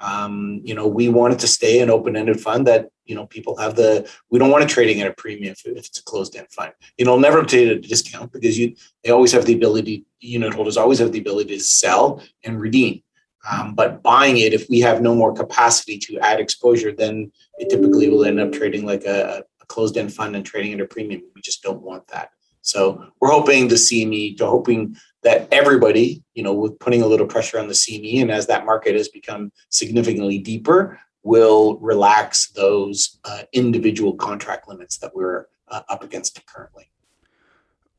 Um, 0.00 0.60
you 0.64 0.74
know, 0.74 0.86
we 0.86 1.08
want 1.08 1.34
it 1.34 1.38
to 1.40 1.46
stay 1.46 1.80
an 1.80 1.88
open-ended 1.88 2.40
fund 2.40 2.66
that 2.66 2.88
you 3.04 3.14
know 3.14 3.26
people 3.26 3.56
have 3.58 3.76
the. 3.76 4.08
We 4.30 4.38
don't 4.38 4.50
want 4.50 4.64
it 4.64 4.68
trading 4.68 5.00
at 5.00 5.06
a 5.06 5.12
premium 5.12 5.52
if, 5.52 5.64
it's 5.64 5.98
a 5.98 6.02
closed-end 6.02 6.48
fund. 6.50 6.72
You 6.98 7.04
know, 7.04 7.18
never 7.18 7.42
trade 7.44 7.68
at 7.68 7.76
a 7.76 7.80
discount 7.80 8.32
because 8.32 8.58
you 8.58 8.74
they 9.04 9.10
always 9.10 9.32
have 9.32 9.46
the 9.46 9.54
ability. 9.54 10.04
Unit 10.20 10.54
holders 10.54 10.76
always 10.76 10.98
have 10.98 11.12
the 11.12 11.20
ability 11.20 11.56
to 11.56 11.62
sell 11.62 12.22
and 12.44 12.60
redeem. 12.60 13.02
Um, 13.50 13.74
but 13.74 14.02
buying 14.02 14.38
it, 14.38 14.52
if 14.52 14.68
we 14.68 14.80
have 14.80 15.02
no 15.02 15.14
more 15.14 15.32
capacity 15.32 15.98
to 15.98 16.18
add 16.20 16.38
exposure, 16.38 16.92
then 16.92 17.32
it 17.58 17.70
typically 17.70 18.08
will 18.08 18.24
end 18.24 18.38
up 18.38 18.52
trading 18.52 18.86
like 18.86 19.04
a, 19.04 19.44
a 19.60 19.66
closed-end 19.66 20.14
fund 20.14 20.36
and 20.36 20.46
trading 20.46 20.72
at 20.74 20.80
a 20.80 20.86
premium. 20.86 21.22
We 21.34 21.42
just 21.42 21.62
don't 21.62 21.82
want 21.82 22.06
that. 22.08 22.30
So 22.62 23.04
we're 23.20 23.30
hoping 23.30 23.66
the 23.66 23.74
CME, 23.74 24.36
to 24.38 24.46
hoping 24.46 24.96
that 25.22 25.48
everybody, 25.50 26.22
you 26.34 26.44
know, 26.44 26.52
with 26.54 26.78
putting 26.78 27.02
a 27.02 27.06
little 27.06 27.26
pressure 27.26 27.58
on 27.58 27.66
the 27.66 27.74
CME, 27.74 28.22
and 28.22 28.30
as 28.30 28.46
that 28.46 28.64
market 28.64 28.94
has 28.94 29.08
become 29.08 29.50
significantly 29.68 30.38
deeper, 30.38 31.00
will 31.24 31.78
relax 31.78 32.50
those 32.50 33.18
uh, 33.24 33.42
individual 33.52 34.14
contract 34.14 34.68
limits 34.68 34.98
that 34.98 35.14
we're 35.14 35.46
uh, 35.68 35.82
up 35.88 36.02
against 36.02 36.44
currently. 36.46 36.90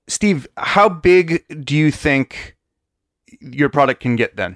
Steve, 0.07 0.47
how 0.57 0.89
big 0.89 1.45
do 1.63 1.75
you 1.75 1.91
think 1.91 2.57
your 3.39 3.69
product 3.69 4.01
can 4.01 4.15
get 4.15 4.35
then? 4.35 4.55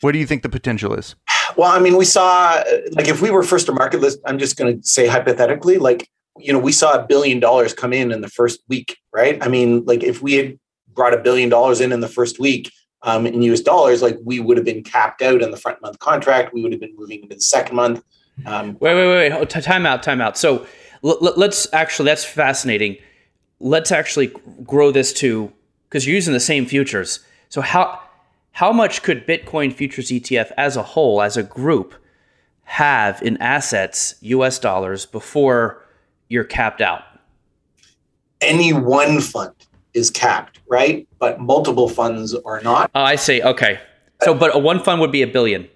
What 0.00 0.12
do 0.12 0.18
you 0.18 0.26
think 0.26 0.42
the 0.42 0.48
potential 0.48 0.94
is? 0.94 1.16
Well, 1.56 1.70
I 1.70 1.78
mean, 1.80 1.96
we 1.96 2.04
saw 2.04 2.62
like 2.92 3.08
if 3.08 3.20
we 3.20 3.30
were 3.30 3.42
first 3.42 3.66
to 3.66 3.72
market 3.72 4.00
list, 4.00 4.20
I'm 4.26 4.38
just 4.38 4.56
going 4.56 4.80
to 4.80 4.86
say 4.86 5.06
hypothetically, 5.06 5.78
like 5.78 6.08
you 6.38 6.52
know, 6.52 6.58
we 6.58 6.72
saw 6.72 6.92
a 6.92 7.06
billion 7.06 7.40
dollars 7.40 7.74
come 7.74 7.92
in 7.92 8.12
in 8.12 8.20
the 8.20 8.28
first 8.28 8.60
week, 8.68 8.96
right? 9.12 9.42
I 9.42 9.48
mean, 9.48 9.84
like 9.84 10.02
if 10.02 10.22
we 10.22 10.34
had 10.34 10.58
brought 10.94 11.14
a 11.14 11.18
billion 11.18 11.48
dollars 11.48 11.80
in 11.80 11.92
in 11.92 12.00
the 12.00 12.08
first 12.08 12.38
week 12.38 12.70
um, 13.02 13.26
in 13.26 13.42
US 13.42 13.60
dollars, 13.60 14.02
like 14.02 14.16
we 14.24 14.40
would 14.40 14.56
have 14.56 14.66
been 14.66 14.82
capped 14.82 15.22
out 15.22 15.42
in 15.42 15.50
the 15.50 15.56
front 15.56 15.80
month 15.82 15.98
contract. 15.98 16.52
We 16.52 16.62
would 16.62 16.72
have 16.72 16.80
been 16.80 16.94
moving 16.96 17.22
into 17.22 17.34
the 17.34 17.40
second 17.40 17.76
month. 17.76 18.02
Um, 18.46 18.76
wait, 18.80 18.94
wait, 18.94 19.08
wait, 19.08 19.38
wait. 19.38 19.50
time 19.50 19.84
out, 19.84 20.02
time 20.02 20.20
out. 20.20 20.38
So 20.38 20.66
l- 21.04 21.18
l- 21.22 21.34
let's 21.36 21.66
actually, 21.72 22.06
that's 22.06 22.24
fascinating. 22.24 22.96
Let's 23.60 23.90
actually 23.90 24.32
grow 24.62 24.92
this 24.92 25.12
to, 25.14 25.52
because 25.88 26.06
you're 26.06 26.14
using 26.14 26.34
the 26.34 26.40
same 26.40 26.66
futures. 26.66 27.20
So 27.48 27.60
how, 27.60 28.00
how 28.58 28.72
much 28.72 29.04
could 29.04 29.24
Bitcoin 29.24 29.72
futures 29.72 30.08
ETF 30.08 30.50
as 30.56 30.76
a 30.76 30.82
whole, 30.82 31.22
as 31.22 31.36
a 31.36 31.44
group, 31.44 31.94
have 32.64 33.22
in 33.22 33.36
assets, 33.36 34.16
US 34.20 34.58
dollars, 34.58 35.06
before 35.06 35.86
you're 36.26 36.42
capped 36.42 36.80
out? 36.80 37.04
Any 38.40 38.72
one 38.72 39.20
fund 39.20 39.54
is 39.94 40.10
capped, 40.10 40.58
right? 40.68 41.06
But 41.20 41.38
multiple 41.38 41.88
funds 41.88 42.34
are 42.34 42.60
not. 42.62 42.90
Oh, 42.96 43.02
I 43.02 43.14
see. 43.14 43.40
Okay. 43.40 43.78
So, 44.22 44.34
but 44.34 44.56
a 44.56 44.58
one 44.58 44.82
fund 44.82 45.00
would 45.00 45.12
be 45.12 45.22
a 45.22 45.28
billion. 45.28 45.68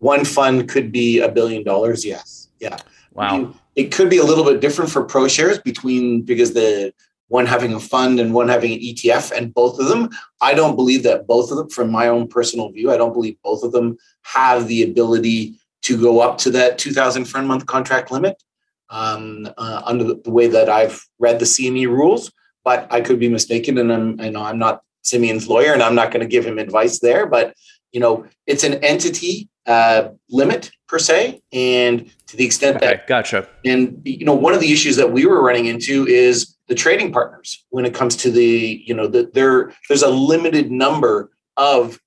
One 0.00 0.26
fund 0.26 0.68
could 0.68 0.92
be 0.92 1.20
a 1.20 1.30
billion 1.30 1.64
dollars. 1.64 2.04
Yes. 2.04 2.48
Yeah. 2.60 2.76
Wow. 3.14 3.54
It 3.76 3.94
could 3.94 4.10
be 4.10 4.18
a 4.18 4.24
little 4.24 4.44
bit 4.44 4.60
different 4.60 4.90
for 4.90 5.06
ProShares 5.06 5.64
between 5.64 6.20
because 6.20 6.52
the 6.52 6.92
one 7.28 7.46
having 7.46 7.72
a 7.74 7.80
fund 7.80 8.20
and 8.20 8.32
one 8.32 8.48
having 8.48 8.72
an 8.72 8.80
ETF, 8.80 9.36
and 9.36 9.52
both 9.52 9.78
of 9.78 9.88
them, 9.88 10.10
I 10.40 10.54
don't 10.54 10.76
believe 10.76 11.02
that 11.02 11.26
both 11.26 11.50
of 11.50 11.56
them, 11.56 11.68
from 11.68 11.90
my 11.90 12.08
own 12.08 12.28
personal 12.28 12.70
view, 12.70 12.90
I 12.90 12.96
don't 12.96 13.12
believe 13.12 13.36
both 13.42 13.62
of 13.62 13.72
them 13.72 13.96
have 14.22 14.68
the 14.68 14.82
ability 14.82 15.58
to 15.82 16.00
go 16.00 16.20
up 16.20 16.38
to 16.38 16.50
that 16.50 16.78
2,000 16.78 17.24
front 17.24 17.46
month 17.46 17.66
contract 17.66 18.10
limit 18.10 18.42
um, 18.90 19.48
uh, 19.56 19.82
under 19.84 20.04
the, 20.04 20.20
the, 20.24 20.30
way 20.30 20.46
that 20.46 20.68
I've 20.68 21.04
read 21.18 21.38
the 21.38 21.44
CME 21.44 21.88
rules 21.88 22.30
but 22.66 22.92
I 22.92 23.00
could 23.00 23.20
be 23.20 23.28
mistaken. 23.28 23.78
And 23.78 23.92
I'm, 23.92 24.20
I 24.20 24.28
know 24.28 24.42
I'm 24.42 24.58
not 24.58 24.82
Simeon's 25.02 25.48
lawyer, 25.48 25.72
and 25.72 25.82
I'm 25.82 25.94
not 25.94 26.10
going 26.10 26.20
to 26.20 26.26
give 26.26 26.44
him 26.44 26.58
advice 26.58 26.98
there. 26.98 27.24
But 27.24 27.54
you 27.92 28.00
know, 28.00 28.26
it's 28.46 28.64
an 28.64 28.74
entity 28.84 29.48
uh, 29.66 30.08
limit 30.28 30.72
per 30.88 30.98
se, 30.98 31.40
and 31.52 32.10
to 32.26 32.36
the 32.36 32.44
extent 32.44 32.78
okay, 32.78 32.86
that 32.86 33.06
gotcha. 33.06 33.48
And 33.64 34.02
you 34.04 34.26
know, 34.26 34.34
one 34.34 34.52
of 34.52 34.60
the 34.60 34.72
issues 34.72 34.96
that 34.96 35.12
we 35.12 35.24
were 35.26 35.42
running 35.42 35.66
into 35.66 36.08
is 36.08 36.55
the 36.68 36.74
trading 36.74 37.12
partners 37.12 37.64
when 37.70 37.84
it 37.84 37.94
comes 37.94 38.16
to 38.16 38.30
the 38.30 38.82
you 38.84 38.94
know 38.94 39.06
the, 39.06 39.30
there 39.34 39.72
there's 39.88 40.02
a 40.02 40.10
limited 40.10 40.70
number 40.70 41.30
of 41.56 42.00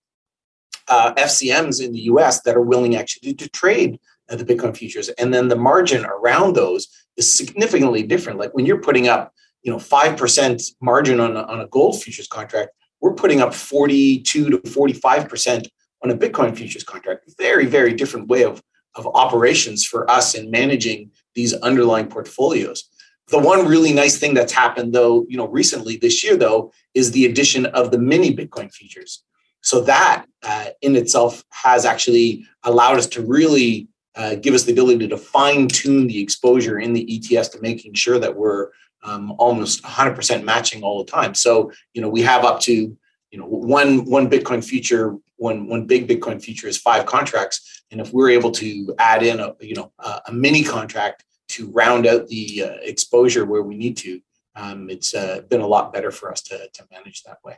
uh, 0.88 1.14
FCMs 1.14 1.84
in 1.84 1.92
the 1.92 2.02
U.S. 2.02 2.42
that 2.42 2.56
are 2.56 2.62
willing 2.62 2.96
actually 2.96 3.34
to 3.36 3.48
trade 3.50 4.00
the 4.28 4.46
Bitcoin 4.46 4.78
futures, 4.78 5.10
and 5.10 5.34
then 5.34 5.48
the 5.48 5.56
margin 5.56 6.06
around 6.06 6.56
those 6.56 6.88
is 7.18 7.36
significantly 7.36 8.04
different. 8.04 8.40
Like 8.40 8.54
when 8.54 8.66
you're 8.66 8.82
putting 8.82 9.08
up 9.08 9.34
you 9.64 9.72
know, 9.72 9.78
5% 9.78 10.72
margin 10.82 11.20
on 11.20 11.36
a, 11.36 11.42
on 11.44 11.62
a 11.62 11.68
gold 11.68 12.02
futures 12.02 12.28
contract, 12.28 12.72
we're 13.02 13.14
putting 13.14 13.42
up 13.42 13.54
42 13.54 14.50
to 14.50 14.58
45% 14.58 15.68
on 16.04 16.12
a 16.12 16.18
Bitcoin 16.18 16.56
futures 16.56 16.84
contract. 16.84 17.30
Very, 17.38 17.66
very 17.66 17.94
different 17.94 18.28
way 18.28 18.44
of, 18.44 18.62
of 18.96 19.08
operations 19.08 19.86
for 19.86 20.10
us 20.10 20.34
in 20.34 20.50
managing 20.50 21.12
these 21.36 21.54
underlying 21.54 22.08
portfolios. 22.08 22.90
The 23.30 23.40
one 23.40 23.68
really 23.68 23.94
nice 23.94 24.18
thing 24.18 24.34
that's 24.34 24.52
happened 24.52 24.94
though, 24.94 25.26
you 25.30 25.38
know, 25.38 25.48
recently 25.48 25.98
this 25.98 26.24
year 26.24 26.36
though, 26.36 26.72
is 26.94 27.12
the 27.12 27.26
addition 27.26 27.68
of 27.68 27.92
the 27.92 28.00
mini 28.00 28.36
Bitcoin 28.36 28.74
futures. 28.74 29.24
So 29.62 29.82
that 29.82 30.26
uh, 30.44 30.68
in 30.82 30.96
itself 30.96 31.44
has 31.50 31.86
actually 31.86 32.46
allowed 32.64 32.98
us 32.98 33.08
to 33.08 33.22
really 33.22 33.88
uh, 34.16 34.36
give 34.36 34.54
us 34.54 34.64
the 34.64 34.72
ability 34.72 35.08
to 35.08 35.18
fine 35.18 35.68
tune 35.68 36.08
the 36.08 36.22
exposure 36.22 36.80
in 36.80 36.94
the 36.94 37.06
ETFs 37.06 37.52
to 37.52 37.62
making 37.62 37.94
sure 37.94 38.20
that 38.20 38.36
we're 38.36 38.70
um, 39.04 39.34
almost 39.38 39.84
100% 39.84 40.44
matching 40.44 40.84
all 40.84 41.04
the 41.04 41.12
time. 41.12 41.34
So, 41.34 41.72
you 41.94 42.02
know, 42.02 42.10
we 42.10 42.22
have 42.24 42.44
up 42.44 42.60
to, 42.62 42.98
you 43.32 43.38
know, 43.38 43.46
one 43.46 44.06
one 44.06 44.30
Bitcoin 44.30 44.64
future, 44.64 45.16
one 45.36 45.68
one 45.68 45.86
big 45.86 46.08
Bitcoin 46.08 46.44
future 46.44 46.68
is 46.68 46.78
five 46.78 47.06
contracts, 47.06 47.84
and 47.92 48.02
if 48.02 48.12
we're 48.12 48.32
able 48.32 48.52
to 48.54 48.94
add 48.98 49.22
in 49.22 49.40
a 49.40 49.56
you 49.62 49.76
know 49.76 49.92
a, 50.00 50.22
a 50.28 50.34
mini 50.34 50.64
contract 50.64 51.24
to 51.50 51.70
round 51.72 52.06
out 52.08 52.28
the 52.28 52.64
uh, 52.64 52.78
exposure 52.82 53.46
where 53.46 53.62
we 53.62 53.76
need 53.76 53.98
to, 53.98 54.22
um, 54.56 54.90
it's 54.90 55.14
uh, 55.14 55.42
been 55.50 55.62
a 55.62 55.68
lot 55.68 55.94
better 55.94 56.12
for 56.12 56.32
us 56.32 56.42
to 56.44 56.70
to 56.74 56.88
manage 56.92 57.24
that 57.24 57.38
way. 57.44 57.58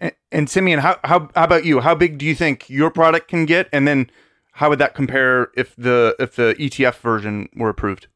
And, 0.00 0.12
and 0.30 0.50
Simeon, 0.50 0.80
how, 0.80 0.98
how 1.04 1.30
how 1.34 1.44
about 1.44 1.64
you? 1.64 1.80
How 1.80 1.94
big 1.94 2.18
do 2.18 2.26
you 2.26 2.34
think 2.34 2.68
your 2.68 2.90
product 2.90 3.28
can 3.28 3.46
get, 3.46 3.68
and 3.72 3.86
then 3.86 4.10
how 4.52 4.68
would 4.68 4.78
that 4.78 4.94
compare 4.94 5.50
if 5.56 5.74
the 5.76 6.14
if 6.18 6.36
the 6.36 6.54
ETF 6.58 6.96
version 6.96 7.48
were 7.54 7.68
approved? 7.68 8.08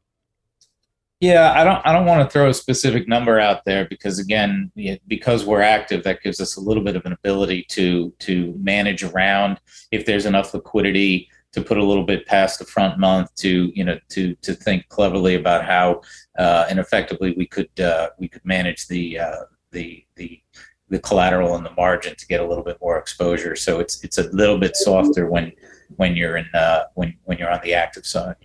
Yeah, 1.21 1.53
I 1.53 1.65
don't. 1.65 1.87
I 1.87 1.93
don't 1.93 2.07
want 2.07 2.27
to 2.27 2.33
throw 2.33 2.49
a 2.49 2.55
specific 2.55 3.07
number 3.07 3.39
out 3.39 3.67
there 3.67 3.85
because, 3.85 4.19
again, 4.19 4.73
because 5.07 5.45
we're 5.45 5.61
active, 5.61 6.03
that 6.05 6.23
gives 6.23 6.41
us 6.41 6.57
a 6.57 6.61
little 6.61 6.83
bit 6.83 6.97
of 6.97 7.05
an 7.05 7.13
ability 7.13 7.65
to 7.71 8.11
to 8.21 8.55
manage 8.59 9.03
around 9.03 9.61
if 9.91 10.07
there's 10.07 10.25
enough 10.25 10.55
liquidity 10.55 11.29
to 11.53 11.63
put 11.63 11.79
a 11.79 11.85
little 11.85 12.05
bit 12.05 12.27
past 12.27 12.59
the 12.59 12.65
front 12.65 12.99
month 12.99 13.35
to 13.37 13.73
you 13.75 13.85
know 13.85 13.99
to 14.09 14.35
to 14.37 14.55
think 14.55 14.89
cleverly 14.89 15.35
about 15.35 15.65
how 15.65 16.01
uh, 16.39 16.67
and 16.69 16.79
effectively 16.79 17.35
we 17.37 17.47
could 17.47 17.71
uh, 17.81 18.11
we 18.19 18.29
could 18.29 18.45
manage 18.45 18.87
the 18.89 19.19
uh, 19.19 19.43
the 19.71 20.05
the 20.17 20.41
the 20.89 20.99
collateral 20.99 21.55
and 21.55 21.65
the 21.65 21.73
margin 21.73 22.17
to 22.17 22.27
get 22.27 22.41
a 22.41 22.47
little 22.47 22.65
bit 22.65 22.79
more 22.81 22.99
exposure. 22.99 23.55
So 23.57 23.81
it's 23.81 24.03
it's 24.05 24.19
a 24.19 24.29
little 24.31 24.59
bit 24.59 24.77
softer 24.77 25.27
when 25.27 25.53
when 25.97 26.17
you're 26.17 26.37
in 26.37 26.47
uh, 26.55 26.85
when 26.95 27.17
when 27.25 27.39
you're 27.39 27.51
on 27.51 27.61
the 27.63 27.75
active 27.75 28.07
side. 28.07 28.37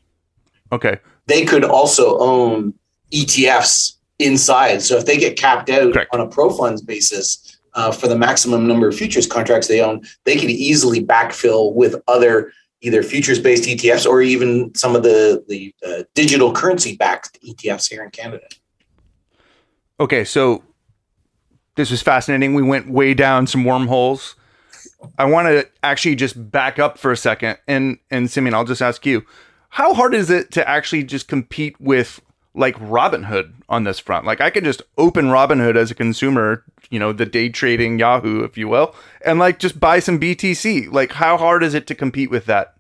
Okay 0.72 1.00
they 1.28 1.46
could 1.46 1.64
also 1.64 2.18
own 2.20 2.74
ETFs 3.12 3.98
inside. 4.20 4.82
So 4.82 4.98
if 4.98 5.06
they 5.06 5.18
get 5.18 5.38
capped 5.38 5.70
out 5.70 5.94
Correct. 5.94 6.14
on 6.14 6.22
a 6.22 6.28
ProFunds 6.28 6.86
basis 6.86 7.58
uh, 7.74 7.92
for 7.92 8.08
the 8.08 8.18
maximum 8.18 8.68
number 8.68 8.88
of 8.88 8.96
futures 8.96 9.28
contracts 9.28 9.68
they 9.68 9.82
own, 9.82 10.02
they 10.24 10.38
could 10.38 10.50
easily 10.50 11.04
backfill 11.04 11.74
with 11.74 11.96
other 12.08 12.52
either 12.82 13.04
futures 13.04 13.40
based 13.40 13.64
ETFs 13.64 14.06
or 14.06 14.22
even 14.22 14.74
some 14.76 14.96
of 14.96 15.04
the 15.04 15.44
the 15.48 15.74
uh, 15.86 16.04
digital 16.14 16.52
currency 16.52 16.96
backed 16.96 17.40
ETFs 17.42 17.90
here 17.90 18.04
in 18.04 18.12
Canada. 18.12 18.46
Okay, 20.00 20.24
so 20.24 20.64
this 21.76 21.92
was 21.92 22.02
fascinating. 22.02 22.54
We 22.54 22.64
went 22.64 22.90
way 22.90 23.14
down 23.14 23.48
some 23.48 23.64
wormholes. 23.64 24.36
I 25.18 25.26
want 25.26 25.48
to 25.48 25.68
actually 25.84 26.16
just 26.16 26.52
back 26.52 26.80
up 26.80 26.98
for 26.98 27.12
a 27.12 27.18
second, 27.18 27.58
and 27.68 27.98
and 28.12 28.30
Simeon, 28.30 28.54
I'll 28.54 28.66
just 28.66 28.82
ask 28.82 29.06
you 29.06 29.26
how 29.70 29.94
hard 29.94 30.14
is 30.14 30.30
it 30.30 30.52
to 30.52 30.68
actually 30.68 31.04
just 31.04 31.28
compete 31.28 31.80
with 31.82 32.22
like 32.56 32.76
Robinhood 32.78 33.54
on 33.70 33.84
this 33.84 34.00
front? 34.00 34.26
Like 34.26 34.42
I 34.42 34.50
can 34.50 34.64
just 34.64 34.82
open 34.98 35.26
Robinhood 35.26 35.76
as 35.76 35.92
a 35.92 35.96
consumer, 35.96 36.64
you 36.90 37.00
know, 37.00 37.12
the 37.12 37.26
day 37.26 37.50
trading 37.50 38.00
Yahoo, 38.00 38.44
if 38.44 38.58
you 38.58 38.68
will, 38.68 38.96
and 39.24 39.40
like 39.40 39.60
just 39.60 39.80
buy 39.80 40.00
some 40.00 40.20
BTC. 40.20 40.92
Like 40.92 41.14
how 41.14 41.38
hard 41.38 41.64
is 41.64 41.74
it 41.74 41.88
to 41.88 41.96
compete 41.96 42.32
with 42.32 42.46
that? 42.46 42.76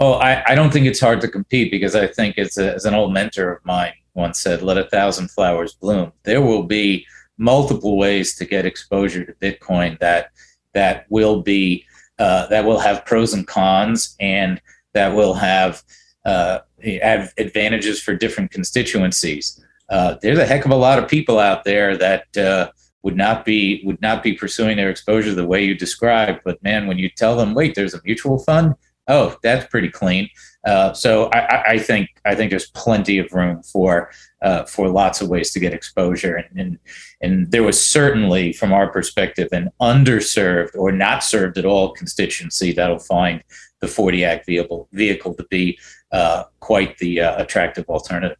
Oh, 0.00 0.14
I, 0.14 0.42
I 0.48 0.54
don't 0.54 0.72
think 0.72 0.86
it's 0.86 1.00
hard 1.00 1.20
to 1.20 1.28
compete 1.28 1.70
because 1.70 1.94
I 1.94 2.08
think 2.08 2.34
it's 2.36 2.58
a, 2.58 2.74
as 2.74 2.84
an 2.84 2.94
old 2.94 3.12
mentor 3.12 3.52
of 3.52 3.64
mine 3.64 3.92
once 4.14 4.40
said, 4.40 4.62
"Let 4.62 4.76
a 4.76 4.84
thousand 4.90 5.30
flowers 5.30 5.74
bloom." 5.74 6.12
There 6.24 6.42
will 6.42 6.64
be 6.64 7.06
multiple 7.38 7.96
ways 7.96 8.34
to 8.36 8.44
get 8.44 8.66
exposure 8.66 9.24
to 9.24 9.32
Bitcoin 9.34 9.98
that 10.00 10.30
that 10.72 11.06
will 11.08 11.42
be 11.42 11.84
uh, 12.18 12.46
that 12.46 12.64
will 12.64 12.78
have 12.78 13.04
pros 13.04 13.34
and 13.34 13.46
cons 13.46 14.16
and 14.20 14.60
that 14.92 15.14
will 15.14 15.34
have 15.34 15.82
uh, 16.24 16.60
advantages 16.84 18.00
for 18.00 18.14
different 18.14 18.50
constituencies. 18.50 19.62
Uh, 19.88 20.16
there's 20.22 20.38
a 20.38 20.46
heck 20.46 20.64
of 20.64 20.70
a 20.70 20.76
lot 20.76 20.98
of 20.98 21.08
people 21.08 21.38
out 21.38 21.64
there 21.64 21.96
that 21.96 22.36
uh, 22.36 22.70
would 23.02 23.16
not 23.16 23.44
be 23.44 23.82
would 23.84 24.00
not 24.00 24.22
be 24.22 24.32
pursuing 24.32 24.76
their 24.76 24.90
exposure 24.90 25.34
the 25.34 25.46
way 25.46 25.64
you 25.64 25.74
described. 25.74 26.40
But 26.44 26.62
man, 26.62 26.86
when 26.86 26.98
you 26.98 27.10
tell 27.10 27.36
them, 27.36 27.54
wait, 27.54 27.74
there's 27.74 27.94
a 27.94 28.00
mutual 28.04 28.38
fund, 28.38 28.74
oh, 29.08 29.36
that's 29.42 29.66
pretty 29.66 29.90
clean. 29.90 30.28
Uh, 30.64 30.94
so 30.94 31.30
I, 31.32 31.72
I, 31.72 31.78
think 31.78 32.08
I 32.24 32.34
think 32.34 32.48
there's 32.48 32.70
plenty 32.70 33.18
of 33.18 33.30
room 33.32 33.62
for 33.62 34.10
uh, 34.40 34.64
for 34.64 34.88
lots 34.88 35.20
of 35.20 35.28
ways 35.28 35.52
to 35.52 35.60
get 35.60 35.74
exposure, 35.74 36.36
and, 36.36 36.58
and 36.58 36.78
and 37.20 37.50
there 37.50 37.62
was 37.62 37.84
certainly, 37.84 38.52
from 38.52 38.72
our 38.72 38.90
perspective, 38.90 39.48
an 39.52 39.70
underserved 39.80 40.74
or 40.74 40.90
not 40.90 41.22
served 41.22 41.58
at 41.58 41.66
all 41.66 41.92
constituency 41.92 42.72
that'll 42.72 42.98
find 42.98 43.42
the 43.80 43.88
40 43.88 44.24
Act 44.24 44.46
vehicle 44.46 44.88
vehicle 44.92 45.34
to 45.34 45.44
be 45.50 45.78
uh, 46.14 46.44
quite 46.60 46.96
the 46.98 47.20
uh, 47.20 47.42
attractive 47.42 47.84
alternative. 47.88 48.38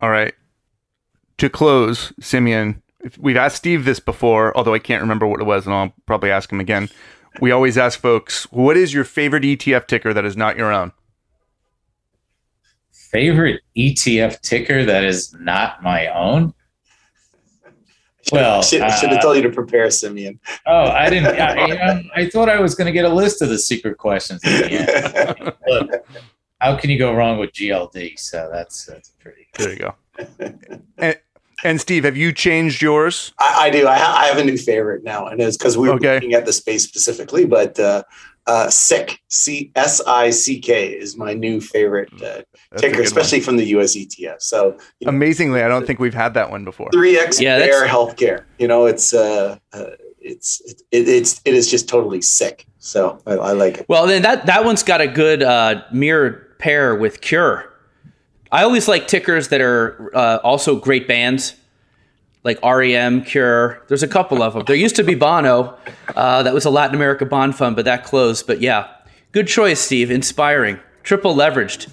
All 0.00 0.10
right. 0.10 0.34
To 1.38 1.50
close, 1.50 2.12
Simeon, 2.18 2.82
we've 3.18 3.36
asked 3.36 3.56
Steve 3.56 3.84
this 3.84 4.00
before, 4.00 4.56
although 4.56 4.74
I 4.74 4.78
can't 4.78 5.02
remember 5.02 5.26
what 5.26 5.40
it 5.40 5.44
was, 5.44 5.66
and 5.66 5.74
I'll 5.74 5.92
probably 6.06 6.30
ask 6.30 6.50
him 6.50 6.60
again. 6.60 6.88
We 7.40 7.50
always 7.50 7.76
ask 7.76 8.00
folks, 8.00 8.44
what 8.50 8.76
is 8.76 8.94
your 8.94 9.04
favorite 9.04 9.42
ETF 9.42 9.86
ticker 9.86 10.14
that 10.14 10.24
is 10.24 10.36
not 10.36 10.56
your 10.56 10.72
own? 10.72 10.92
Favorite 12.90 13.60
ETF 13.76 14.40
ticker 14.40 14.84
that 14.86 15.04
is 15.04 15.34
not 15.34 15.82
my 15.82 16.06
own? 16.08 16.54
Well, 18.30 18.62
should, 18.62 18.82
uh, 18.82 18.90
should 18.92 19.10
have 19.10 19.22
told 19.22 19.36
you 19.36 19.42
to 19.42 19.50
prepare, 19.50 19.90
Simeon. 19.90 20.38
Oh, 20.66 20.84
I 20.90 21.10
didn't. 21.10 21.38
I, 21.38 21.66
you 21.66 21.74
know, 21.74 22.02
I 22.14 22.28
thought 22.28 22.48
I 22.48 22.60
was 22.60 22.74
going 22.74 22.86
to 22.86 22.92
get 22.92 23.04
a 23.04 23.12
list 23.12 23.42
of 23.42 23.48
the 23.48 23.58
secret 23.58 23.98
questions. 23.98 24.44
Look, 25.66 25.90
how 26.60 26.76
can 26.76 26.90
you 26.90 26.98
go 26.98 27.14
wrong 27.14 27.38
with 27.38 27.52
GLD? 27.52 28.18
So 28.18 28.48
that's 28.52 28.86
that's 28.86 29.10
pretty. 29.20 29.48
There 29.54 29.72
you 29.72 29.78
go. 29.78 29.94
and, 30.98 31.18
and 31.64 31.80
Steve, 31.80 32.04
have 32.04 32.16
you 32.16 32.32
changed 32.32 32.82
yours? 32.82 33.32
I, 33.38 33.54
I 33.62 33.70
do. 33.70 33.86
I, 33.86 33.98
ha- 33.98 34.20
I, 34.22 34.26
have 34.26 34.38
a 34.38 34.44
new 34.44 34.56
favorite 34.56 35.04
now, 35.04 35.26
and 35.26 35.40
it's 35.40 35.56
because 35.56 35.78
we 35.78 35.88
were 35.88 35.94
okay. 35.94 36.14
looking 36.14 36.34
at 36.34 36.46
the 36.46 36.52
space 36.52 36.84
specifically. 36.84 37.44
But 37.44 37.78
uh, 37.78 38.02
uh, 38.46 38.68
SICK, 38.68 39.20
C 39.28 39.70
S 39.74 40.00
I 40.06 40.30
C 40.30 40.58
K, 40.58 40.88
is 40.88 41.16
my 41.16 41.32
new 41.32 41.60
favorite 41.60 42.10
uh, 42.22 42.42
ticker, 42.76 43.02
especially 43.02 43.38
one. 43.38 43.44
from 43.44 43.56
the 43.56 43.66
US 43.76 43.96
ETF. 43.96 44.42
So 44.42 44.78
you 45.00 45.06
know, 45.06 45.10
amazingly, 45.10 45.62
I 45.62 45.68
don't 45.68 45.86
think 45.86 45.98
we've 45.98 46.14
had 46.14 46.34
that 46.34 46.50
one 46.50 46.64
before. 46.64 46.90
Three 46.92 47.18
X 47.18 47.40
yeah, 47.40 47.58
Bear 47.58 47.86
Healthcare. 47.86 48.44
You 48.58 48.68
know, 48.68 48.86
it's 48.86 49.14
uh, 49.14 49.58
uh, 49.72 49.84
it's 50.20 50.60
it, 50.90 51.08
it's 51.08 51.40
it 51.44 51.54
is 51.54 51.70
just 51.70 51.88
totally 51.88 52.22
sick. 52.22 52.66
So 52.78 53.20
I, 53.26 53.34
I, 53.34 53.52
like 53.52 53.78
it. 53.78 53.88
Well, 53.88 54.06
then 54.06 54.22
that 54.22 54.46
that 54.46 54.64
one's 54.64 54.82
got 54.82 55.00
a 55.00 55.06
good 55.06 55.42
uh, 55.42 55.82
mirrored 55.92 56.58
pair 56.58 56.94
with 56.94 57.20
Cure. 57.20 57.72
I 58.50 58.64
always 58.64 58.88
like 58.88 59.06
tickers 59.06 59.48
that 59.48 59.60
are 59.60 60.10
uh, 60.14 60.38
also 60.42 60.76
great 60.76 61.08
bands 61.08 61.54
like 62.44 62.58
REM, 62.62 63.24
Cure. 63.24 63.82
There's 63.88 64.02
a 64.02 64.08
couple 64.08 64.42
of 64.42 64.54
them. 64.54 64.64
There 64.64 64.76
used 64.76 64.96
to 64.96 65.04
be 65.04 65.14
Bono. 65.14 65.78
Uh, 66.14 66.42
that 66.42 66.54
was 66.54 66.64
a 66.64 66.70
Latin 66.70 66.94
America 66.94 67.24
bond 67.24 67.56
fund, 67.56 67.76
but 67.76 67.84
that 67.84 68.04
closed. 68.04 68.46
But 68.46 68.60
yeah, 68.60 68.88
good 69.32 69.48
choice, 69.48 69.80
Steve. 69.80 70.10
Inspiring. 70.10 70.78
Triple 71.02 71.34
leveraged. 71.34 71.92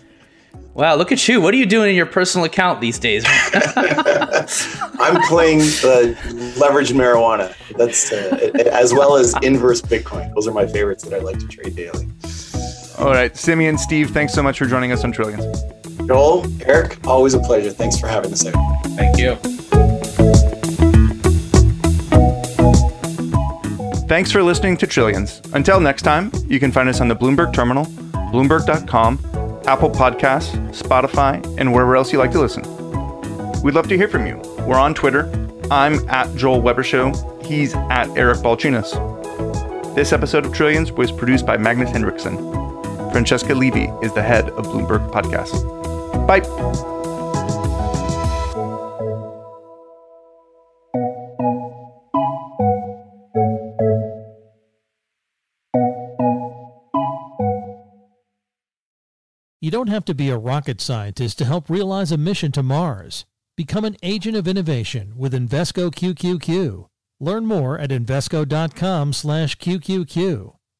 Wow, 0.73 0.95
look 0.95 1.11
at 1.11 1.27
you. 1.27 1.41
What 1.41 1.53
are 1.53 1.57
you 1.57 1.65
doing 1.65 1.89
in 1.89 1.95
your 1.95 2.05
personal 2.05 2.45
account 2.45 2.79
these 2.79 2.99
days? 2.99 3.23
I'm 3.27 5.21
playing 5.27 5.59
uh, 5.59 6.15
leveraged 6.55 6.93
marijuana. 6.93 7.53
That's 7.75 8.11
uh, 8.11 8.51
as 8.71 8.93
well 8.93 9.17
as 9.17 9.35
inverse 9.41 9.81
Bitcoin. 9.81 10.33
Those 10.35 10.47
are 10.47 10.53
my 10.53 10.65
favorites 10.67 11.03
that 11.03 11.13
I 11.13 11.19
like 11.19 11.39
to 11.39 11.47
trade 11.47 11.75
daily. 11.75 12.07
All 12.97 13.11
right, 13.11 13.35
Simeon, 13.35 13.77
Steve, 13.77 14.11
thanks 14.11 14.33
so 14.33 14.43
much 14.43 14.57
for 14.57 14.65
joining 14.65 14.91
us 14.91 15.03
on 15.03 15.11
Trillions. 15.11 15.63
Joel, 16.05 16.45
Eric, 16.63 17.05
always 17.05 17.33
a 17.33 17.39
pleasure. 17.39 17.71
Thanks 17.71 17.99
for 17.99 18.07
having 18.07 18.31
us 18.31 18.45
out. 18.45 18.53
Thank 18.95 19.17
you. 19.17 19.37
Thanks 24.19 24.33
for 24.33 24.43
listening 24.43 24.75
to 24.75 24.85
Trillions. 24.85 25.41
Until 25.53 25.79
next 25.79 26.01
time, 26.01 26.29
you 26.45 26.59
can 26.59 26.73
find 26.73 26.89
us 26.89 26.99
on 26.99 27.07
the 27.07 27.15
Bloomberg 27.15 27.53
Terminal, 27.53 27.85
Bloomberg.com, 28.33 29.17
Apple 29.65 29.89
Podcasts, 29.89 30.57
Spotify, 30.77 31.41
and 31.57 31.71
wherever 31.71 31.95
else 31.95 32.11
you 32.11 32.19
like 32.19 32.31
to 32.31 32.39
listen. 32.41 32.63
We'd 33.63 33.75
love 33.75 33.87
to 33.87 33.95
hear 33.95 34.09
from 34.09 34.27
you. 34.27 34.35
We're 34.67 34.77
on 34.77 34.93
Twitter. 34.93 35.31
I'm 35.71 36.05
at 36.09 36.35
Joel 36.35 36.61
Weber 36.61 36.83
Show. 36.83 37.13
He's 37.45 37.73
at 37.73 38.09
Eric 38.17 38.39
Balchunas. 38.39 39.95
This 39.95 40.11
episode 40.11 40.45
of 40.45 40.53
Trillions 40.53 40.91
was 40.91 41.13
produced 41.13 41.45
by 41.45 41.55
Magnus 41.55 41.91
Henriksen. 41.91 42.35
Francesca 43.13 43.55
Levy 43.55 43.85
is 44.03 44.13
the 44.13 44.21
head 44.21 44.49
of 44.49 44.65
Bloomberg 44.65 45.09
Podcasts. 45.13 45.63
Bye. 46.27 46.98
You 59.69 59.71
don't 59.71 59.89
have 59.89 60.05
to 60.05 60.15
be 60.15 60.31
a 60.31 60.35
rocket 60.35 60.81
scientist 60.81 61.37
to 61.37 61.45
help 61.45 61.69
realize 61.69 62.11
a 62.11 62.17
mission 62.17 62.51
to 62.53 62.63
Mars. 62.63 63.27
Become 63.55 63.85
an 63.85 63.97
agent 64.01 64.35
of 64.35 64.47
innovation 64.47 65.13
with 65.15 65.31
Invesco 65.31 65.91
QQQ. 65.91 66.87
Learn 67.19 67.45
more 67.45 67.77
at 67.77 67.91
invesco.com/qqq. 67.91 70.58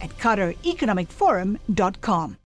at 0.00 0.16
QatarEconomicForum.com. 0.18 2.38